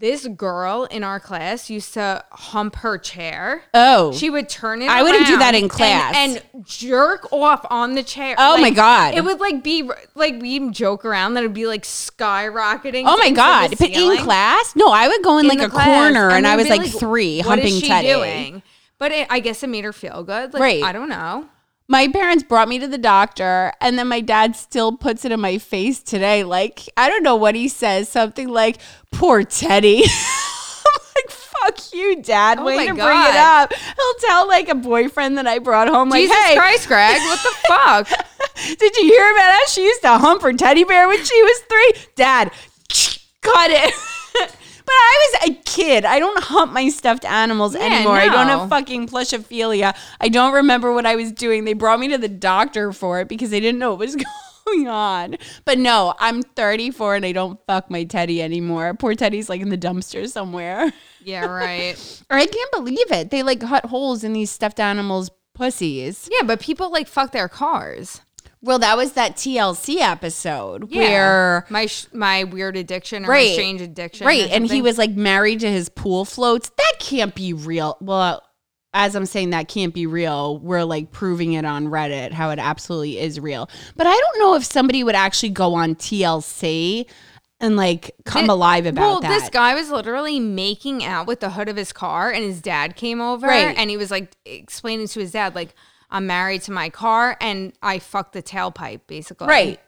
This 0.00 0.28
girl 0.28 0.84
in 0.84 1.02
our 1.02 1.18
class 1.18 1.68
used 1.68 1.94
to 1.94 2.24
hump 2.30 2.76
her 2.76 2.98
chair. 2.98 3.64
Oh, 3.74 4.12
She 4.12 4.30
would 4.30 4.48
turn 4.48 4.80
it. 4.80 4.88
I 4.88 5.02
wouldn't 5.02 5.26
do 5.26 5.36
that 5.38 5.54
around 5.54 5.62
in 5.64 5.68
class. 5.68 6.14
and, 6.16 6.40
and 6.54 6.64
jerk 6.64 7.32
off 7.32 7.66
on 7.68 7.94
the 7.94 8.04
chair. 8.04 8.36
Oh 8.38 8.56
my 8.58 8.62
Like, 8.68 8.76
God. 8.76 9.14
It 9.14 9.24
would 9.24 9.40
like 9.40 9.64
be 9.64 9.90
like 10.14 10.40
we 10.40 10.70
joke 10.70 11.04
around 11.04 11.34
that 11.34 11.40
it'd 11.42 11.52
be 11.52 11.66
like 11.66 11.82
skyrocketing. 11.82 13.04
oh 13.06 13.16
my 13.16 13.30
god! 13.30 13.74
But 13.76 13.90
in 13.90 14.18
class, 14.18 14.74
no, 14.76 14.88
I 14.92 15.08
would 15.08 15.22
go 15.24 15.38
in, 15.38 15.48
like 15.48 15.60
a 15.60 15.68
corner, 15.68 16.30
and, 16.30 16.46
I 16.46 16.54
was 16.54 16.68
like, 16.68 16.86
three, 16.86 17.38
"What 17.38 17.58
humping 17.58 17.80
teddy. 17.80 18.08
doing?" 18.08 18.62
But 18.98 19.12
it, 19.12 19.26
I 19.30 19.40
guess 19.40 19.62
it 19.62 19.68
made 19.68 19.84
her 19.84 19.92
feel 19.92 20.22
good. 20.22 20.52
Like, 20.54 20.60
Right. 20.60 20.82
I 20.84 20.92
don't 20.92 21.08
know. 21.08 21.48
My 21.88 22.06
parents 22.08 22.44
brought 22.44 22.68
me 22.68 22.78
to 22.78 22.86
the 22.86 22.98
doctor 22.98 23.72
and 23.80 23.98
then 23.98 24.08
my 24.08 24.20
dad 24.20 24.54
still 24.54 24.92
puts 24.96 25.24
it 25.24 25.32
in 25.32 25.40
my 25.40 25.58
face 25.58 26.02
today. 26.02 26.44
Like 26.44 26.88
i 26.96 27.08
don't 27.08 27.22
know 27.22 27.36
what 27.36 27.54
he 27.54 27.68
says 27.68 28.08
something 28.08 28.48
like 28.48 28.78
poor 29.10 29.44
teddy. 29.44 30.04
Like 31.16 31.30
fuck 31.30 31.92
you 31.92 32.22
dad. 32.22 32.58
Oh 32.60 32.64
way 32.64 32.86
to 32.86 32.94
bring 32.94 33.00
it 33.00 33.34
up. 33.34 33.72
He'll 33.74 34.14
tell 34.20 34.46
like 34.46 34.68
a 34.68 34.74
boyfriend 34.76 35.36
that 35.38 35.48
i 35.48 35.58
brought 35.58 35.88
home 35.88 36.10
like 36.10 36.20
Jesus 36.22 36.36
hey. 36.36 36.54
Christ, 36.54 36.86
Greg! 36.86 37.20
What 37.22 37.40
the 37.42 37.56
fuck? 37.68 38.78
did 38.78 38.96
you 38.96 39.04
hear 39.04 39.32
about 39.32 39.52
how 39.52 39.66
she 39.66 39.84
used 39.84 40.02
to 40.02 40.16
hump 40.18 40.42
her 40.42 40.52
teddy 40.52 40.84
bear 40.84 41.08
when 41.08 41.24
she 41.24 41.42
was 41.42 41.60
three. 41.68 41.92
Dad 42.14 42.52
cut 43.42 43.70
it 43.70 43.92
But 44.88 44.94
I 44.94 45.30
was 45.42 45.50
a 45.50 45.54
kid. 45.64 46.06
I 46.06 46.18
don't 46.18 46.42
hump 46.44 46.72
my 46.72 46.88
stuffed 46.88 47.26
animals 47.26 47.74
Yeah, 47.74 47.82
anymore. 47.82 48.14
I 48.16 48.24
don't 48.30 48.46
have 48.48 48.70
fucking 48.70 49.08
plushophilia. 49.08 49.94
I 50.18 50.28
don't 50.30 50.54
remember 50.54 50.94
what 50.94 51.04
I 51.04 51.14
was 51.14 51.30
doing. 51.30 51.66
They 51.66 51.74
brought 51.74 52.00
me 52.00 52.08
to 52.08 52.16
the 52.16 52.28
doctor 52.28 52.94
for 52.94 53.20
it 53.20 53.28
because 53.28 53.50
they 53.50 53.60
didn't 53.60 53.78
know 53.78 53.90
what 53.90 53.98
was 53.98 54.16
going 54.64 54.88
on. 54.88 55.36
But 55.66 55.78
no, 55.78 56.14
I'm 56.20 56.42
34 56.42 57.16
and 57.16 57.26
I 57.26 57.32
don't 57.32 57.60
fuck 57.66 57.90
my 57.90 58.04
teddy 58.04 58.40
anymore. 58.40 58.94
Poor 58.94 59.14
Teddy's 59.14 59.50
like 59.50 59.60
in 59.60 59.68
the 59.68 59.76
dumpster 59.76 60.26
somewhere. 60.26 60.90
Yeah, 61.22 61.44
right. 61.44 62.22
Or 62.30 62.38
I 62.38 62.46
can't 62.46 62.72
believe 62.72 63.10
it. 63.12 63.30
They 63.30 63.42
like 63.42 63.60
cut 63.60 63.84
holes 63.86 64.24
in 64.24 64.32
these 64.32 64.50
stuffed 64.50 64.80
animals' 64.80 65.30
pussies. 65.54 66.30
Yeah, 66.32 66.44
but 66.46 66.60
people 66.60 66.90
like 66.90 67.08
fuck 67.08 67.32
their 67.32 67.48
cars. 67.48 68.22
Well, 68.60 68.78
that 68.80 68.96
was 68.96 69.12
that 69.12 69.36
TLC 69.36 69.98
episode 70.00 70.90
Yeah. 70.90 71.00
where 71.02 71.66
my 71.70 71.86
sh- 71.86 72.06
my 72.12 72.44
weird 72.44 72.76
addiction 72.76 73.24
or 73.24 73.28
my 73.28 73.32
Right. 73.34 73.52
strange 73.52 73.80
addiction. 73.80 74.26
Right, 74.26 74.50
and 74.50 74.68
he 74.70 74.82
was 74.82 74.98
like 74.98 75.10
married 75.12 75.60
to 75.60 75.70
his 75.70 75.88
pool 75.88 76.24
floats. 76.24 76.70
That 76.76 76.92
can't 76.98 77.34
be 77.34 77.52
real. 77.52 77.96
Well, 78.00 78.42
as 78.94 79.14
I'm 79.14 79.26
saying 79.26 79.50
that 79.50 79.68
can't 79.68 79.94
be 79.94 80.06
real, 80.06 80.58
we're 80.58 80.82
like 80.82 81.12
proving 81.12 81.52
it 81.52 81.64
on 81.64 81.86
Reddit 81.86 82.32
how 82.32 82.50
it 82.50 82.58
absolutely 82.58 83.18
is 83.20 83.38
real. 83.38 83.68
But 83.96 84.06
I 84.08 84.14
don't 84.18 84.38
know 84.40 84.54
if 84.54 84.64
somebody 84.64 85.04
would 85.04 85.14
actually 85.14 85.50
go 85.50 85.74
on 85.74 85.94
TLC 85.94 87.06
and 87.60 87.76
like 87.76 88.12
come 88.24 88.46
Thi- 88.46 88.50
alive 88.50 88.86
about 88.86 89.00
well, 89.02 89.20
that. 89.20 89.28
this 89.40 89.50
guy 89.50 89.74
was 89.74 89.90
literally 89.90 90.40
making 90.40 91.04
out 91.04 91.26
with 91.26 91.40
the 91.40 91.50
hood 91.50 91.68
of 91.68 91.76
his 91.76 91.92
car, 91.92 92.30
and 92.30 92.42
his 92.44 92.60
dad 92.60 92.96
came 92.96 93.20
over, 93.20 93.46
Right. 93.46 93.74
and 93.76 93.90
he 93.90 93.96
was 93.96 94.10
like 94.10 94.32
explaining 94.44 95.06
to 95.08 95.20
his 95.20 95.32
dad, 95.32 95.54
like, 95.54 95.74
"I'm 96.10 96.26
married 96.26 96.62
to 96.62 96.72
my 96.72 96.90
car, 96.90 97.36
and 97.40 97.72
I 97.82 97.98
fucked 97.98 98.32
the 98.32 98.42
tailpipe, 98.42 99.02
basically." 99.06 99.48
right. 99.48 99.80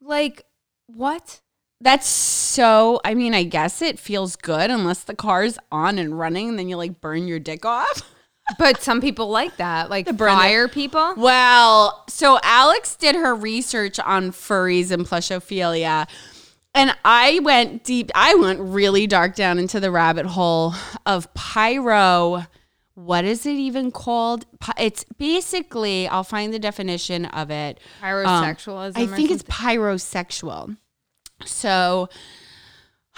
Like, 0.00 0.44
what? 0.86 1.40
That's 1.80 2.06
so 2.06 3.00
I 3.04 3.14
mean, 3.14 3.34
I 3.34 3.42
guess 3.42 3.82
it 3.82 3.98
feels 3.98 4.36
good 4.36 4.70
unless 4.70 5.04
the 5.04 5.14
car's 5.14 5.58
on 5.70 5.98
and 5.98 6.18
running 6.18 6.48
and 6.48 6.58
then 6.58 6.68
you 6.68 6.76
like 6.76 7.00
burn 7.00 7.28
your 7.28 7.38
dick 7.38 7.64
off. 7.64 8.02
But 8.58 8.82
some 8.82 9.00
people 9.00 9.30
like 9.30 9.56
that, 9.56 9.88
like 9.88 10.04
the- 10.04 10.12
fire 10.12 10.68
people. 10.68 11.14
Well, 11.16 12.04
so 12.10 12.38
Alex 12.42 12.94
did 12.94 13.16
her 13.16 13.34
research 13.34 13.98
on 13.98 14.32
furries 14.32 14.90
and 14.90 15.06
plushophilia. 15.06 16.06
And 16.74 16.94
I 17.06 17.38
went 17.42 17.84
deep, 17.84 18.10
I 18.14 18.34
went 18.34 18.60
really 18.60 19.06
dark 19.06 19.34
down 19.34 19.58
into 19.58 19.80
the 19.80 19.90
rabbit 19.90 20.26
hole 20.26 20.74
of 21.06 21.32
pyro. 21.32 22.46
What 22.94 23.24
is 23.24 23.44
it 23.44 23.54
even 23.54 23.90
called? 23.90 24.46
It's 24.78 25.04
basically, 25.18 26.06
I'll 26.06 26.24
find 26.24 26.54
the 26.54 26.60
definition 26.60 27.24
of 27.26 27.50
it. 27.50 27.80
Um, 28.02 28.08
Pyrosexualism. 28.08 28.96
I 28.96 29.06
think 29.06 29.30
it's 29.30 29.42
pyrosexual. 29.44 30.76
So 31.44 32.08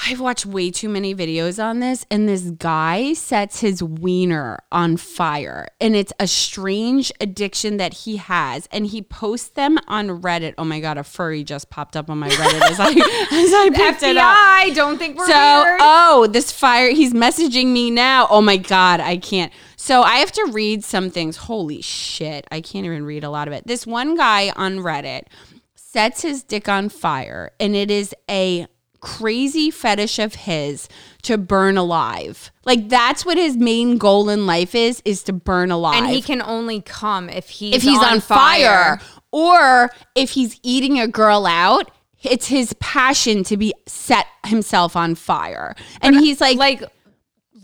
I've 0.08 0.20
watched 0.20 0.44
way 0.44 0.70
too 0.70 0.88
many 0.90 1.14
videos 1.14 1.62
on 1.62 1.80
this, 1.80 2.04
and 2.10 2.28
this 2.28 2.42
guy 2.50 3.14
sets 3.14 3.60
his 3.60 3.82
wiener 3.82 4.58
on 4.70 4.98
fire. 4.98 5.68
And 5.80 5.96
it's 5.96 6.12
a 6.20 6.26
strange 6.26 7.10
addiction 7.18 7.78
that 7.78 7.94
he 7.94 8.18
has. 8.18 8.68
And 8.70 8.86
he 8.86 9.00
posts 9.00 9.48
them 9.48 9.78
on 9.88 10.20
Reddit. 10.20 10.54
Oh 10.58 10.64
my 10.64 10.80
God, 10.80 10.98
a 10.98 11.02
furry 11.02 11.42
just 11.42 11.70
popped 11.70 11.96
up 11.96 12.10
on 12.10 12.18
my 12.18 12.28
Reddit 12.28 12.70
as 12.70 12.78
I, 12.78 12.88
as 12.90 13.54
I 13.54 13.70
picked 13.74 14.02
it 14.02 14.16
up. 14.18 14.36
FBI. 14.36 14.74
Don't 14.74 14.98
think 14.98 15.16
we're 15.16 15.26
So, 15.26 15.62
weird. 15.64 15.78
oh, 15.82 16.26
this 16.30 16.52
fire, 16.52 16.90
he's 16.90 17.14
messaging 17.14 17.68
me 17.68 17.90
now. 17.90 18.26
Oh 18.28 18.42
my 18.42 18.58
God, 18.58 19.00
I 19.00 19.16
can't. 19.16 19.50
So, 19.76 20.02
I 20.02 20.16
have 20.16 20.32
to 20.32 20.50
read 20.52 20.84
some 20.84 21.08
things. 21.10 21.36
Holy 21.38 21.80
shit, 21.80 22.46
I 22.52 22.60
can't 22.60 22.84
even 22.84 23.04
read 23.06 23.24
a 23.24 23.30
lot 23.30 23.48
of 23.48 23.54
it. 23.54 23.66
This 23.66 23.86
one 23.86 24.14
guy 24.14 24.52
on 24.56 24.76
Reddit 24.80 25.22
sets 25.74 26.20
his 26.20 26.42
dick 26.42 26.68
on 26.68 26.90
fire, 26.90 27.50
and 27.58 27.74
it 27.74 27.90
is 27.90 28.14
a 28.30 28.66
crazy 29.00 29.70
fetish 29.70 30.18
of 30.18 30.34
his 30.34 30.88
to 31.22 31.38
burn 31.38 31.76
alive. 31.76 32.50
Like, 32.64 32.88
that's 32.88 33.24
what 33.24 33.36
his 33.36 33.56
main 33.56 33.98
goal 33.98 34.28
in 34.28 34.46
life 34.46 34.74
is, 34.74 35.02
is 35.04 35.22
to 35.24 35.32
burn 35.32 35.70
alive 35.70 36.02
and 36.02 36.12
he 36.12 36.22
can 36.22 36.42
only 36.42 36.80
come 36.80 37.28
if 37.28 37.48
he's 37.48 37.76
if 37.76 37.82
he's 37.82 38.02
on, 38.02 38.20
fire. 38.20 39.00
or 39.32 39.90
if 40.14 40.30
he's 40.30 40.58
eating 40.62 41.00
a 41.00 41.08
girl 41.08 41.46
out 41.46 41.90
it's 42.22 42.48
his 42.48 42.72
passion 42.80 43.44
to 43.44 43.56
be 43.56 43.72
set 43.86 44.26
himself 44.46 44.96
on 44.96 45.14
fire 45.14 45.76
and 46.00 46.16
he's 46.16 46.40
like, 46.40 46.56
Like 46.56 46.82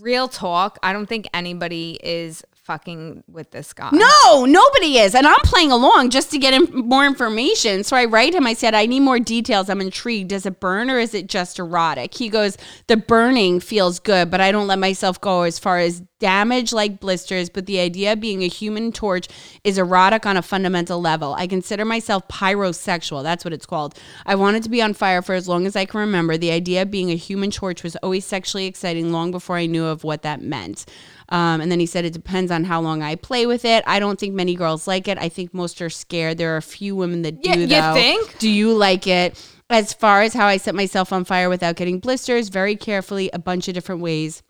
real 0.01 0.29
talk, 0.29 0.79
I 0.83 0.93
don't 0.93 1.07
think 1.07 1.27
anybody 1.33 1.99
is 2.03 2.45
fucking 2.65 3.25
with 3.27 3.51
this 3.51 3.73
guy. 3.73 3.91
no 3.93 4.45
nobody 4.45 4.99
is. 4.99 5.15
And 5.15 5.27
i'm 5.27 5.41
playing 5.41 5.73
along 5.73 6.11
just 6.11 6.31
to 6.31 6.39
get 6.39 6.55
him 6.55 6.87
more 6.89 7.05
information. 7.05 7.83
So 7.85 7.97
i 7.97 8.05
write 8.05 8.35
him. 8.35 8.47
I 8.47 8.55
said 8.55 8.75
i 8.75 8.87
need 8.87 9.01
more 9.01 9.19
details. 9.19 9.69
I'm 9.69 9.81
intrigued. 9.81 10.31
Does 10.31 10.47
it 10.47 10.61
burn 10.61 10.91
or 10.91 10.99
is 10.99 11.15
it 11.15 11.27
just 11.27 11.59
erotic? 11.59 12.15
He 12.15 12.29
goes 12.29 12.57
the 12.87 12.97
burning 12.97 13.61
feels 13.61 13.99
good 13.99 14.31
but 14.31 14.41
i 14.41 14.53
don't 14.53 14.67
let 14.67 14.79
myself 14.79 15.21
go 15.21 15.43
as 15.43 15.59
far 15.59 15.79
as 15.79 16.03
damage 16.21 16.73
like 16.73 17.01
blisters 17.01 17.51
but 17.51 17.67
the 17.67 17.81
idea 17.81 18.13
of 18.13 18.21
being 18.21 18.45
a 18.45 18.49
human 18.49 18.93
torch 18.93 19.27
is 19.65 19.77
erotic 19.77 20.25
on 20.25 20.37
a 20.37 20.43
fundamental 20.43 21.01
level. 21.01 21.35
I 21.35 21.49
consider 21.49 21.85
myself 21.85 22.29
pyrosexual. 22.29 23.25
That's 23.25 23.45
what 23.45 23.53
it's 23.53 23.67
called. 23.67 23.99
I 24.25 24.37
wanted 24.37 24.63
to 24.63 24.69
be 24.69 24.81
on 24.81 24.95
fire 24.95 25.21
for 25.23 25.35
as 25.35 25.49
long 25.49 25.67
as 25.67 25.75
i 25.75 25.85
can 25.85 25.99
remember. 26.01 26.37
The 26.37 26.53
idea 26.53 26.83
of 26.83 26.91
being 26.93 27.11
a 27.11 27.17
human 27.17 27.51
torch 27.51 27.83
was 27.83 27.97
always 27.97 28.25
sexually 28.25 28.67
exciting 28.67 29.11
long 29.11 29.33
before 29.33 29.57
i 29.57 29.67
knew 29.67 29.85
of 29.85 30.05
what 30.05 30.23
that 30.23 30.41
meant 30.41 30.87
um, 31.33 31.63
and 31.63 31.73
then 31.73 31.81
he 31.81 31.87
said 31.87 32.05
it 32.05 32.13
depends 32.13 32.51
on 32.53 32.63
how 32.63 32.83
long 32.83 33.03
I 33.03 33.15
play 33.15 33.47
with 33.47 33.65
it. 33.65 33.83
I 33.87 33.99
don't 33.99 34.21
think 34.21 34.35
many 34.35 34.55
girls 34.55 34.87
like 34.87 35.09
it. 35.09 35.17
I 35.17 35.31
think 35.31 35.55
most 35.55 35.81
are 35.81 35.89
scared. 35.89 36.37
There 36.37 36.53
are 36.53 36.59
a 36.59 36.63
few 36.63 36.95
women 36.95 37.23
that 37.23 37.43
do. 37.43 37.49
Yeah, 37.49 37.57
you 37.57 37.67
though. 37.67 37.95
think? 37.95 38.39
Do 38.39 38.51
you 38.51 38.75
like 38.75 39.07
it? 39.07 39.43
As 39.71 39.95
far 39.95 40.21
as 40.21 40.35
how 40.35 40.47
I 40.47 40.59
set 40.59 40.75
myself 40.75 41.11
on 41.11 41.25
fire 41.25 41.49
without 41.49 41.77
getting 41.77 42.01
blisters, 42.01 42.51
very 42.51 42.77
carefully, 42.77 43.31
a 43.33 43.39
bunch 43.39 43.67
of 43.67 43.73
different 43.73 44.03
ways. 44.03 44.43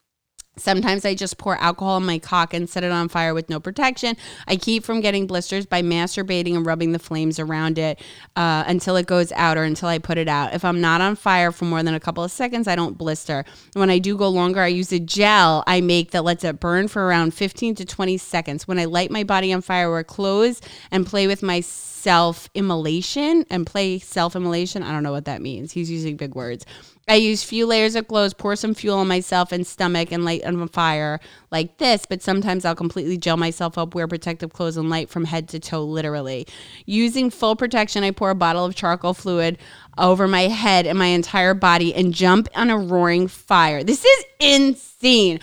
Sometimes 0.57 1.07
I 1.07 1.15
just 1.15 1.39
pour 1.39 1.57
alcohol 1.57 1.97
in 1.97 2.05
my 2.05 2.19
cock 2.19 2.53
and 2.53 2.69
set 2.69 2.85
it 2.85 2.93
on 2.93 3.09
fire 3.09 3.33
with 3.33 3.49
no 3.49 3.59
protection. 3.59 4.19
I 4.47 4.57
keep 4.57 4.85
from 4.85 5.01
getting 5.01 5.27
blisters 5.27 5.65
by 5.65 5.81
masturbating 5.81 6.55
and 6.55 6.67
rubbing 6.67 6.93
the 6.93 6.99
flames 6.99 7.39
around 7.39 7.79
it 7.79 7.99
uh, 8.37 8.63
until 8.67 8.97
it 8.97 9.07
goes 9.07 9.33
out 9.33 9.57
or 9.57 9.65
until 9.65 9.89
I 9.89 9.99
put 9.99 10.19
it 10.19 10.29
out. 10.29 10.53
If 10.53 10.63
I'm 10.63 10.79
not 10.79 11.01
on 11.01 11.17
fire 11.17 11.53
for 11.53 11.65
more 11.65 11.83
than 11.83 11.95
a 11.95 12.01
couple 12.01 12.23
of 12.23 12.31
seconds, 12.31 12.69
I 12.69 12.77
don't 12.77 12.99
blister. 12.99 13.47
When 13.73 13.89
I 13.89 13.99
do 13.99 14.15
go 14.15 14.29
longer, 14.29 14.61
I 14.61 14.67
use 14.67 14.93
a 14.93 15.01
gel 15.01 15.65
I 15.67 15.81
make 15.81 16.11
that 16.11 16.23
lets 16.23 16.45
it 16.45 16.61
burn 16.61 16.87
for 16.89 17.07
around 17.07 17.33
15 17.33 17.75
to 17.77 17.87
20 17.87 18.19
seconds. 18.19 18.69
When 18.69 18.79
I 18.79 18.85
light 18.85 19.11
my 19.11 19.25
body 19.25 19.55
on 19.55 19.63
fire, 19.63 19.91
wear 19.91 20.05
clothes 20.05 20.61
and 20.91 21.07
play 21.07 21.27
with 21.27 21.43
my 21.43 21.63
self 22.03 22.51
immolation 22.55 23.47
and 23.49 23.65
play 23.65 23.99
self 24.01 24.35
immolation. 24.35 24.83
I 24.83 24.91
don't 24.91 25.05
know 25.05 25.13
what 25.13 25.27
that 25.27 25.41
means. 25.41 25.71
He's 25.71 25.91
using 25.91 26.17
big 26.17 26.35
words. 26.35 26.67
I 27.09 27.15
use 27.17 27.43
few 27.43 27.67
layers 27.67 27.95
of 27.95 28.09
clothes, 28.09 28.33
pour 28.33 28.55
some 28.57 28.75
fuel 28.75 28.99
on 28.99 29.09
myself 29.09 29.53
and 29.53 29.67
stomach, 29.67 30.13
and 30.13 30.25
light 30.25 30.45
on 30.45 30.67
fire 30.69 31.21
like 31.51 31.79
this. 31.79 32.07
But 32.07 32.23
sometimes 32.23 32.65
I'll 32.65 32.75
completely 32.75 33.19
gel 33.19 33.37
myself 33.37 33.79
up, 33.79 33.95
wear 33.95 34.09
protective 34.09 34.53
clothes, 34.53 34.77
and 34.77 34.91
light 34.91 35.11
from 35.11 35.25
head 35.25 35.49
to 35.51 35.61
toe, 35.61 35.85
literally. 35.85 36.47
Using 36.87 37.31
full 37.31 37.55
protection, 37.57 38.05
I 38.05 38.11
pour 38.11 38.31
a 38.31 38.35
bottle 38.35 38.65
of 38.65 38.75
charcoal 38.75 39.15
fluid 39.15 39.59
over 39.99 40.27
my 40.27 40.43
head 40.43 40.87
and 40.87 40.99
my 40.99 41.07
entire 41.07 41.55
body 41.55 41.95
and 41.95 42.15
jump 42.15 42.49
on 42.55 42.71
a 42.71 42.79
roaring 42.79 43.29
fire. 43.29 43.85
This 43.85 44.05
is 44.05 44.25
insane. 44.41 45.41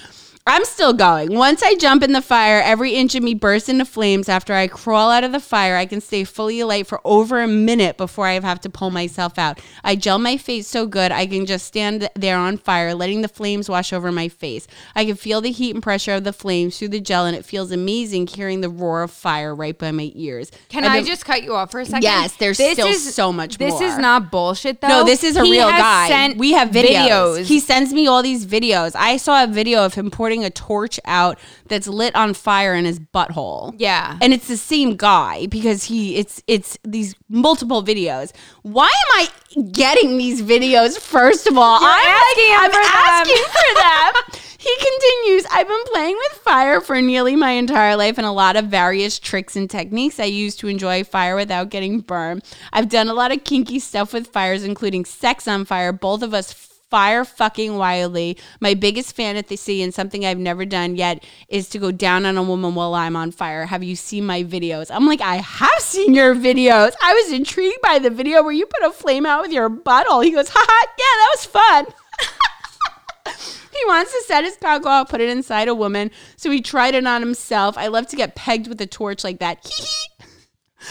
I'm 0.47 0.65
still 0.65 0.93
going. 0.93 1.35
Once 1.35 1.61
I 1.61 1.75
jump 1.75 2.01
in 2.01 2.11
the 2.11 2.23
fire, 2.23 2.59
every 2.59 2.93
inch 2.95 3.13
of 3.13 3.21
me 3.21 3.35
bursts 3.35 3.69
into 3.69 3.85
flames. 3.85 4.27
After 4.27 4.53
I 4.55 4.67
crawl 4.67 5.11
out 5.11 5.23
of 5.23 5.31
the 5.31 5.39
fire, 5.39 5.75
I 5.75 5.85
can 5.85 6.01
stay 6.01 6.23
fully 6.23 6.59
alight 6.59 6.87
for 6.87 6.99
over 7.05 7.39
a 7.41 7.47
minute 7.47 7.97
before 7.97 8.25
I 8.25 8.39
have 8.39 8.59
to 8.61 8.69
pull 8.69 8.89
myself 8.89 9.37
out. 9.37 9.59
I 9.83 9.95
gel 9.95 10.17
my 10.17 10.37
face 10.37 10.67
so 10.67 10.87
good, 10.87 11.11
I 11.11 11.27
can 11.27 11.45
just 11.45 11.67
stand 11.67 12.09
there 12.15 12.37
on 12.37 12.57
fire, 12.57 12.95
letting 12.95 13.21
the 13.21 13.27
flames 13.27 13.69
wash 13.69 13.93
over 13.93 14.11
my 14.11 14.27
face. 14.27 14.65
I 14.95 15.05
can 15.05 15.15
feel 15.15 15.39
the 15.39 15.51
heat 15.51 15.75
and 15.75 15.83
pressure 15.83 16.13
of 16.13 16.23
the 16.23 16.33
flames 16.33 16.79
through 16.79 16.89
the 16.89 16.99
gel, 16.99 17.27
and 17.27 17.35
it 17.35 17.45
feels 17.45 17.71
amazing 17.71 18.25
hearing 18.25 18.61
the 18.61 18.69
roar 18.69 19.03
of 19.03 19.11
fire 19.11 19.53
right 19.53 19.77
by 19.77 19.91
my 19.91 20.11
ears. 20.15 20.51
Can 20.69 20.83
I've 20.83 21.03
I 21.03 21.07
just 21.07 21.25
cut 21.25 21.43
you 21.43 21.53
off 21.53 21.69
for 21.69 21.81
a 21.81 21.85
second? 21.85 22.01
Yes, 22.01 22.35
there's 22.37 22.57
still 22.57 22.91
so 22.95 23.31
much 23.31 23.59
This 23.59 23.73
more. 23.73 23.83
is 23.83 23.97
not 23.99 24.31
bullshit 24.31 24.81
though. 24.81 24.87
No, 24.87 25.03
this 25.03 25.23
is 25.23 25.35
a 25.35 25.43
He 25.43 25.51
real 25.51 25.67
guy. 25.69 26.33
We 26.35 26.53
have 26.53 26.69
videos. 26.69 27.45
He 27.45 27.59
sends 27.59 27.93
me 27.93 28.07
all 28.07 28.23
these 28.23 28.47
videos. 28.47 28.95
I 28.95 29.17
saw 29.17 29.43
a 29.43 29.47
video 29.47 29.85
of 29.85 29.93
him 29.93 30.09
pouring 30.09 30.28
a 30.45 30.49
torch 30.49 30.99
out 31.05 31.37
that's 31.67 31.87
lit 31.87 32.15
on 32.15 32.33
fire 32.33 32.73
in 32.75 32.85
his 32.85 32.99
butthole. 32.99 33.73
Yeah. 33.77 34.17
And 34.21 34.33
it's 34.33 34.47
the 34.47 34.57
same 34.57 34.95
guy 34.95 35.47
because 35.47 35.85
he 35.85 36.15
it's 36.17 36.43
it's 36.47 36.77
these 36.83 37.15
multiple 37.27 37.83
videos. 37.83 38.31
Why 38.61 38.85
am 38.85 39.19
I 39.19 39.61
getting 39.71 40.17
these 40.17 40.41
videos 40.41 40.99
first 40.99 41.47
of 41.47 41.57
all? 41.57 41.79
You're 41.81 41.89
I'm 41.89 42.07
asking 42.07 42.45
him 42.45 42.59
I'm 42.59 42.71
for 42.71 42.83
them. 42.83 42.91
asking 42.93 43.43
for 43.43 43.75
them. 44.35 44.41
He 44.61 44.75
continues, 44.75 45.45
I've 45.53 45.69
been 45.69 45.83
playing 45.93 46.17
with 46.17 46.33
fire 46.39 46.81
for 46.81 47.01
nearly 47.01 47.37
my 47.37 47.51
entire 47.51 47.95
life 47.95 48.17
and 48.17 48.27
a 48.27 48.31
lot 48.31 48.57
of 48.57 48.65
various 48.65 49.17
tricks 49.17 49.55
and 49.55 49.69
techniques 49.69 50.19
I 50.19 50.25
use 50.25 50.57
to 50.57 50.67
enjoy 50.67 51.05
fire 51.05 51.37
without 51.37 51.69
getting 51.69 52.01
burned. 52.01 52.43
I've 52.73 52.89
done 52.89 53.07
a 53.07 53.13
lot 53.13 53.31
of 53.31 53.45
kinky 53.45 53.79
stuff 53.79 54.11
with 54.11 54.27
fires, 54.27 54.65
including 54.65 55.05
sex 55.05 55.47
on 55.47 55.63
fire. 55.63 55.93
Both 55.93 56.23
of 56.23 56.33
us 56.33 56.51
fire 56.89 57.23
fucking 57.23 57.77
wildly. 57.77 58.37
My 58.59 58.73
biggest 58.73 59.15
fantasy 59.15 59.81
and 59.81 59.93
something 59.93 60.25
I've 60.25 60.37
never 60.37 60.65
done 60.65 60.95
yet 60.95 61.23
is 61.47 61.69
to 61.69 61.79
go 61.79 61.91
down 61.91 62.25
on 62.25 62.37
a 62.37 62.43
woman 62.43 62.75
while 62.75 62.95
I'm 62.95 63.15
on 63.15 63.31
fire. 63.31 63.65
Have 63.65 63.83
you 63.83 63.95
seen 63.95 64.25
my 64.25 64.43
videos? 64.43 64.89
I'm 64.91 65.05
like, 65.05 65.21
I 65.21 65.37
have 65.37 65.79
seen 65.79 66.13
your 66.13 66.35
videos. 66.35 66.93
I 67.01 67.13
was 67.13 67.31
intrigued 67.31 67.81
by 67.81 67.99
the 67.99 68.09
video 68.09 68.43
where 68.43 68.51
you 68.51 68.65
put 68.65 68.87
a 68.87 68.91
flame 68.91 69.25
out 69.25 69.41
with 69.41 69.51
your 69.51 69.69
butthole. 69.69 70.23
He 70.23 70.31
goes, 70.31 70.49
haha, 70.49 70.87
yeah, 70.97 71.03
that 71.03 71.35
was 71.35 71.45
fun. 71.45 71.85
He 73.71 73.85
wants 73.85 74.11
to 74.11 74.23
set 74.25 74.43
his 74.43 74.57
cock 74.57 74.85
off, 74.85 75.09
put 75.09 75.21
it 75.21 75.29
inside 75.29 75.69
a 75.69 75.75
woman. 75.75 76.11
So 76.35 76.51
he 76.51 76.59
tried 76.59 76.95
it 76.95 77.07
on 77.07 77.21
himself. 77.21 77.77
I 77.77 77.87
love 77.87 78.07
to 78.07 78.17
get 78.17 78.35
pegged 78.35 78.67
with 78.67 78.81
a 78.81 78.87
torch 78.87 79.23
like 79.23 79.39
that. 79.39 79.65
Hee 79.65 79.83
hee. 79.83 80.25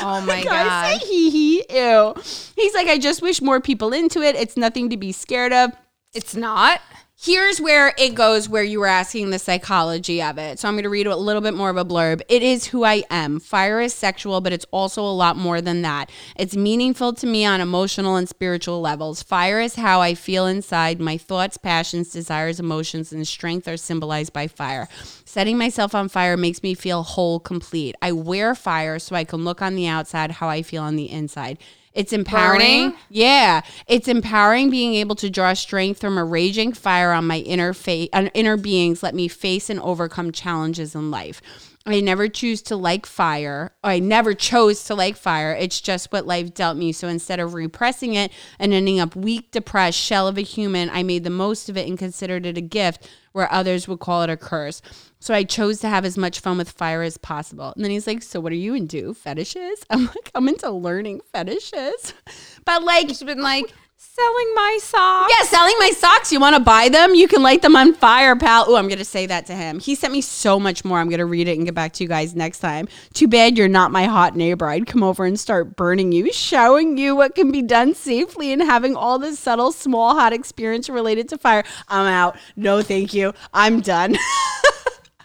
Oh 0.01 0.21
my 0.23 0.43
god. 0.45 0.99
say 1.01 1.07
hee 1.07 1.31
hee. 1.31 1.65
Ew. 1.71 2.15
He's 2.57 2.75
like, 2.75 2.89
I 2.89 2.99
just 2.99 3.21
wish 3.21 3.43
more 3.43 3.61
people 3.61 3.93
into 3.93 4.23
it. 4.23 4.37
It's 4.37 4.57
nothing 4.57 4.91
to 4.91 4.97
be 4.97 5.13
scared 5.13 5.53
of. 5.53 5.73
It's 6.15 6.35
not. 6.35 6.81
Here's 7.21 7.61
where 7.61 7.93
it 7.99 8.15
goes 8.15 8.49
where 8.49 8.63
you 8.63 8.81
were 8.81 8.87
asking 8.87 9.29
the 9.29 9.39
psychology 9.39 10.23
of 10.23 10.39
it. 10.39 10.59
So 10.59 10.69
I'm 10.69 10.75
going 10.75 10.85
to 10.85 10.89
read 10.89 11.07
a 11.07 11.17
little 11.17 11.43
bit 11.43 11.53
more 11.53 11.69
of 11.69 11.77
a 11.77 11.85
blurb. 11.85 12.23
It 12.29 12.43
is 12.43 12.67
who 12.67 12.85
I 12.85 13.03
am. 13.11 13.41
Fire 13.41 13.81
is 13.81 13.93
sexual, 13.93 14.41
but 14.41 14.53
it's 14.53 14.65
also 14.71 15.03
a 15.03 15.13
lot 15.13 15.37
more 15.37 15.61
than 15.61 15.83
that. 15.83 16.11
It's 16.37 16.57
meaningful 16.57 17.13
to 17.15 17.27
me 17.27 17.45
on 17.45 17.61
emotional 17.61 18.17
and 18.17 18.29
spiritual 18.29 18.81
levels. 18.81 19.23
Fire 19.23 19.61
is 19.61 19.75
how 19.75 20.01
I 20.01 20.15
feel 20.15 20.47
inside. 20.47 20.99
My 20.99 21.19
thoughts, 21.19 21.59
passions, 21.59 22.11
desires, 22.11 22.59
emotions, 22.59 23.13
and 23.13 23.27
strength 23.27 23.69
are 23.69 23.77
symbolized 23.77 24.33
by 24.33 24.47
fire. 24.47 24.89
Setting 25.27 25.59
myself 25.59 25.95
on 25.95 26.09
fire 26.09 26.39
makes 26.39 26.63
me 26.63 26.73
feel 26.73 27.03
whole, 27.03 27.39
complete. 27.39 27.97
I 28.01 28.13
wear 28.13 28.55
fire 28.55 28.99
so 28.99 29.15
I 29.15 29.25
can 29.25 29.45
look 29.45 29.61
on 29.61 29.75
the 29.75 29.89
outside 29.89 30.31
how 30.31 30.49
I 30.49 30.63
feel 30.63 30.85
on 30.85 30.97
the 30.97 31.11
inside. 31.11 31.59
It's 31.99 32.13
empowering. 32.13 32.61
Burning? 32.61 32.95
Yeah, 33.11 33.63
it's 33.89 34.07
empowering 34.07 34.71
being 34.71 34.95
able 34.95 35.17
to 35.17 35.29
draw 35.29 35.53
strength 35.55 36.01
from 36.01 36.17
a 36.17 36.25
raging 36.25 36.73
fire 36.73 37.11
on 37.11 37.27
my 37.27 37.39
inner 37.39 37.73
face, 37.73 38.09
uh, 38.13 38.29
inner 38.35 38.57
beings. 38.57 39.03
Let 39.03 39.17
me 39.17 39.27
face 39.27 39.69
and 39.69 39.81
overcome 39.81 40.31
challenges 40.31 40.95
in 40.95 41.11
life. 41.11 41.43
I 41.87 42.01
never 42.01 42.29
choose 42.29 42.63
to 42.63 42.77
like 42.77 43.05
fire. 43.05 43.73
I 43.83 43.99
never 43.99 44.33
chose 44.35 44.85
to 44.85 44.95
like 44.95 45.17
fire. 45.17 45.57
It's 45.59 45.81
just 45.81 46.13
what 46.13 46.25
life 46.25 46.55
dealt 46.55 46.77
me. 46.77 46.93
So 46.93 47.09
instead 47.09 47.41
of 47.41 47.55
repressing 47.55 48.15
it 48.15 48.31
and 48.61 48.73
ending 48.73 49.01
up 49.01 49.17
weak, 49.17 49.51
depressed, 49.51 49.99
shell 49.99 50.29
of 50.29 50.39
a 50.39 50.43
human, 50.43 50.91
I 50.91 51.03
made 51.03 51.25
the 51.25 51.31
most 51.31 51.69
of 51.69 51.77
it 51.77 51.89
and 51.89 51.99
considered 51.99 52.47
it 52.47 52.57
a 52.57 52.61
gift 52.63 53.09
where 53.33 53.53
others 53.53 53.89
would 53.89 54.01
call 54.01 54.23
it 54.23 54.31
a 54.31 54.37
curse. 54.37 54.83
So 55.21 55.35
I 55.35 55.43
chose 55.45 55.81
to 55.81 55.89
have 55.89 56.05
as 56.05 56.17
much 56.17 56.41
fun 56.41 56.59
with 56.59 56.71
fire 56.71 57.03
as 57.03 57.17
possible. 57.19 57.73
And 57.75 57.85
then 57.85 57.91
he's 57.91 58.07
like, 58.07 58.23
So 58.23 58.41
what 58.41 58.53
are 58.53 58.57
you 58.57 58.75
into? 58.75 59.15
Fetishes? 59.15 59.85
I'm 59.91 60.07
like, 60.07 60.31
I'm 60.35 60.49
into 60.49 60.71
learning 60.71 61.21
fetishes. 61.33 62.15
But 62.65 62.85
like 62.85 63.09
She's 63.09 63.23
been 63.23 63.41
like 63.41 63.65
selling 63.97 64.55
my 64.55 64.79
socks. 64.83 65.33
yeah, 65.37 65.45
selling 65.47 65.75
my 65.79 65.91
socks. 65.97 66.31
You 66.31 66.39
want 66.39 66.55
to 66.55 66.61
buy 66.61 66.89
them? 66.91 67.15
You 67.15 67.27
can 67.27 67.43
light 67.43 67.63
them 67.63 67.75
on 67.77 67.95
fire, 67.95 68.37
pal. 68.37 68.67
Oh, 68.69 68.77
I'm 68.77 68.89
going 68.89 68.99
to 68.99 69.05
say 69.05 69.25
that 69.27 69.47
to 69.47 69.55
him. 69.55 69.81
He 69.81 69.95
sent 69.95 70.13
me 70.13 70.21
so 70.21 70.61
much 70.61 70.85
more. 70.85 70.99
I'm 70.99 71.09
going 71.09 71.19
to 71.19 71.25
read 71.27 71.49
it 71.49 71.57
and 71.57 71.65
get 71.65 71.75
back 71.75 71.95
to 71.95 72.05
you 72.05 72.09
guys 72.09 72.37
next 72.37 72.59
time. 72.61 72.89
Too 73.15 73.27
bad 73.27 73.57
you're 73.57 73.69
not 73.69 73.91
my 73.91 74.05
hot 74.05 74.37
neighbor. 74.37 74.67
I'd 74.67 74.87
come 74.87 75.03
over 75.03 75.25
and 75.25 75.41
start 75.41 75.77
burning 75.77 76.13
you, 76.13 76.31
showing 76.33 76.99
you 76.99 77.17
what 77.17 77.35
can 77.35 77.51
be 77.51 77.63
done 77.63 77.95
safely 77.95 78.53
and 78.53 78.61
having 78.63 78.95
all 78.95 79.19
this 79.19 79.39
subtle, 79.39 79.73
small, 79.73 80.15
hot 80.15 80.33
experience 80.35 80.89
related 80.91 81.29
to 81.31 81.39
fire. 81.39 81.65
I'm 81.89 82.07
out. 82.07 82.37
No, 82.55 82.83
thank 82.83 83.15
you. 83.15 83.33
I'm 83.55 83.81
done. 83.81 84.17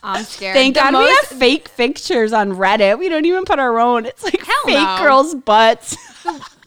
I'm 0.03 0.23
scared. 0.25 0.55
Thank 0.55 0.75
The 0.75 0.81
God 0.81 0.93
we 0.95 1.05
have 1.09 1.39
fake 1.39 1.75
pictures 1.77 2.33
on 2.33 2.51
Reddit. 2.53 2.99
We 2.99 3.07
don't 3.09 3.25
even 3.25 3.45
put 3.45 3.57
our 3.59 3.79
own. 3.79 4.05
It's 4.05 4.23
like 4.23 4.43
Hell 4.45 4.55
fake 4.65 4.75
no. 4.75 4.97
girls' 5.01 5.33
butts. 5.35 5.95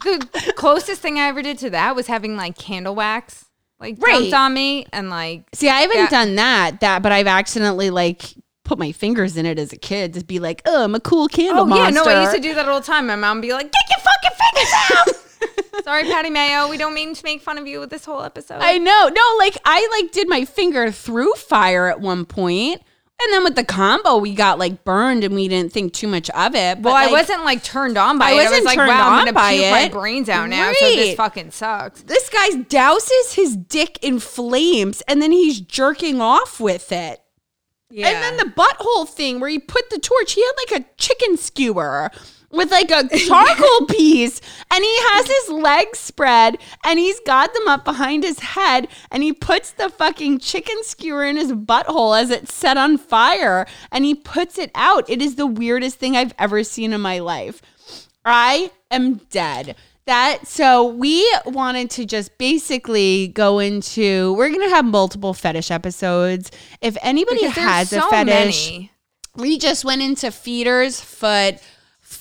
the 0.04 0.52
closest 0.56 1.00
thing 1.02 1.18
I 1.18 1.28
ever 1.28 1.42
did 1.42 1.58
to 1.58 1.70
that 1.70 1.94
was 1.96 2.06
having 2.06 2.36
like 2.36 2.56
candle 2.56 2.94
wax 2.94 3.44
like 3.78 3.96
Right. 4.00 4.12
dumped 4.20 4.32
on 4.34 4.54
me 4.54 4.86
and 4.92 5.10
like 5.10 5.44
See, 5.52 5.68
I 5.68 5.80
haven't 5.82 5.96
Yeah. 5.96 6.08
done 6.08 6.34
that. 6.36 6.80
That, 6.80 7.02
but 7.02 7.12
I've 7.12 7.26
accidentally 7.26 7.90
like 7.90 8.22
put 8.64 8.78
my 8.78 8.90
fingers 8.92 9.36
in 9.36 9.44
it 9.46 9.58
as 9.58 9.72
a 9.72 9.76
kid 9.76 10.14
to 10.14 10.24
be 10.24 10.38
like, 10.38 10.62
oh, 10.66 10.84
I'm 10.84 10.94
a 10.94 11.00
cool 11.00 11.28
candle 11.28 11.72
oh 11.72 11.76
yeah 11.76 11.90
no 11.90 12.04
I 12.04 12.22
used 12.22 12.34
to 12.34 12.40
do 12.40 12.54
that 12.54 12.66
all 12.68 12.80
the 12.80 12.86
time. 12.86 13.06
My 13.06 13.16
mom 13.16 13.36
would 13.38 13.42
be 13.42 13.52
like, 13.52 13.70
get 13.70 13.82
your 13.90 13.98
fucking 13.98 14.38
fingers 14.40 14.72
out. 14.90 15.84
Sorry, 15.84 16.02
Patty 16.04 16.30
Mayo. 16.30 16.68
We 16.68 16.78
don't 16.78 16.94
mean 16.94 17.14
to 17.14 17.22
make 17.24 17.42
fun 17.42 17.58
of 17.58 17.66
you 17.66 17.78
with 17.80 17.90
this 17.90 18.04
whole 18.04 18.22
episode. 18.22 18.58
I 18.60 18.78
know. 18.78 19.08
No, 19.14 19.36
like 19.38 19.56
I 19.64 19.86
like 20.00 20.10
did 20.10 20.28
my 20.28 20.44
finger 20.44 20.90
through 20.90 21.32
fire 21.34 21.86
at 21.86 22.00
one 22.00 22.24
point, 22.24 22.82
and 23.22 23.32
then 23.32 23.44
with 23.44 23.56
the 23.56 23.64
combo, 23.64 24.18
we 24.18 24.34
got 24.34 24.58
like 24.58 24.84
burned, 24.84 25.24
and 25.24 25.34
we 25.34 25.48
didn't 25.48 25.72
think 25.72 25.92
too 25.92 26.06
much 26.06 26.28
of 26.30 26.54
it. 26.54 26.82
But 26.82 26.92
well, 26.92 26.96
I 26.96 27.10
wasn't 27.10 27.44
like 27.44 27.62
turned 27.62 27.96
on 27.96 28.18
by 28.18 28.26
I 28.26 28.30
it. 28.30 28.32
I 28.32 28.36
was 28.36 28.44
wasn't 28.50 28.64
like, 28.66 28.76
turned 28.76 28.88
wow, 28.88 29.06
on 29.06 29.12
I'm 29.12 29.18
gonna 29.20 29.32
by 29.32 29.54
puke 29.54 29.70
my 29.70 29.88
brains 29.88 30.28
out 30.28 30.48
now. 30.48 30.72
So 30.72 30.86
this 30.86 31.16
fucking 31.16 31.50
sucks. 31.50 32.02
This 32.02 32.28
guy 32.28 32.50
douses 32.50 33.34
his 33.34 33.56
dick 33.56 33.98
in 34.02 34.18
flames, 34.18 35.02
and 35.08 35.22
then 35.22 35.32
he's 35.32 35.60
jerking 35.60 36.20
off 36.20 36.60
with 36.60 36.92
it. 36.92 37.20
Yeah. 37.90 38.08
And 38.08 38.22
then 38.22 38.36
the 38.36 38.52
butthole 38.52 39.08
thing 39.08 39.40
where 39.40 39.48
he 39.48 39.58
put 39.58 39.90
the 39.90 39.98
torch, 39.98 40.32
he 40.32 40.44
had 40.44 40.52
like 40.68 40.82
a 40.82 40.86
chicken 40.98 41.36
skewer 41.36 42.10
with 42.56 42.70
like 42.70 42.90
a 42.90 43.08
charcoal 43.18 43.86
piece 43.86 44.40
and 44.70 44.82
he 44.82 44.96
has 45.10 45.26
his 45.26 45.48
legs 45.50 45.98
spread 45.98 46.58
and 46.84 46.98
he's 46.98 47.20
got 47.20 47.52
them 47.54 47.68
up 47.68 47.84
behind 47.84 48.24
his 48.24 48.38
head 48.40 48.88
and 49.10 49.22
he 49.22 49.32
puts 49.32 49.70
the 49.72 49.88
fucking 49.88 50.38
chicken 50.38 50.76
skewer 50.82 51.24
in 51.24 51.36
his 51.36 51.52
butthole 51.52 52.18
as 52.20 52.30
it's 52.30 52.52
set 52.54 52.76
on 52.76 52.96
fire 52.98 53.66
and 53.92 54.04
he 54.04 54.14
puts 54.14 54.58
it 54.58 54.70
out. 54.74 55.08
It 55.08 55.20
is 55.22 55.36
the 55.36 55.46
weirdest 55.46 55.98
thing 55.98 56.16
I've 56.16 56.34
ever 56.38 56.64
seen 56.64 56.92
in 56.92 57.00
my 57.00 57.18
life. 57.18 57.62
I 58.24 58.70
am 58.90 59.20
dead. 59.30 59.76
That 60.06 60.46
so 60.46 60.86
we 60.86 61.28
wanted 61.46 61.90
to 61.90 62.06
just 62.06 62.38
basically 62.38 63.28
go 63.28 63.58
into 63.58 64.34
we're 64.34 64.50
gonna 64.50 64.68
have 64.68 64.84
multiple 64.84 65.34
fetish 65.34 65.72
episodes. 65.72 66.52
If 66.80 66.96
anybody 67.02 67.40
Because 67.40 67.54
has 67.56 67.92
a 67.92 68.02
fetish, 68.02 68.70
many. 68.70 68.92
we 69.34 69.58
just 69.58 69.84
went 69.84 70.02
into 70.02 70.30
feeders, 70.30 71.00
foot, 71.00 71.56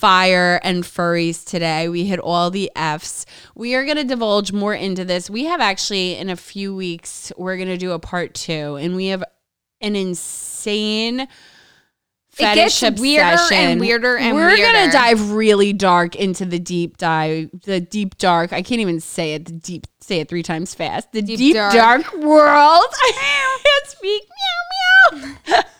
fire, 0.06 0.60
and 0.64 0.84
furries 0.84 1.44
today. 1.44 1.90
We 1.90 2.06
hit 2.06 2.20
all 2.20 2.52
the 2.52 2.72
F's. 2.76 3.26
We 3.56 3.74
are 3.74 3.84
going 3.86 3.98
to 3.98 4.04
divulge 4.04 4.52
more 4.52 4.76
into 4.76 5.04
this. 5.04 5.32
We 5.32 5.46
have 5.46 5.60
actually, 5.60 6.16
in 6.16 6.30
a 6.30 6.36
few 6.36 6.76
weeks, 6.76 7.32
we're 7.38 7.56
going 7.56 7.70
to 7.70 7.78
do 7.78 7.92
a 7.92 7.98
part 7.98 8.36
two, 8.36 8.76
and 8.76 8.96
we 8.96 9.08
have 9.08 9.24
an 9.82 9.96
insane. 9.96 11.22
It 11.22 11.30
Fetish 12.30 12.82
gets 12.82 13.02
weirder 13.02 13.24
and 13.24 13.34
obsession. 13.34 13.80
weirder 13.80 14.18
and 14.18 14.36
We're 14.36 14.58
gonna 14.58 14.92
dive 14.92 15.32
really 15.32 15.74
dark 15.74 16.16
into 16.18 16.46
the 16.46 16.60
deep 16.60 16.98
dive, 16.98 17.50
the 17.64 17.80
deep 17.80 18.18
dark. 18.18 18.54
I 18.54 18.62
can't 18.62 18.82
even 18.82 19.00
say 19.00 19.34
it. 19.36 19.46
The 19.46 19.54
deep, 19.54 19.88
say 20.02 20.20
it 20.20 20.28
three 20.28 20.44
times 20.44 20.76
fast. 20.76 21.14
The 21.14 21.22
deep, 21.22 21.56
dark. 21.56 21.74
dark. 21.74 22.14
world. 22.14 22.86
I 22.92 23.60
can't 23.64 23.88
speak. 23.88 24.24
Meow 25.14 25.22
meow. 25.48 25.62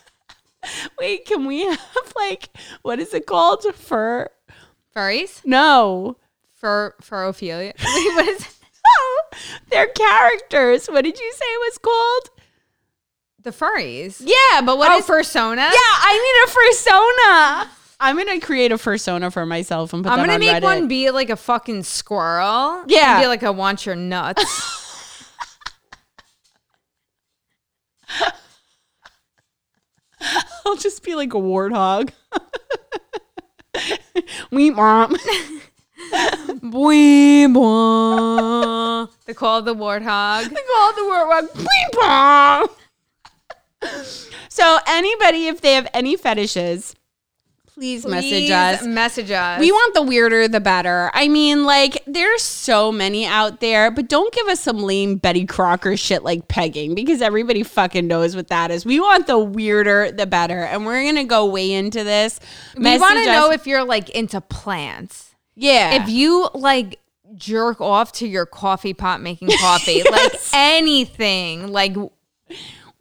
Wait, 1.00 1.26
can 1.26 1.46
we 1.46 1.66
have 1.66 2.14
like 2.16 2.50
what 2.82 3.00
is 3.00 3.14
it 3.14 3.26
called? 3.26 3.64
Fur? 3.74 4.30
Furries? 4.96 5.42
No. 5.46 6.18
Fur 6.54 6.96
furophilia. 7.02 7.74
Wait, 7.78 8.16
what 8.16 8.28
is 8.28 8.42
it? 8.42 8.52
They're 9.70 9.88
characters. 9.88 10.88
What 10.88 11.04
did 11.04 11.20
you 11.20 11.34
say 11.34 11.46
it 11.46 11.72
was 11.72 11.78
called? 11.78 12.30
The 13.42 13.52
furries. 13.52 14.22
Yeah, 14.24 14.62
but 14.62 14.78
what 14.78 14.92
oh, 14.92 14.98
is? 14.98 15.06
fursona? 15.06 15.58
yeah, 15.58 15.72
I 15.72 16.14
need 16.26 16.44
a 16.46 17.68
fursona. 17.68 17.70
I'm 18.00 18.18
gonna 18.18 18.40
create 18.40 18.72
a 18.72 18.76
fursona 18.76 19.32
for 19.32 19.46
myself 19.46 19.94
and 19.94 20.04
put 20.04 20.12
I'm 20.12 20.20
gonna 20.20 20.34
on 20.34 20.40
make 20.40 20.56
Reddit. 20.58 20.64
one 20.64 20.88
be 20.88 21.12
like 21.12 21.30
a 21.30 21.36
fucking 21.36 21.84
squirrel. 21.84 22.84
Yeah. 22.88 23.22
Be 23.22 23.28
like, 23.28 23.44
I 23.44 23.52
want 23.52 23.86
your 23.86 23.96
nuts. 23.96 24.44
I'll 30.66 30.76
just 30.76 31.04
be 31.04 31.16
like 31.16 31.34
a 31.34 31.38
warthog. 31.38 32.12
Wee 34.52 34.72
mom. 34.72 35.16
Bwee, 36.62 37.48
bwah. 37.54 39.10
the 39.26 39.34
call 39.34 39.60
of 39.60 39.66
the 39.66 39.76
warthog. 39.76 40.50
They 40.50 40.62
call 40.74 40.94
the 40.94 41.02
warthog. 41.02 41.56
Wee 41.58 41.88
mom. 41.96 42.68
So 44.50 44.80
anybody, 44.88 45.48
if 45.48 45.62
they 45.62 45.74
have 45.74 45.88
any 45.94 46.16
fetishes, 46.16 46.96
please, 47.76 48.06
message 48.08 48.50
us. 48.50 48.84
Message 48.84 49.30
us. 49.32 49.60
We 49.60 49.72
want 49.72 49.94
the 49.94 50.02
weirder 50.02 50.48
the 50.48 50.60
better. 50.60 51.12
I 51.14 51.28
mean, 51.28 51.66
like, 51.66 52.02
there's 52.08 52.42
so 52.42 52.92
many 52.92 53.26
out 53.26 53.60
there, 53.60 53.92
but 53.92 54.08
don't 54.08 54.34
give 54.34 54.48
us 54.48 54.62
some 54.62 54.80
lame 54.80 55.18
Betty 55.18 55.46
Crocker 55.46 55.96
shit 55.98 56.24
like 56.24 56.48
pegging 56.48 56.96
because 56.96 57.22
everybody 57.22 57.62
fucking 57.64 58.08
knows 58.08 58.36
what 58.36 58.48
that 58.48 58.72
is. 58.72 58.86
We 58.86 59.00
want 59.00 59.28
the 59.28 59.38
weirder 59.38 60.12
the 60.12 60.26
better. 60.26 60.64
And 60.64 60.86
we're 60.86 61.04
going 61.04 61.16
to 61.18 61.26
go 61.26 61.46
way 61.46 61.72
into 61.72 62.04
this. 62.04 62.40
We 62.76 62.98
want 62.98 63.20
to 63.20 63.26
know 63.26 63.52
if 63.52 63.68
you're 63.68 63.84
like 63.84 64.10
into 64.10 64.42
plants. 64.42 65.36
yeah. 65.56 66.02
If 66.02 66.10
you 66.10 66.50
like 66.54 67.00
jerk 67.36 67.82
off 67.82 68.14
to 68.14 68.28
your 68.28 68.46
coffee 68.46 68.94
pot 68.94 69.22
making 69.22 69.50
coffee, 69.60 70.02
like 70.10 70.34
anything, 70.54 71.72
like 71.72 71.96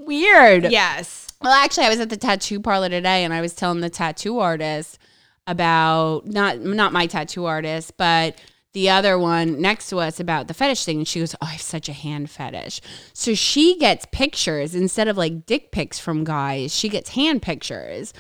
weird. 0.05 0.71
yes. 0.71 1.29
Well, 1.43 1.53
actually, 1.53 1.85
I 1.85 1.91
was 1.91 2.01
at 2.01 2.09
the 2.09 2.17
tattoo 2.17 2.59
parlor 2.61 2.89
today, 2.89 3.23
and 3.25 3.35
I 3.35 3.41
was 3.43 3.55
telling 3.55 3.81
the 3.81 3.91
tattoo 3.91 4.39
artist 4.39 4.99
about 5.47 6.27
not 6.27 6.61
not 6.61 6.93
my 6.93 7.07
tattoo 7.07 7.45
artist, 7.45 7.97
but 7.99 8.41
the 8.73 8.89
other 8.89 9.19
one 9.19 9.61
next 9.61 9.89
to 9.91 9.99
us 9.99 10.19
about 10.19 10.49
the 10.49 10.55
fetish 10.55 10.85
thing. 10.85 10.99
And 10.99 11.09
she 11.09 11.21
goes, 11.21 11.35
"Oh, 11.35 11.47
I 11.47 11.53
have 11.53 11.61
such 11.61 11.89
a 11.89 11.93
hand 11.93 12.31
fetish." 12.31 12.81
So 13.13 13.35
she 13.35 13.79
gets 13.79 14.07
pictures 14.11 14.75
instead 14.75 15.07
of 15.07 15.19
like 15.19 15.45
dick 15.45 15.71
pics 15.71 15.99
from 15.99 16.25
guys. 16.25 16.75
She 16.75 16.89
gets 16.89 17.11
hand 17.11 17.43
pictures. 17.43 18.15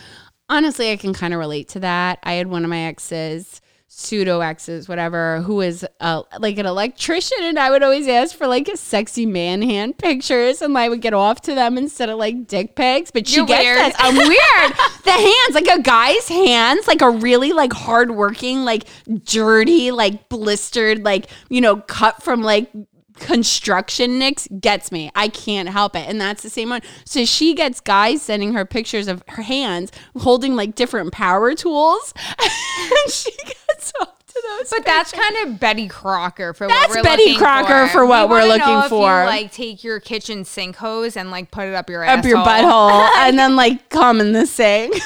Honestly, 0.51 0.93
I 0.93 0.97
can 0.97 1.14
kind 1.14 1.32
of 1.32 1.41
relate 1.41 1.68
to 1.70 1.80
that. 1.80 2.18
I 2.22 2.35
had 2.35 2.49
one 2.49 2.64
of 2.64 2.70
my 2.70 2.80
exes. 2.80 3.62
Pseudo 3.87 4.41
exes, 4.41 4.89
whatever, 4.89 5.41
who 5.43 5.61
is 5.61 5.87
uh, 6.01 6.22
like 6.41 6.59
an 6.59 6.66
electrician, 6.66 7.39
and 7.43 7.59
I 7.59 7.70
would 7.70 7.82
always 7.82 8.09
ask 8.09 8.35
for 8.35 8.47
like 8.47 8.66
a 8.68 8.76
sexy 8.76 9.24
man 9.24 9.62
hand 9.62 9.99
pictures, 9.99 10.62
and 10.62 10.76
I 10.76 10.89
would 10.89 11.01
get 11.01 11.14
off 11.14 11.43
to 11.43 11.55
them 11.55 11.78
instead 11.78 12.09
of 12.09 12.18
like 12.18 12.47
dick 12.47 12.74
pics. 12.74 13.11
But 13.11 13.28
she 13.28 13.37
You're 13.37 13.47
gets 13.47 13.62
weird. 13.64 13.78
this. 13.78 13.95
I'm 13.99 14.16
weird. 14.16 14.72
the 15.05 15.12
hands, 15.12 15.55
like 15.55 15.68
a 15.68 15.80
guy's 15.80 16.28
hands, 16.28 16.89
like 16.89 17.03
a 17.03 17.11
really 17.11 17.53
like 17.53 17.72
hardworking, 17.72 18.64
like 18.64 18.85
dirty, 19.24 19.93
like 19.93 20.28
blistered, 20.28 21.05
like 21.05 21.28
you 21.49 21.61
know, 21.61 21.76
cut 21.76 22.22
from 22.22 22.43
like 22.43 22.72
construction 23.16 24.18
nicks 24.18 24.48
gets 24.60 24.90
me. 24.92 25.10
I 25.14 25.28
can't 25.28 25.68
help 25.68 25.96
it. 25.96 26.08
And 26.08 26.20
that's 26.20 26.42
the 26.42 26.50
same 26.50 26.70
one. 26.70 26.82
So 27.04 27.24
she 27.24 27.54
gets 27.54 27.80
guys 27.80 28.22
sending 28.22 28.54
her 28.54 28.64
pictures 28.64 29.08
of 29.08 29.22
her 29.28 29.42
hands 29.42 29.92
holding 30.18 30.56
like 30.56 30.74
different 30.74 31.12
power 31.12 31.54
tools. 31.54 32.12
and 32.38 33.12
she 33.12 33.30
gets 33.46 33.92
up 34.00 34.22
to 34.26 34.42
those. 34.58 34.70
But 34.70 34.84
that's 34.84 35.12
kind 35.12 35.36
of 35.46 35.60
Betty 35.60 35.88
Crocker 35.88 36.52
for 36.54 36.66
That's 36.66 36.88
what 36.88 36.96
we're 36.98 37.02
Betty 37.02 37.22
looking 37.24 37.38
Crocker 37.38 37.88
for 37.88 38.04
what 38.06 38.28
We 38.28 38.34
we're 38.34 38.44
looking 38.46 38.78
if 38.78 38.82
you, 38.84 38.88
for. 38.88 39.24
like 39.24 39.52
take 39.52 39.84
your 39.84 40.00
kitchen 40.00 40.44
sink 40.44 40.76
hose 40.76 41.16
and 41.16 41.30
like 41.30 41.50
put 41.50 41.66
it 41.68 41.74
up 41.74 41.88
your 41.88 42.04
up 42.04 42.18
asshole. 42.18 42.30
your 42.30 42.38
butthole 42.38 43.08
and 43.18 43.38
then 43.38 43.56
like 43.56 43.88
come 43.90 44.20
in 44.20 44.32
the 44.32 44.46
sink. 44.46 44.94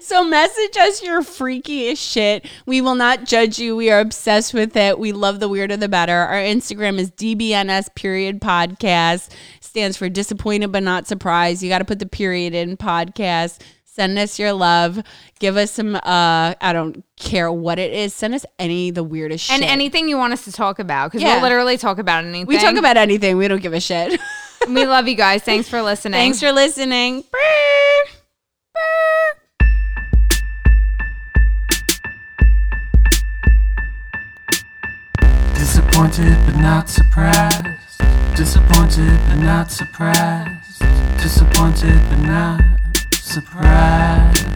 so 0.00 0.24
message 0.24 0.76
us 0.76 1.02
your 1.02 1.20
freakiest 1.22 1.98
shit. 1.98 2.46
We 2.66 2.80
will 2.80 2.94
not 2.94 3.24
judge 3.24 3.58
you. 3.58 3.76
We 3.76 3.90
are 3.90 4.00
obsessed 4.00 4.54
with 4.54 4.76
it. 4.76 4.98
We 4.98 5.12
love 5.12 5.40
the 5.40 5.48
weirder 5.48 5.76
the 5.76 5.88
better. 5.88 6.12
Our 6.16 6.34
Instagram 6.40 6.98
is 6.98 7.10
DBNS 7.12 7.94
period 7.94 8.40
podcast. 8.40 9.30
Stands 9.60 9.96
for 9.96 10.08
disappointed 10.08 10.72
but 10.72 10.82
not 10.82 11.06
surprised. 11.06 11.62
You 11.62 11.68
got 11.68 11.78
to 11.78 11.84
put 11.84 11.98
the 11.98 12.06
period 12.06 12.54
in 12.54 12.76
podcast. 12.76 13.60
Send 13.84 14.16
us 14.18 14.38
your 14.38 14.52
love. 14.52 15.02
Give 15.40 15.56
us 15.56 15.72
some 15.72 15.96
uh 15.96 16.00
I 16.60 16.72
don't 16.72 17.04
care 17.16 17.50
what 17.50 17.80
it 17.80 17.92
is. 17.92 18.14
Send 18.14 18.32
us 18.34 18.46
any 18.58 18.92
the 18.92 19.02
weirdest 19.02 19.46
shit. 19.46 19.54
And 19.54 19.64
shit. 19.64 19.72
anything 19.72 20.08
you 20.08 20.16
want 20.16 20.32
us 20.32 20.44
to 20.44 20.52
talk 20.52 20.78
about 20.78 21.10
because 21.10 21.22
Yeah. 21.22 21.34
we'll 21.34 21.42
literally 21.42 21.76
talk 21.76 21.98
about 21.98 22.24
anything. 22.24 22.46
we 22.46 22.58
talk 22.58 22.76
about 22.76 22.96
anything. 22.96 23.36
We 23.36 23.48
don't 23.48 23.60
give 23.60 23.72
a 23.72 23.80
shit. 23.80 24.20
we 24.68 24.86
love 24.86 25.08
you 25.08 25.16
guys. 25.16 25.42
Thanks 25.44 25.68
for 25.68 25.82
listening. 25.82 26.12
Thanks 26.18 26.38
for 26.38 26.52
listening. 26.52 27.24
Disappointed 35.98 36.46
but 36.46 36.56
not 36.60 36.88
surprised. 36.88 37.98
Disappointed 38.36 39.18
but 39.26 39.38
not 39.38 39.68
surprised. 39.72 40.78
Disappointed 41.20 42.00
but 42.08 42.20
not 42.20 42.62
surprised. 43.14 44.46